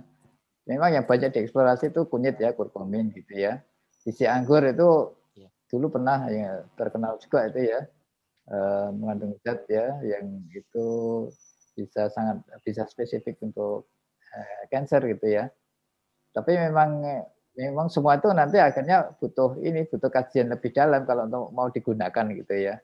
Memang 0.65 0.95
yang 0.95 1.05
banyak 1.05 1.29
dieksplorasi 1.33 1.91
itu 1.91 2.07
kunyit 2.07 2.39
ya, 2.39 2.55
kurkumin 2.55 3.11
gitu 3.11 3.35
ya. 3.35 3.59
Biji 4.05 4.29
anggur 4.29 4.61
itu 4.61 5.17
ya. 5.33 5.49
dulu 5.73 5.97
pernah 5.97 6.29
ya, 6.29 6.61
terkenal 6.77 7.17
juga 7.17 7.49
itu 7.49 7.73
ya 7.73 7.81
eh, 8.53 8.87
mengandung 8.93 9.33
zat 9.41 9.65
ya 9.65 9.97
yang 10.05 10.45
itu 10.53 10.85
bisa 11.73 12.07
sangat 12.13 12.45
bisa 12.61 12.85
spesifik 12.85 13.41
untuk 13.41 13.89
eh, 14.31 14.69
cancer 14.69 15.01
gitu 15.09 15.25
ya. 15.25 15.49
Tapi 16.31 16.51
memang 16.53 17.01
memang 17.57 17.87
semua 17.89 18.19
itu 18.19 18.29
nanti 18.29 18.61
akhirnya 18.61 19.15
butuh 19.17 19.57
ini 19.63 19.87
butuh 19.89 20.11
kajian 20.11 20.51
lebih 20.53 20.69
dalam 20.75 21.07
kalau 21.07 21.25
untuk 21.25 21.45
mau 21.55 21.67
digunakan 21.71 22.25
gitu 22.35 22.53
ya 22.53 22.75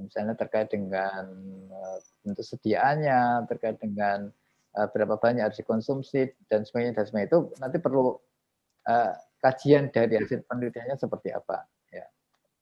misalnya 0.00 0.34
terkait 0.36 0.68
dengan 0.68 1.24
uh, 1.72 1.98
bentuk 2.24 2.44
sediaannya, 2.44 3.48
terkait 3.48 3.76
dengan 3.80 4.28
uh, 4.76 4.86
berapa 4.92 5.16
banyak 5.16 5.44
harus 5.44 5.60
dikonsumsi 5.60 6.32
dan 6.48 6.64
sebagainya 6.64 7.00
dan 7.00 7.04
sebagainya 7.08 7.28
itu 7.32 7.40
nanti 7.60 7.76
perlu 7.80 8.16
uh, 8.88 9.12
kajian 9.40 9.92
dari 9.92 10.16
hasil 10.16 10.44
penelitiannya 10.46 10.96
seperti 10.96 11.32
apa. 11.32 11.66
Ya. 11.92 12.06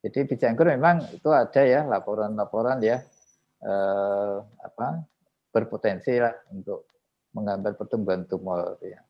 Jadi 0.04 0.18
biji 0.28 0.44
anggur 0.44 0.68
memang 0.68 1.04
itu 1.14 1.28
ada 1.32 1.62
ya 1.64 1.86
laporan-laporan 1.88 2.82
ya 2.84 3.00
uh, 3.64 4.44
apa 4.60 5.06
berpotensi 5.54 6.18
lah 6.18 6.34
untuk 6.50 6.86
menggambar 7.34 7.78
pertumbuhan 7.78 8.26
tumor 8.26 8.78
ya. 8.82 9.00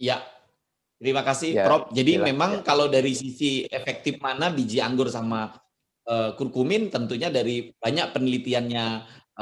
Ya, 0.00 0.24
Terima 1.00 1.24
kasih, 1.24 1.56
ya, 1.56 1.64
Prof. 1.64 1.88
Jadi 1.96 2.20
jelas, 2.20 2.28
memang 2.28 2.60
ya. 2.60 2.64
kalau 2.64 2.92
dari 2.92 3.16
sisi 3.16 3.64
efektif 3.72 4.20
mana 4.20 4.52
biji 4.52 4.84
anggur 4.84 5.08
sama 5.08 5.48
uh, 6.04 6.36
kurkumin, 6.36 6.92
tentunya 6.92 7.32
dari 7.32 7.72
banyak 7.72 8.12
penelitiannya 8.12 8.84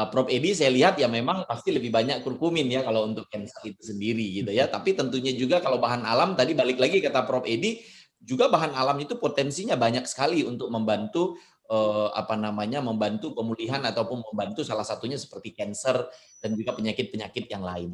Prof. 0.06 0.30
Edi, 0.30 0.54
saya 0.54 0.70
lihat 0.70 0.94
ya 1.02 1.10
memang 1.10 1.42
pasti 1.50 1.74
lebih 1.74 1.90
banyak 1.90 2.22
kurkumin 2.22 2.70
ya 2.70 2.86
kalau 2.86 3.10
untuk 3.10 3.26
cancer 3.26 3.58
itu 3.66 3.82
sendiri 3.82 4.22
gitu 4.44 4.54
ya. 4.54 4.70
Tapi 4.70 4.94
tentunya 4.94 5.34
juga 5.34 5.58
kalau 5.58 5.82
bahan 5.82 6.06
alam 6.06 6.38
tadi 6.38 6.54
balik 6.54 6.78
lagi 6.78 7.02
kata 7.02 7.26
Prof. 7.26 7.42
Edi, 7.42 7.82
juga 8.22 8.46
bahan 8.46 8.78
alam 8.78 8.94
itu 9.02 9.18
potensinya 9.18 9.74
banyak 9.74 10.06
sekali 10.06 10.46
untuk 10.46 10.70
membantu 10.70 11.34
eh, 11.66 12.08
apa 12.14 12.38
namanya 12.38 12.78
membantu 12.78 13.34
pemulihan 13.34 13.82
ataupun 13.82 14.22
membantu 14.30 14.62
salah 14.62 14.86
satunya 14.86 15.18
seperti 15.18 15.50
cancer 15.50 16.06
dan 16.38 16.54
juga 16.54 16.78
penyakit-penyakit 16.78 17.50
yang 17.50 17.66
lain. 17.66 17.90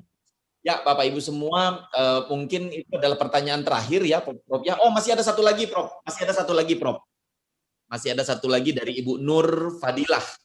Ya, 0.64 0.80
Bapak 0.80 1.04
Ibu 1.08 1.20
semua, 1.20 1.88
eh, 1.92 2.20
mungkin 2.28 2.72
itu 2.72 2.88
adalah 2.96 3.20
pertanyaan 3.20 3.64
terakhir 3.64 4.00
ya, 4.04 4.20
Prof. 4.24 4.60
Ya, 4.64 4.80
oh 4.80 4.92
masih 4.92 5.12
ada 5.12 5.24
satu 5.24 5.44
lagi, 5.44 5.68
Prof. 5.68 5.92
Masih 6.04 6.20
ada 6.24 6.34
satu 6.36 6.52
lagi, 6.56 6.76
Prof. 6.76 7.04
Masih 7.88 8.16
ada 8.16 8.24
satu 8.24 8.48
lagi 8.48 8.72
dari 8.72 8.96
Ibu 9.04 9.20
Nur 9.20 9.76
Fadilah. 9.76 10.43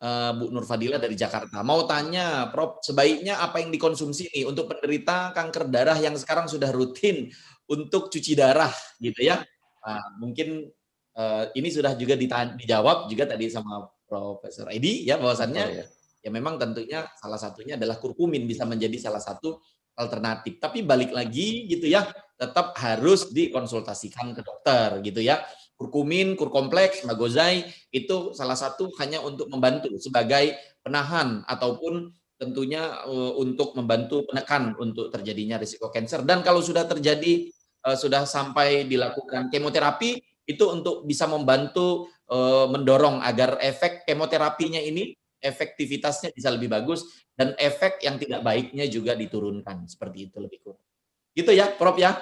Eh, 0.00 0.32
Bu 0.32 0.48
Nur 0.48 0.64
Fadilah 0.64 0.96
dari 0.96 1.12
Jakarta. 1.12 1.60
Mau 1.60 1.84
tanya, 1.84 2.48
Prof, 2.48 2.80
sebaiknya 2.80 3.36
apa 3.36 3.60
yang 3.60 3.68
dikonsumsi 3.68 4.32
nih 4.32 4.48
untuk 4.48 4.72
penderita 4.72 5.28
kanker 5.36 5.68
darah 5.68 6.00
yang 6.00 6.16
sekarang 6.16 6.48
sudah 6.48 6.72
rutin 6.72 7.28
untuk 7.68 8.08
cuci 8.08 8.32
darah, 8.32 8.72
gitu 8.96 9.20
ya? 9.20 9.44
Nah, 9.84 10.00
mungkin 10.16 10.72
uh, 11.20 11.52
ini 11.52 11.68
sudah 11.68 11.92
juga 12.00 12.16
dijawab 12.16 13.12
juga 13.12 13.28
tadi 13.28 13.52
sama 13.52 13.92
Profesor 14.08 14.72
Edi 14.72 15.04
ya 15.04 15.20
bahwasannya 15.20 15.64
oh, 15.68 15.70
ya 15.70 15.84
ya 16.20 16.30
memang 16.32 16.56
tentunya 16.56 17.04
salah 17.16 17.40
satunya 17.40 17.76
adalah 17.76 17.96
kurkumin 18.00 18.44
bisa 18.48 18.64
menjadi 18.64 18.96
salah 18.96 19.20
satu 19.20 19.60
alternatif. 20.00 20.56
Tapi 20.56 20.80
balik 20.80 21.12
lagi 21.12 21.68
gitu 21.68 21.84
ya, 21.88 22.08
tetap 22.40 22.72
harus 22.80 23.28
dikonsultasikan 23.28 24.32
ke 24.32 24.40
dokter 24.40 25.04
gitu 25.04 25.20
ya. 25.20 25.44
Kurkumin, 25.80 26.36
kurkompleks, 26.36 27.08
magozai 27.08 27.64
itu 27.88 28.36
salah 28.36 28.52
satu 28.52 28.92
hanya 29.00 29.24
untuk 29.24 29.48
membantu 29.48 29.96
sebagai 29.96 30.52
penahan 30.84 31.40
ataupun 31.48 32.12
tentunya 32.36 33.00
uh, 33.08 33.32
untuk 33.40 33.72
membantu 33.72 34.28
penekan 34.28 34.76
untuk 34.76 35.08
terjadinya 35.08 35.56
risiko 35.56 35.88
kanker. 35.88 36.28
Dan 36.28 36.44
kalau 36.44 36.60
sudah 36.60 36.84
terjadi 36.84 37.48
uh, 37.88 37.96
sudah 37.96 38.28
sampai 38.28 38.84
dilakukan 38.84 39.48
kemoterapi 39.48 40.20
itu 40.44 40.64
untuk 40.68 41.08
bisa 41.08 41.24
membantu 41.24 42.12
uh, 42.28 42.68
mendorong 42.68 43.24
agar 43.24 43.56
efek 43.64 44.04
kemoterapinya 44.04 44.84
ini 44.84 45.16
efektivitasnya 45.40 46.36
bisa 46.36 46.52
lebih 46.52 46.68
bagus 46.68 47.08
dan 47.32 47.56
efek 47.56 48.04
yang 48.04 48.20
tidak 48.20 48.44
baiknya 48.44 48.84
juga 48.84 49.16
diturunkan 49.16 49.88
seperti 49.88 50.28
itu 50.28 50.36
lebih 50.36 50.60
kurang. 50.60 50.84
Gitu 51.32 51.56
ya, 51.56 51.72
Prof 51.72 51.96
ya? 51.96 52.20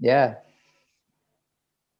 Ya. 0.00 0.45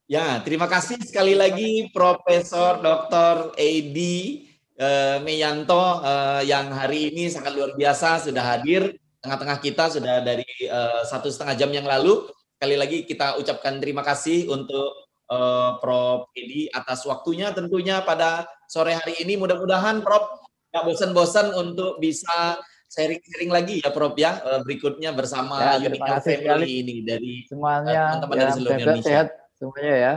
Ya, 0.07 0.38
terima 0.38 0.70
kasih 0.70 1.02
sekali 1.02 1.34
lagi 1.34 1.90
Profesor 1.90 2.78
Dr. 2.78 3.59
Edi 3.59 4.46
uh, 4.78 5.18
Meyanto 5.18 5.98
uh, 5.98 6.38
yang 6.46 6.70
hari 6.70 7.11
ini 7.11 7.26
sangat 7.26 7.59
luar 7.59 7.74
biasa 7.74 8.22
sudah 8.22 8.54
hadir 8.54 8.94
tengah-tengah 9.18 9.59
kita 9.59 9.90
sudah 9.90 10.22
dari 10.22 10.46
uh, 10.70 11.02
satu 11.02 11.26
setengah 11.26 11.59
jam 11.59 11.74
yang 11.74 11.90
lalu. 11.90 12.22
Sekali 12.54 12.78
lagi 12.78 13.02
kita 13.02 13.34
ucapkan 13.42 13.82
terima 13.82 14.07
kasih 14.07 14.46
untuk 14.46 15.11
uh, 15.26 15.74
Prof. 15.82 16.30
Edi 16.38 16.70
atas 16.70 17.02
waktunya 17.02 17.50
tentunya 17.50 17.98
pada 18.07 18.46
sore 18.70 18.94
hari 18.94 19.18
ini. 19.26 19.34
Mudah-mudahan 19.34 20.07
Prof. 20.07 20.46
nggak 20.70 20.86
bosan-bosan 20.86 21.50
untuk 21.50 21.98
bisa 21.98 22.62
sharing-sharing 22.94 23.50
lagi 23.50 23.82
ya 23.82 23.90
Prof 23.90 24.14
ya 24.14 24.38
uh, 24.38 24.62
berikutnya 24.62 25.11
bersama 25.11 25.82
ya, 25.82 25.90
Unique 25.90 26.14
Family 26.22 26.70
ini 26.86 26.96
dari 27.02 27.42
semuanya 27.50 28.14
teman-teman 28.14 28.36
ya, 28.38 28.38
dari 28.38 28.52
seluruh 28.54 28.78
Indonesia. 28.78 29.11
Sehat 29.11 29.45
semuanya 29.57 29.94
ya. 29.96 30.14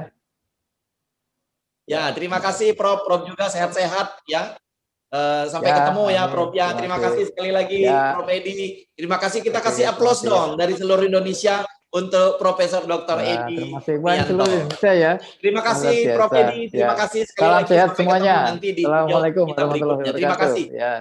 Ya, 1.90 2.04
terima 2.14 2.38
kasih 2.38 2.78
Prof. 2.78 3.02
Prof 3.02 3.26
juga 3.26 3.50
sehat-sehat 3.50 4.22
ya. 4.30 4.54
Uh, 5.10 5.50
sampai 5.50 5.74
ya, 5.74 5.76
ketemu 5.82 6.04
ya 6.14 6.24
Prof 6.30 6.52
ya. 6.54 6.68
Terima 6.78 7.02
kasih 7.02 7.24
sekali 7.34 7.50
lagi 7.50 7.82
ya. 7.82 8.14
Prof 8.14 8.30
Edi. 8.30 8.86
Terima 8.94 9.18
kasih 9.18 9.42
kita 9.42 9.58
kasih 9.58 9.90
aplaus 9.90 10.22
dong 10.22 10.54
dari 10.54 10.78
seluruh 10.78 11.10
Indonesia 11.10 11.66
untuk 11.90 12.38
Profesor 12.38 12.86
Dr. 12.86 13.18
Ya, 13.26 13.50
Edi. 13.50 13.58
Terima 13.58 13.82
kasih 13.82 13.96
banyak 13.98 14.26
seluruh 14.30 14.54
Indonesia 14.54 14.92
ya. 14.94 15.12
Terima 15.42 15.62
kasih 15.66 15.96
Prof. 16.14 16.32
Edi. 16.38 16.60
Terima 16.70 16.94
ya. 16.94 17.00
kasih 17.02 17.22
sekali 17.26 17.50
Salam 17.50 17.58
lagi. 17.58 17.72
sehat 17.74 17.90
semuanya. 17.98 18.36
Nanti 18.54 18.70
di 18.70 18.84
Assalamualaikum 18.86 19.44
warahmatullahi 19.50 19.82
wabarakatuh. 19.82 20.18
Terima 20.22 20.38
kasih. 20.38 20.66
Ya. 20.70 20.94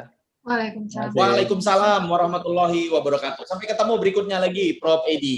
Waalaikumsalam. 0.48 1.12
Waalaikumsalam 1.12 2.02
warahmatullahi 2.08 2.82
wabarakatuh. 2.88 3.44
Sampai 3.44 3.68
ketemu 3.68 3.92
berikutnya 4.00 4.40
lagi 4.40 4.80
Prof. 4.80 5.04
Edi. 5.04 5.36